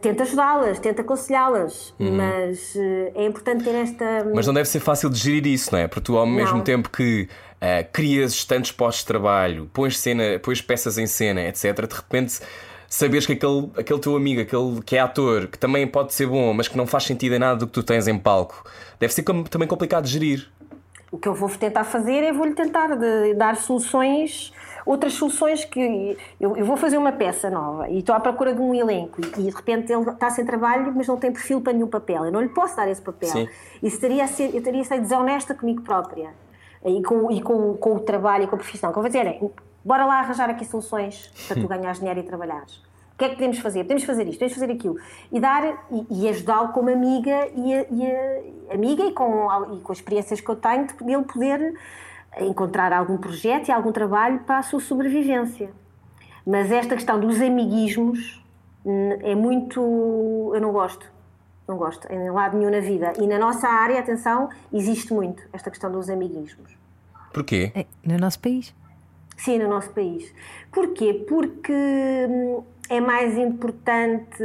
tenta 0.00 0.22
ajudá-las, 0.22 0.78
tenta 0.78 1.02
aconselhá-las, 1.02 1.94
uhum. 1.98 2.16
mas 2.16 2.74
uh, 2.74 3.12
é 3.14 3.26
importante 3.26 3.64
ter 3.64 3.74
esta. 3.74 4.04
Mas 4.34 4.46
não 4.46 4.54
deve 4.54 4.68
ser 4.68 4.80
fácil 4.80 5.10
de 5.10 5.18
gerir 5.18 5.46
isso, 5.46 5.72
não 5.72 5.78
é? 5.78 5.86
Porque 5.86 6.00
tu, 6.00 6.16
ao 6.16 6.24
não. 6.24 6.32
mesmo 6.32 6.62
tempo 6.62 6.88
que 6.88 7.28
uh, 7.56 7.92
crias 7.92 8.44
tantos 8.44 8.72
postos 8.72 9.02
de 9.02 9.06
trabalho, 9.08 9.68
pões, 9.72 9.98
cena, 9.98 10.38
pões 10.42 10.62
peças 10.62 10.96
em 10.96 11.06
cena, 11.06 11.42
etc., 11.42 11.86
de 11.86 11.94
repente 11.94 12.40
saberes 12.88 13.26
que 13.26 13.32
aquele, 13.32 13.70
aquele 13.76 13.98
teu 13.98 14.16
amigo, 14.16 14.40
aquele 14.40 14.80
que 14.82 14.96
é 14.96 15.00
ator, 15.00 15.48
que 15.48 15.58
também 15.58 15.86
pode 15.86 16.14
ser 16.14 16.26
bom, 16.26 16.54
mas 16.54 16.68
que 16.68 16.76
não 16.76 16.86
faz 16.86 17.04
sentido 17.04 17.34
em 17.34 17.38
nada 17.38 17.56
do 17.56 17.66
que 17.66 17.72
tu 17.72 17.82
tens 17.82 18.06
em 18.06 18.16
palco, 18.16 18.64
deve 18.98 19.12
ser 19.12 19.22
também 19.50 19.66
complicado 19.66 20.04
de 20.04 20.12
gerir. 20.12 20.48
O 21.10 21.18
que 21.18 21.28
eu 21.28 21.34
vou 21.34 21.48
tentar 21.50 21.84
fazer 21.84 22.22
é 22.24 22.32
vou-lhe 22.32 22.54
tentar 22.54 22.88
dar 23.36 23.56
soluções 23.56 24.52
outras 24.84 25.14
soluções 25.14 25.64
que 25.64 26.16
eu, 26.40 26.56
eu, 26.56 26.64
vou 26.64 26.76
fazer 26.76 26.98
uma 26.98 27.12
peça 27.12 27.50
nova 27.50 27.88
e 27.88 27.98
estou 27.98 28.14
à 28.14 28.20
procura 28.20 28.54
de 28.54 28.60
um 28.60 28.74
elenco 28.74 29.20
e, 29.20 29.40
e, 29.40 29.44
de 29.44 29.50
repente 29.50 29.92
ele 29.92 30.08
está 30.10 30.30
sem 30.30 30.44
trabalho, 30.44 30.92
mas 30.94 31.06
não 31.06 31.16
tem 31.16 31.32
perfil 31.32 31.60
para 31.60 31.72
nenhum 31.72 31.88
papel. 31.88 32.26
Eu 32.26 32.32
não 32.32 32.40
lhe 32.40 32.48
posso 32.48 32.76
dar 32.76 32.88
esse 32.88 33.02
papel. 33.02 33.30
Sim. 33.30 33.48
Isso 33.82 34.00
teria 34.00 34.26
ser, 34.26 34.54
eu 34.54 34.62
teria 34.62 34.82
a 34.82 34.84
ser 34.84 35.00
desonesta 35.00 35.54
comigo 35.54 35.82
própria 35.82 36.30
e 36.84 37.02
com, 37.02 37.30
e 37.30 37.40
com, 37.40 37.74
com 37.76 37.94
o 37.96 38.00
trabalho 38.00 38.44
e 38.44 38.46
com 38.46 38.56
a 38.56 38.58
profissão. 38.58 38.92
Que 38.92 38.98
eu 38.98 39.02
vou 39.02 39.10
dizer 39.10 39.26
é, 39.26 39.40
bora 39.84 40.04
lá 40.04 40.20
arranjar 40.20 40.50
aqui 40.50 40.64
soluções 40.64 41.32
para 41.48 41.60
tu 41.60 41.66
ganhares 41.68 41.98
dinheiro 41.98 42.20
e 42.20 42.22
trabalhares. 42.22 42.82
O 43.14 43.16
que 43.16 43.26
é 43.26 43.28
que 43.28 43.36
podemos 43.36 43.58
fazer? 43.60 43.84
Podemos 43.84 44.02
fazer 44.02 44.22
isto, 44.24 44.38
podemos 44.38 44.54
fazer 44.54 44.72
aquilo. 44.72 44.96
E 45.30 45.38
dar 45.38 45.86
e, 45.90 46.06
e 46.10 46.28
ajudá-lo 46.28 46.70
como 46.70 46.90
amiga 46.90 47.48
e, 47.54 47.72
a, 47.72 47.86
e 47.88 48.06
a, 48.06 48.74
amiga 48.74 49.04
e 49.04 49.12
com, 49.12 49.76
e 49.76 49.80
com 49.80 49.92
as 49.92 49.98
experiências 49.98 50.40
que 50.40 50.48
eu 50.48 50.56
tenho 50.56 50.86
de 50.86 51.12
ele 51.12 51.22
poder 51.22 51.74
encontrar 52.40 52.92
algum 52.92 53.16
projeto 53.16 53.68
e 53.68 53.72
algum 53.72 53.92
trabalho 53.92 54.40
para 54.40 54.58
a 54.58 54.62
sua 54.62 54.80
sobrevivência. 54.80 55.70
Mas 56.46 56.70
esta 56.70 56.94
questão 56.94 57.18
dos 57.18 57.40
amiguismos 57.40 58.42
é 59.22 59.34
muito. 59.34 59.80
Eu 60.54 60.60
não 60.60 60.72
gosto. 60.72 61.12
Não 61.66 61.78
gosto, 61.78 62.06
em 62.12 62.30
lado 62.30 62.58
nenhum 62.58 62.70
na 62.70 62.80
vida. 62.80 63.14
E 63.18 63.26
na 63.26 63.38
nossa 63.38 63.66
área, 63.66 63.98
atenção, 63.98 64.50
existe 64.70 65.14
muito 65.14 65.42
esta 65.50 65.70
questão 65.70 65.90
dos 65.90 66.10
amiguismos. 66.10 66.76
Porquê? 67.32 67.72
É, 67.74 67.86
no 68.04 68.18
nosso 68.18 68.38
país. 68.38 68.74
Sim, 69.38 69.58
no 69.58 69.68
nosso 69.68 69.90
país. 69.90 70.30
Porquê? 70.70 71.24
Porque 71.26 71.72
hum, 71.72 72.62
é 72.88 73.00
mais 73.00 73.36
importante 73.38 74.42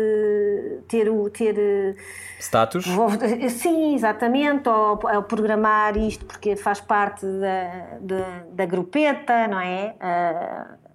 ter 0.87 1.09
o 1.09 1.29
ter 1.29 1.55
eh, 1.57 1.95
status? 2.39 2.85
Sim 3.49 3.95
exatamente 3.95 4.69
ou, 4.69 4.99
ou 5.03 5.23
programar 5.23 5.97
isto 5.97 6.25
porque 6.25 6.55
faz 6.55 6.79
parte 6.79 7.25
da, 7.25 7.97
da, 7.99 8.43
da 8.51 8.65
grupeta 8.65 9.47
não 9.47 9.59
é? 9.59 9.95
Uh, 9.99 10.89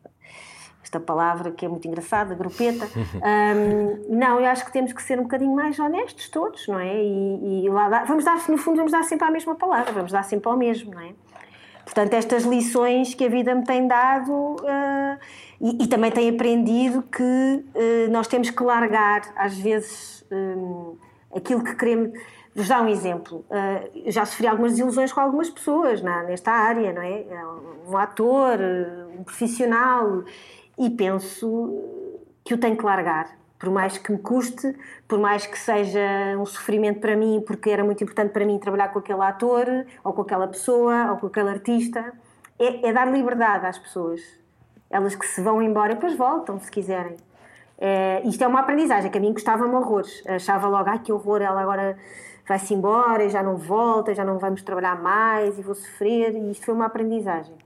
esta 0.83 1.01
palavra 1.01 1.51
que 1.51 1.65
é 1.65 1.69
muito 1.69 1.87
engraçada 1.89 2.35
grupeta. 2.35 2.87
Um, 3.25 4.17
não 4.17 4.39
eu 4.39 4.47
acho 4.47 4.65
que 4.65 4.73
temos 4.73 4.93
que 4.93 5.03
ser 5.03 5.19
um 5.19 5.23
bocadinho 5.23 5.55
mais 5.55 5.79
honestos 5.79 6.29
todos 6.29 6.67
não 6.69 6.79
é? 6.79 7.03
E, 7.03 7.65
e 7.65 7.69
lá 7.71 8.05
vamos 8.05 8.25
dar 8.25 8.37
no 8.49 8.59
fundo 8.59 8.77
vamos 8.77 8.93
dar 8.93 9.03
sempre 9.05 9.27
a 9.27 9.31
mesma 9.31 9.55
palavra 9.55 9.93
vamos 9.93 10.13
dar 10.13 10.25
sempre 10.25 10.49
ao 10.49 10.57
mesmo 10.57 10.93
não 10.93 11.01
é? 11.01 11.13
Portanto, 11.85 12.15
estas 12.15 12.45
lições 12.45 13.15
que 13.15 13.27
a 13.27 13.29
vida 13.29 13.55
me 13.55 13.63
tem 13.65 13.87
dado 13.87 14.33
uh, 14.33 15.19
e, 15.65 15.85
e, 15.85 15.87
também 15.87 16.11
tenho 16.11 16.35
aprendido 16.35 17.03
que 17.03 17.23
uh, 17.25 18.11
nós 18.11 18.29
temos 18.29 18.51
que 18.51 18.63
largar, 18.63 19.23
às 19.35 19.57
vezes, 19.57 20.23
um, 20.31 20.99
aquilo 21.35 21.65
que 21.65 21.75
queremos. 21.75 22.11
Vos 22.55 22.69
dar 22.69 22.83
um 22.83 22.89
exemplo. 22.89 23.47
Uh, 23.49 24.11
já 24.11 24.27
sofri 24.27 24.47
algumas 24.47 24.73
desilusões 24.73 25.11
com 25.11 25.21
algumas 25.21 25.49
pessoas 25.49 26.03
na, 26.03 26.23
nesta 26.25 26.53
área, 26.53 26.93
não 26.93 27.01
é? 27.01 27.25
Um 27.89 27.97
ator, 27.97 28.59
um 29.19 29.25
profissional, 29.25 30.25
e 30.79 30.91
penso 30.91 31.83
que 32.45 32.53
o 32.53 32.59
tenho 32.59 32.77
que 32.77 32.85
largar 32.85 33.35
por 33.59 33.71
mais 33.71 33.97
que 33.97 34.13
me 34.13 34.19
custe, 34.19 34.77
por 35.09 35.19
mais 35.19 35.47
que 35.47 35.59
seja 35.59 36.37
um 36.39 36.45
sofrimento 36.45 37.01
para 37.01 37.17
mim, 37.17 37.43
porque 37.47 37.71
era 37.71 37.83
muito 37.83 38.05
importante 38.05 38.31
para 38.31 38.45
mim 38.45 38.59
trabalhar 38.59 38.89
com 38.89 38.99
aquele 38.99 39.23
ator, 39.23 39.67
ou 40.05 40.13
com 40.13 40.21
aquela 40.21 40.47
pessoa, 40.47 41.13
ou 41.13 41.17
com 41.17 41.29
aquele 41.29 41.49
artista, 41.49 42.13
é, 42.59 42.87
é 42.87 42.93
dar 42.93 43.11
liberdade 43.11 43.65
às 43.65 43.79
pessoas. 43.79 44.44
Elas 44.95 45.17
que 45.17 45.27
se 45.27 45.41
vão 45.41 45.61
embora 45.61 45.97
depois 45.97 46.17
voltam, 46.17 46.57
se 46.61 46.71
quiserem. 46.71 47.17
É, 47.77 48.23
isto 48.25 48.45
é 48.45 48.47
uma 48.47 48.61
aprendizagem 48.61 49.11
que 49.11 49.19
a 49.19 49.21
mim 49.21 49.35
custava-me 49.35 49.75
horrores. 49.75 50.23
Achava 50.25 50.69
logo, 50.69 50.89
ai 50.89 51.01
que 51.01 51.13
horror, 51.13 51.43
ela 51.43 51.61
agora 51.61 51.99
vai-se 52.47 52.73
embora 52.73 53.25
e 53.25 53.29
já 53.29 53.43
não 53.43 53.57
volta, 53.57 54.15
já 54.15 54.25
não 54.25 54.39
vamos 54.39 54.63
trabalhar 54.63 54.95
mais 55.03 55.59
e 55.59 55.63
vou 55.63 55.75
sofrer. 55.75 56.37
E 56.37 56.53
isto 56.53 56.65
foi 56.67 56.75
uma 56.75 56.87
aprendizagem. 56.87 57.57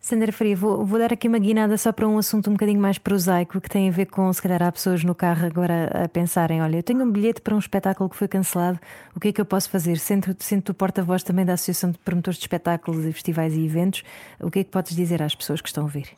Sandra 0.00 0.32
Faria, 0.32 0.56
vou, 0.56 0.86
vou, 0.86 0.98
dar 0.98 1.12
aqui 1.12 1.26
uma 1.26 1.38
guinada 1.38 1.76
só 1.76 1.92
para 1.92 2.06
um 2.06 2.18
assunto 2.18 2.48
um 2.48 2.52
bocadinho 2.52 2.80
mais 2.80 2.98
prosaico 2.98 3.60
que 3.60 3.68
tem 3.68 3.88
a 3.88 3.92
ver 3.92 4.06
com, 4.06 4.32
se 4.32 4.40
calhar, 4.40 4.62
há 4.62 4.70
pessoas 4.70 5.02
no 5.02 5.14
carro 5.14 5.44
agora 5.44 6.04
a 6.04 6.08
pensarem: 6.08 6.62
olha, 6.62 6.76
eu 6.76 6.82
tenho 6.82 7.02
um 7.02 7.10
bilhete 7.10 7.40
para 7.40 7.54
um 7.54 7.58
espetáculo 7.58 8.08
que 8.08 8.16
foi 8.16 8.28
cancelado, 8.28 8.78
o 9.14 9.20
que 9.20 9.28
é 9.28 9.32
que 9.32 9.40
eu 9.40 9.44
posso 9.44 9.68
fazer? 9.68 9.98
Sendo, 9.98 10.34
sendo 10.38 10.72
porta-voz 10.72 11.22
também 11.24 11.44
da 11.44 11.54
Associação 11.54 11.90
de 11.90 11.98
Promotores 11.98 12.38
de 12.38 12.44
Espetáculos 12.44 13.04
e 13.04 13.12
Festivais 13.12 13.54
e 13.54 13.64
Eventos, 13.64 14.04
o 14.40 14.50
que 14.50 14.60
é 14.60 14.64
que 14.64 14.70
podes 14.70 14.94
dizer 14.94 15.20
às 15.20 15.34
pessoas 15.34 15.60
que 15.60 15.68
estão 15.68 15.84
a 15.84 15.88
ver? 15.88 16.08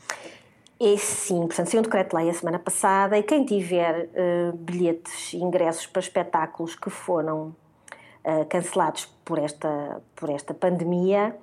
É 0.79 0.97
sim, 0.97 1.41
portanto, 1.41 1.69
saiu 1.69 1.81
um 1.81 1.83
decreto-lei 1.83 2.31
a 2.31 2.35
semana 2.35 2.59
passada 2.59 3.19
e 3.19 3.23
quem 3.23 3.45
tiver 3.45 4.09
uh, 4.09 4.57
bilhetes 4.57 5.33
e 5.33 5.39
ingressos 5.39 5.87
para 5.87 6.01
espetáculos 6.01 6.75
que 6.75 6.91
foram 6.91 7.55
uh, 8.25 8.45
cancelados 8.49 9.07
por 9.25 9.39
esta, 9.39 10.01
por 10.15 10.31
esta 10.31 10.55
pandemia 10.55 11.35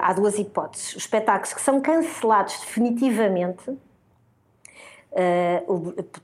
há 0.00 0.12
duas 0.12 0.38
hipóteses. 0.38 0.96
Os 0.96 1.02
espetáculos 1.02 1.54
que 1.54 1.60
são 1.60 1.80
cancelados 1.80 2.58
definitivamente 2.60 3.70
uh, 3.70 3.78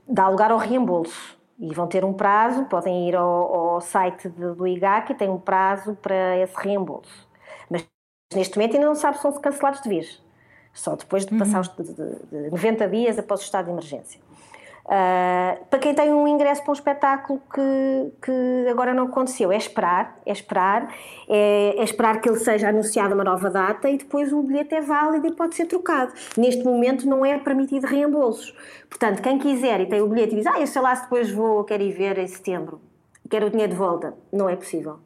dá 0.06 0.28
lugar 0.28 0.50
ao 0.50 0.58
reembolso 0.58 1.36
e 1.58 1.72
vão 1.74 1.86
ter 1.86 2.04
um 2.04 2.12
prazo, 2.12 2.64
podem 2.66 3.08
ir 3.08 3.16
ao, 3.16 3.54
ao 3.54 3.80
site 3.80 4.28
do 4.28 4.66
IGAC 4.66 5.12
e 5.12 5.14
tem 5.14 5.30
um 5.30 5.38
prazo 5.38 5.94
para 5.96 6.36
esse 6.38 6.54
reembolso. 6.56 7.26
Mas 7.70 7.86
neste 8.34 8.56
momento 8.56 8.74
ainda 8.74 8.86
não 8.86 8.94
sabe 8.94 9.16
se 9.16 9.22
são 9.22 9.32
cancelados 9.32 9.80
de 9.80 9.88
vez, 9.88 10.22
só 10.72 10.94
depois 10.94 11.24
de 11.24 11.36
passar 11.38 11.56
uhum. 11.56 11.60
os 11.60 11.68
de, 11.68 11.94
de, 11.94 12.44
de 12.44 12.50
90 12.50 12.88
dias 12.88 13.18
após 13.18 13.40
o 13.40 13.44
estado 13.44 13.66
de 13.66 13.70
emergência. 13.70 14.20
Uh, 14.86 15.64
para 15.68 15.80
quem 15.80 15.92
tem 15.96 16.12
um 16.12 16.28
ingresso 16.28 16.62
para 16.62 16.70
um 16.70 16.74
espetáculo 16.74 17.42
que, 17.52 18.12
que 18.22 18.68
agora 18.70 18.94
não 18.94 19.06
aconteceu, 19.06 19.50
é 19.50 19.56
esperar, 19.56 20.16
é 20.24 20.30
esperar, 20.30 20.94
é, 21.28 21.74
é, 21.76 21.82
esperar 21.82 22.20
que 22.20 22.28
ele 22.28 22.38
seja 22.38 22.68
anunciado 22.68 23.12
uma 23.12 23.24
nova 23.24 23.50
data 23.50 23.90
e 23.90 23.98
depois 23.98 24.32
o 24.32 24.40
bilhete 24.42 24.76
é 24.76 24.80
válido 24.80 25.26
e 25.26 25.32
pode 25.32 25.56
ser 25.56 25.66
trocado. 25.66 26.12
Neste 26.36 26.64
momento 26.64 27.04
não 27.04 27.26
é 27.26 27.36
permitido 27.36 27.84
reembolsos. 27.84 28.54
Portanto, 28.88 29.20
quem 29.22 29.40
quiser 29.40 29.80
e 29.80 29.86
tem 29.86 30.00
o 30.00 30.06
bilhete 30.06 30.34
e 30.34 30.36
diz, 30.36 30.46
ah, 30.46 30.60
eu 30.60 30.68
sei 30.68 30.80
lá 30.80 30.94
se 30.94 31.02
depois 31.02 31.32
vou, 31.32 31.64
quero 31.64 31.82
ir 31.82 31.90
ver 31.90 32.18
em 32.18 32.26
setembro, 32.28 32.80
quero 33.28 33.46
o 33.46 33.50
dinheiro 33.50 33.72
de 33.72 33.78
volta, 33.78 34.14
não 34.32 34.48
é 34.48 34.54
possível. 34.54 35.00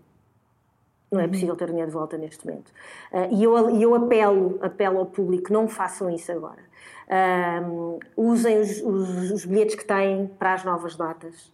Não 1.10 1.20
é 1.20 1.24
uhum. 1.24 1.30
possível 1.30 1.56
ter 1.56 1.64
o 1.64 1.68
dinheiro 1.68 1.90
de 1.90 1.96
volta 1.96 2.18
neste 2.18 2.46
momento. 2.46 2.68
Uh, 3.10 3.34
e 3.34 3.42
eu, 3.42 3.80
eu 3.80 3.94
apelo, 3.94 4.58
apelo 4.60 4.98
ao 4.98 5.06
público, 5.06 5.50
não 5.50 5.66
façam 5.66 6.10
isso 6.10 6.30
agora 6.30 6.69
um, 7.10 7.98
usem 8.16 8.60
os, 8.60 8.80
os, 8.82 9.30
os, 9.32 9.44
bilhetes 9.44 9.74
que 9.74 9.84
têm 9.84 10.30
para 10.38 10.54
as 10.54 10.64
novas 10.64 10.96
datas. 10.96 11.52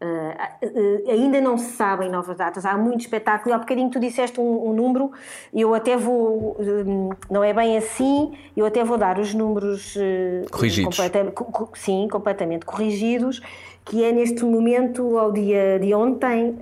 Uh, 0.00 0.66
uh, 0.66 1.10
ainda 1.10 1.40
não 1.40 1.58
se 1.58 1.72
sabem 1.72 2.08
novas 2.08 2.36
datas, 2.36 2.64
há 2.64 2.76
muito 2.76 3.00
espetáculo. 3.00 3.54
Há 3.54 3.58
bocadinho 3.58 3.90
tu 3.90 3.98
disseste 4.00 4.40
um, 4.40 4.68
um 4.68 4.72
número, 4.72 5.10
eu 5.52 5.74
até 5.74 5.96
vou, 5.96 6.56
um, 6.58 7.10
não 7.28 7.42
é 7.44 7.52
bem 7.52 7.76
assim, 7.76 8.32
eu 8.56 8.64
até 8.64 8.82
vou 8.84 8.96
dar 8.96 9.18
os 9.18 9.34
números 9.34 9.96
uh, 9.96 10.50
corrigidos. 10.50 10.96
Completamente, 10.96 11.34
co 11.34 11.70
sim, 11.74 12.08
completamente 12.10 12.64
corrigidos, 12.64 13.42
que 13.84 14.02
é 14.04 14.12
neste 14.12 14.44
momento, 14.44 15.18
ao 15.18 15.32
dia 15.32 15.78
de 15.80 15.92
ontem, 15.94 16.56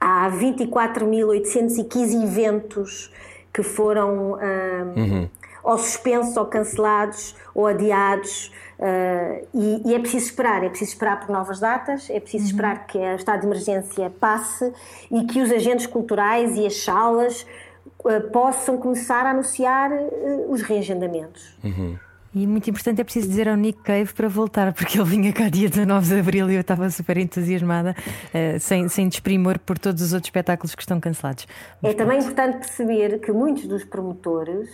há 0.00 0.30
24.815 0.30 2.22
eventos 2.22 3.10
que 3.52 3.62
foram 3.62 4.32
uh, 4.32 4.38
uhum. 4.96 5.28
Ou 5.66 5.76
suspensos 5.76 6.36
ou 6.36 6.46
cancelados 6.46 7.34
ou 7.52 7.66
adiados. 7.66 8.52
Uh, 8.78 9.46
e, 9.52 9.82
e, 9.86 9.94
é 9.94 9.98
preciso 9.98 10.26
esperar, 10.26 10.62
é 10.62 10.68
preciso 10.68 10.92
esperar 10.92 11.18
por 11.18 11.32
novas 11.32 11.58
datas, 11.58 12.08
é 12.08 12.20
preciso 12.20 12.44
uhum. 12.44 12.50
esperar 12.50 12.86
que 12.86 12.98
o 12.98 13.16
estado 13.16 13.40
de 13.40 13.46
emergência 13.46 14.10
passe 14.20 14.72
e 15.10 15.24
que 15.24 15.40
os 15.40 15.50
agentes 15.50 15.86
culturais 15.86 16.56
e 16.56 16.66
as 16.66 16.84
salas 16.84 17.46
uh, 18.00 18.30
possam 18.30 18.76
começar 18.76 19.26
a 19.26 19.30
anunciar 19.30 19.90
uh, 19.90 20.52
os 20.52 20.62
reagendamentos. 20.62 21.56
Uhum. 21.64 21.98
E 22.34 22.46
muito 22.46 22.68
importante 22.68 23.00
é 23.00 23.04
preciso 23.04 23.28
dizer 23.28 23.48
ao 23.48 23.56
Nick 23.56 23.82
Cave 23.82 24.12
para 24.12 24.28
voltar, 24.28 24.74
porque 24.74 24.98
ele 24.98 25.08
vinha 25.08 25.32
cá 25.32 25.48
dia 25.48 25.70
19 25.70 26.06
de 26.06 26.20
Abril 26.20 26.50
e 26.50 26.54
eu 26.54 26.60
estava 26.60 26.90
super 26.90 27.16
entusiasmada, 27.16 27.96
sem, 28.60 28.90
sem 28.90 29.08
desprimor 29.08 29.58
por 29.58 29.78
todos 29.78 30.02
os 30.02 30.12
outros 30.12 30.26
espetáculos 30.26 30.74
que 30.74 30.82
estão 30.82 31.00
cancelados. 31.00 31.46
Mas 31.80 31.92
é 31.92 31.94
pronto. 31.94 32.06
também 32.06 32.22
importante 32.22 32.58
perceber 32.58 33.20
que 33.20 33.32
muitos 33.32 33.66
dos 33.66 33.84
promotores 33.84 34.68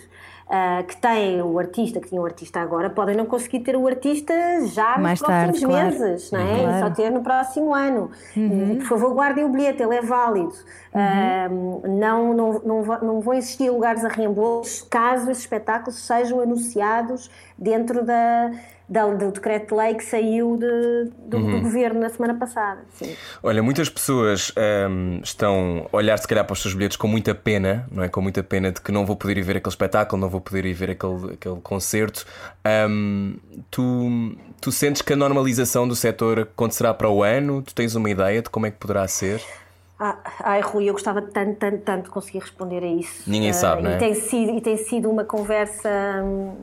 uh, 0.47 0.83
que 0.85 0.95
têm 0.97 1.41
o 1.41 1.57
artista, 1.59 1.99
que 1.99 2.09
tinham 2.09 2.23
o 2.23 2.25
artista 2.25 2.59
agora, 2.59 2.89
podem 2.89 3.15
não 3.15 3.25
conseguir 3.25 3.59
ter 3.59 3.75
o 3.75 3.87
artista 3.87 4.33
já 4.67 4.97
Mais 4.97 5.19
nos 5.19 5.27
tarde, 5.27 5.51
próximos 5.51 5.73
claro. 5.73 5.85
meses, 5.85 6.31
não 6.31 6.39
é? 6.39 6.59
Claro. 6.59 6.79
Só 6.79 6.89
ter 6.91 7.09
no 7.09 7.21
próximo 7.21 7.73
ano. 7.73 8.11
Uhum. 8.35 8.73
E, 8.73 8.75
por 8.77 8.87
favor, 8.87 9.13
guardem 9.13 9.45
o 9.45 9.49
bilhete, 9.49 9.81
ele 9.81 9.95
é 9.95 10.01
válido. 10.01 10.53
Uhum. 10.93 11.75
Uh, 11.75 11.87
não, 11.87 12.33
não, 12.33 12.61
não, 12.63 12.81
não 13.01 13.19
vão 13.21 13.33
existir 13.33 13.69
lugares 13.69 14.03
a 14.05 14.09
reembolso 14.09 14.87
caso 14.89 15.31
esses 15.31 15.43
espetáculos 15.43 15.95
sejam 15.99 16.39
anunciados 16.39 17.29
dentro 17.57 18.03
da 18.03 18.51
do 18.89 19.31
decreto-lei 19.31 19.95
que 19.95 20.03
saiu 20.03 20.57
de, 20.57 21.11
do, 21.25 21.37
uhum. 21.37 21.51
do, 21.51 21.61
governo 21.61 22.01
na 22.01 22.09
semana 22.09 22.35
passada. 22.35 22.81
Sim. 22.95 23.15
Olha, 23.41 23.63
muitas 23.63 23.89
pessoas 23.89 24.51
um, 24.89 25.19
estão 25.23 25.89
a 25.91 25.97
olhar 25.97 26.17
se 26.17 26.27
calhar 26.27 26.45
para 26.45 26.53
os 26.53 26.61
seus 26.61 26.73
bilhetes 26.73 26.97
com 26.97 27.07
muita 27.07 27.33
pena, 27.33 27.87
não 27.91 28.03
é? 28.03 28.09
Com 28.09 28.21
muita 28.21 28.43
pena 28.43 28.71
de 28.71 28.81
que 28.81 28.91
não 28.91 29.05
vou 29.05 29.15
poder 29.15 29.37
ir 29.37 29.41
ver 29.41 29.57
aquele 29.57 29.71
espetáculo, 29.71 30.21
não 30.21 30.29
vou 30.29 30.41
poder 30.41 30.65
ir 30.65 30.73
ver 30.73 30.91
aquele, 30.91 31.33
aquele 31.33 31.59
concerto. 31.61 32.25
Um, 32.89 33.37
tu, 33.71 34.35
tu 34.59 34.71
sentes 34.71 35.01
que 35.01 35.13
a 35.13 35.15
normalização 35.15 35.87
do 35.87 35.95
setor 35.95 36.39
acontecerá 36.39 36.93
para 36.93 37.09
o 37.09 37.23
ano? 37.23 37.61
Tu 37.61 37.73
tens 37.73 37.95
uma 37.95 38.09
ideia 38.09 38.41
de 38.41 38.49
como 38.49 38.65
é 38.65 38.71
que 38.71 38.77
poderá 38.77 39.07
ser? 39.07 39.41
Ah, 39.99 40.17
ai, 40.43 40.59
Rui, 40.59 40.89
eu 40.89 40.93
gostava 40.93 41.21
tanto, 41.21 41.55
tanto, 41.55 41.77
tanto 41.79 42.03
de 42.05 42.09
conseguir 42.09 42.39
responder 42.39 42.83
a 42.83 42.87
isso. 42.87 43.23
Ninguém 43.25 43.51
uh, 43.51 43.53
sabe, 43.53 43.83
não 43.83 43.91
é? 43.91 43.95
E 43.95 43.99
tem 43.99 44.13
sido, 44.13 44.57
e 44.57 44.61
tem 44.61 44.75
sido 44.75 45.09
uma 45.09 45.23
conversa. 45.23 45.89
Hum, 46.21 46.55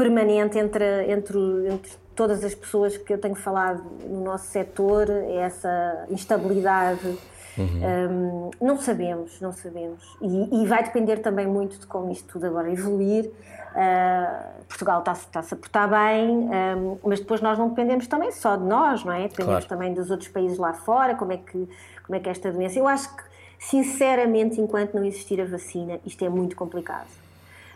permanente 0.00 0.58
entre, 0.58 1.12
entre, 1.12 1.38
entre 1.68 1.92
todas 2.16 2.42
as 2.42 2.54
pessoas 2.54 2.96
que 2.96 3.12
eu 3.12 3.18
tenho 3.18 3.34
falado 3.34 3.82
no 4.08 4.24
nosso 4.24 4.46
setor, 4.46 5.10
é 5.10 5.36
essa 5.36 6.06
instabilidade. 6.08 7.18
Uhum. 7.58 8.48
Um, 8.48 8.50
não 8.64 8.78
sabemos, 8.78 9.38
não 9.42 9.52
sabemos. 9.52 10.16
E, 10.22 10.62
e, 10.62 10.66
vai 10.66 10.82
depender 10.82 11.18
também 11.18 11.46
muito 11.46 11.78
de 11.78 11.86
como 11.86 12.10
isto 12.10 12.26
tudo 12.28 12.46
agora 12.46 12.72
evoluir. 12.72 13.26
Uh, 13.26 14.64
Portugal 14.66 15.00
está-se 15.00 15.26
está 15.26 15.40
a 15.40 15.56
portar 15.56 15.90
bem, 15.90 16.48
um, 16.48 16.98
mas 17.04 17.20
depois 17.20 17.42
nós 17.42 17.58
não 17.58 17.68
dependemos 17.68 18.06
também 18.06 18.32
só 18.32 18.56
de 18.56 18.64
nós, 18.64 19.04
não 19.04 19.12
é? 19.12 19.28
Dependemos 19.28 19.66
claro. 19.66 19.66
também 19.66 19.92
dos 19.92 20.10
outros 20.10 20.30
países 20.30 20.56
lá 20.56 20.72
fora, 20.72 21.14
como 21.14 21.32
é, 21.32 21.36
que, 21.36 21.68
como 22.06 22.16
é 22.16 22.20
que 22.20 22.28
esta 22.30 22.50
doença. 22.50 22.78
Eu 22.78 22.88
acho 22.88 23.14
que, 23.14 23.22
sinceramente, 23.58 24.60
enquanto 24.60 24.94
não 24.94 25.04
existir 25.04 25.42
a 25.42 25.44
vacina, 25.44 26.00
isto 26.06 26.24
é 26.24 26.28
muito 26.30 26.56
complicado 26.56 27.19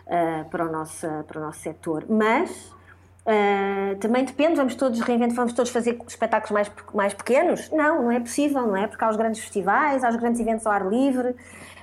uh, 0.06 0.48
para, 0.50 0.66
o 0.66 0.72
nosso, 0.72 1.06
para 1.26 1.38
o 1.38 1.42
nosso 1.42 1.60
setor. 1.60 2.04
Mas 2.08 2.50
uh, 2.50 3.96
também 4.00 4.24
depende, 4.24 4.54
vamos 4.56 4.74
todos 4.74 5.00
reinventar, 5.00 5.36
vamos 5.36 5.52
todos 5.52 5.70
fazer 5.70 5.98
espetáculos 6.06 6.50
mais, 6.50 6.70
mais 6.94 7.14
pequenos? 7.14 7.70
Não, 7.70 8.02
não 8.02 8.10
é 8.10 8.20
possível, 8.20 8.66
não 8.66 8.76
é? 8.76 8.86
Porque 8.86 9.04
há 9.04 9.10
os 9.10 9.16
grandes 9.16 9.40
festivais, 9.40 10.04
há 10.04 10.08
os 10.08 10.16
grandes 10.16 10.40
eventos 10.40 10.66
ao 10.66 10.72
ar 10.72 10.86
livre. 10.88 11.30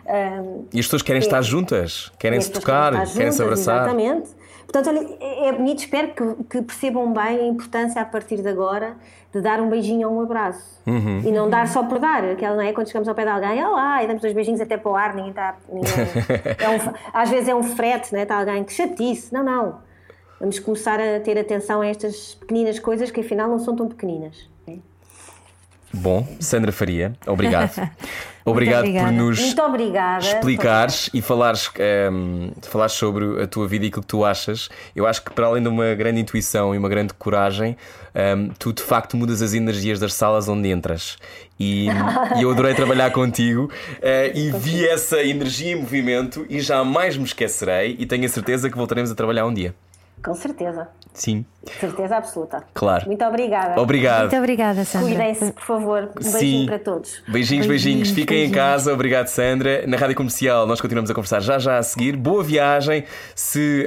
Uh, 0.05 0.67
e 0.73 0.79
as 0.79 0.85
pessoas 0.85 1.01
querem 1.01 1.21
é, 1.21 1.23
estar 1.25 1.41
juntas, 1.41 2.11
querem 2.17 2.41
se 2.41 2.51
tocar, 2.51 2.91
querem, 2.91 3.13
querem 3.13 3.31
se 3.31 3.41
abraçar. 3.41 3.83
Exatamente. 3.83 4.40
Portanto, 4.71 4.87
olha, 4.87 5.05
é, 5.19 5.49
é 5.49 5.51
bonito, 5.51 5.79
espero 5.79 6.13
que, 6.13 6.43
que, 6.45 6.61
percebam 6.61 7.11
bem 7.11 7.39
a 7.39 7.47
importância 7.47 8.01
a 8.01 8.05
partir 8.05 8.41
de 8.41 8.47
agora 8.47 8.95
de 9.33 9.41
dar 9.41 9.59
um 9.59 9.69
beijinho 9.69 10.09
ou 10.09 10.15
um 10.15 10.21
abraço. 10.21 10.81
Uhum. 10.87 11.19
E 11.25 11.31
não 11.31 11.49
dar 11.49 11.67
só 11.67 11.83
por 11.83 11.99
dar, 11.99 12.23
aquela 12.23 12.55
não 12.55 12.63
é 12.63 12.71
quando 12.71 12.87
chegamos 12.87 13.09
ao 13.09 13.13
pé 13.13 13.23
de 13.23 13.31
alguém, 13.31 13.61
olá, 13.63 14.01
e 14.01 14.07
damos 14.07 14.21
dois 14.21 14.33
beijinhos 14.33 14.61
até 14.61 14.77
para 14.77 14.89
o 14.89 14.95
ar, 14.95 15.13
ninguém 15.13 15.31
está. 15.31 15.57
Ninguém, 15.69 15.91
é 16.57 16.69
um, 16.69 16.93
às 17.13 17.29
vezes 17.29 17.49
é 17.49 17.55
um 17.55 17.63
frete, 17.63 18.13
né? 18.13 18.23
está 18.23 18.39
alguém 18.39 18.63
que 18.63 18.71
chatice. 18.71 19.33
Não, 19.33 19.43
não. 19.43 19.79
Vamos 20.39 20.57
começar 20.57 20.99
a 21.01 21.19
ter 21.19 21.37
atenção 21.37 21.81
a 21.81 21.87
estas 21.87 22.35
pequeninas 22.35 22.79
coisas 22.79 23.11
que 23.11 23.19
afinal 23.19 23.49
não 23.49 23.59
são 23.59 23.75
tão 23.75 23.89
pequeninas. 23.89 24.49
Bom, 25.93 26.27
Sandra 26.39 26.71
Faria, 26.71 27.13
obrigado. 27.27 27.71
Obrigado 28.43 28.91
por 28.91 29.11
nos 29.11 29.39
explicares 29.39 31.09
e 31.13 31.21
falares, 31.21 31.67
um, 31.67 31.71
ehm, 31.79 32.51
falares 32.63 32.93
sobre 32.93 33.41
a 33.41 33.47
tua 33.47 33.67
vida 33.67 33.85
e 33.85 33.87
aquilo 33.89 34.01
que 34.01 34.07
tu 34.07 34.25
achas. 34.25 34.69
Eu 34.95 35.05
acho 35.05 35.23
que, 35.23 35.31
para 35.31 35.45
além 35.45 35.61
de 35.61 35.69
uma 35.69 35.93
grande 35.93 36.21
intuição 36.21 36.73
e 36.73 36.77
uma 36.77 36.89
grande 36.89 37.13
coragem, 37.13 37.77
um, 38.15 38.19
ehm, 38.19 38.49
tu 38.57 38.73
de 38.73 38.81
facto 38.81 39.15
mudas 39.15 39.41
as 39.41 39.53
energias 39.53 39.99
das 39.99 40.13
salas 40.13 40.47
onde 40.49 40.69
entras. 40.69 41.17
E, 41.59 41.85
e 42.35 42.41
eu 42.41 42.49
adorei 42.49 42.73
trabalhar 42.73 43.11
contigo 43.13 43.65
uh, 43.65 44.37
e 44.37 44.49
vi 44.49 44.87
essa 44.87 45.21
energia 45.21 45.73
em 45.73 45.75
movimento 45.75 46.43
e 46.49 46.59
jamais 46.59 47.15
me 47.15 47.25
esquecerei. 47.25 47.95
E 47.99 48.05
tenho 48.07 48.25
a 48.25 48.29
certeza 48.29 48.69
que 48.69 48.75
voltaremos 48.75 49.11
a 49.11 49.15
trabalhar 49.15 49.45
um 49.45 49.53
dia. 49.53 49.75
Com 50.23 50.33
certeza. 50.33 50.87
Sim. 51.13 51.45
Certeza 51.79 52.17
absoluta. 52.17 52.63
Claro. 52.73 53.05
Muito 53.05 53.23
obrigada. 53.23 53.79
Obrigado. 53.79 54.21
Muito 54.21 54.37
obrigada, 54.37 54.83
Sandra. 54.83 55.09
Cuidem-se, 55.09 55.51
por 55.51 55.61
favor. 55.61 56.09
Um 56.19 56.23
beijinho 56.31 56.61
Sim. 56.61 56.65
para 56.65 56.79
todos. 56.79 57.21
Beijinhos, 57.27 57.67
beijinhos. 57.67 57.67
beijinhos. 57.67 58.09
Fiquem 58.09 58.25
beijinhos. 58.25 58.51
em 58.51 58.55
casa. 58.55 58.93
Obrigado, 58.93 59.27
Sandra. 59.27 59.85
Na 59.85 59.95
Rádio 59.95 60.15
Comercial 60.15 60.65
nós 60.65 60.81
continuamos 60.81 61.11
a 61.11 61.13
conversar 61.13 61.39
já 61.39 61.59
já 61.59 61.77
a 61.77 61.83
seguir. 61.83 62.15
Boa 62.15 62.43
viagem. 62.43 63.03
Se 63.35 63.85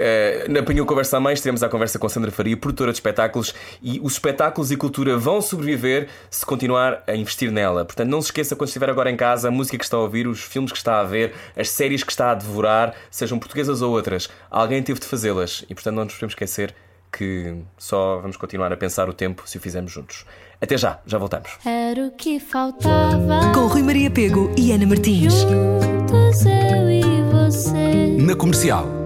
uh, 0.49 0.59
apanhou 0.59 0.87
conversa 0.87 1.16
a 1.16 1.20
mais, 1.20 1.41
teremos 1.41 1.64
a 1.64 1.68
conversa 1.68 1.99
com 1.99 2.09
Sandra 2.09 2.31
Faria, 2.31 2.57
produtora 2.57 2.93
de 2.93 2.99
espetáculos. 2.99 3.53
E 3.83 3.99
os 4.01 4.12
espetáculos 4.12 4.70
e 4.70 4.77
cultura 4.77 5.16
vão 5.16 5.41
sobreviver 5.41 6.09
se 6.31 6.47
continuar 6.47 7.03
a 7.09 7.16
investir 7.16 7.51
nela. 7.51 7.85
Portanto, 7.85 8.09
não 8.09 8.20
se 8.20 8.29
esqueça 8.29 8.55
quando 8.55 8.68
estiver 8.68 8.89
agora 8.89 9.11
em 9.11 9.16
casa, 9.16 9.49
a 9.49 9.51
música 9.51 9.77
que 9.77 9.85
está 9.85 9.97
a 9.97 10.01
ouvir, 10.01 10.29
os 10.29 10.41
filmes 10.41 10.70
que 10.70 10.79
está 10.79 11.01
a 11.01 11.05
ver, 11.05 11.35
as 11.57 11.70
séries 11.70 12.05
que 12.05 12.12
está 12.12 12.31
a 12.31 12.35
devorar, 12.35 12.95
sejam 13.11 13.37
portuguesas 13.37 13.83
ou 13.83 13.93
outras. 13.93 14.29
Alguém 14.49 14.81
teve 14.81 15.01
de 15.01 15.07
fazê-las. 15.07 15.64
E 15.68 15.75
portanto 15.75 15.97
não 15.97 16.05
nos 16.05 16.14
podemos 16.14 16.35
esquecer 16.35 16.72
que 17.17 17.55
só 17.79 18.19
vamos 18.21 18.37
continuar 18.37 18.73
a 18.73 18.77
pensar 18.77 19.09
o 19.09 19.12
tempo 19.12 19.43
se 19.47 19.59
o 19.59 19.61
fizermos 19.61 19.93
juntos. 19.93 20.27
Até 20.61 20.77
já, 20.77 21.01
já 21.07 21.19
voltamos. 21.19 21.51
Era 21.65 22.07
o 22.07 22.11
que 22.11 22.41
faltava. 22.41 23.53
Com 23.55 23.67
Rui 23.67 23.83
Maria 23.83 24.11
Pego 24.11 24.51
e 24.57 24.73
Ana 24.73 24.87
Martins. 24.87 25.35
Juntos 25.35 26.47
eu 26.47 26.91
e 26.91 27.03
você. 27.31 28.17
Na 28.19 28.35
comercial. 28.35 29.03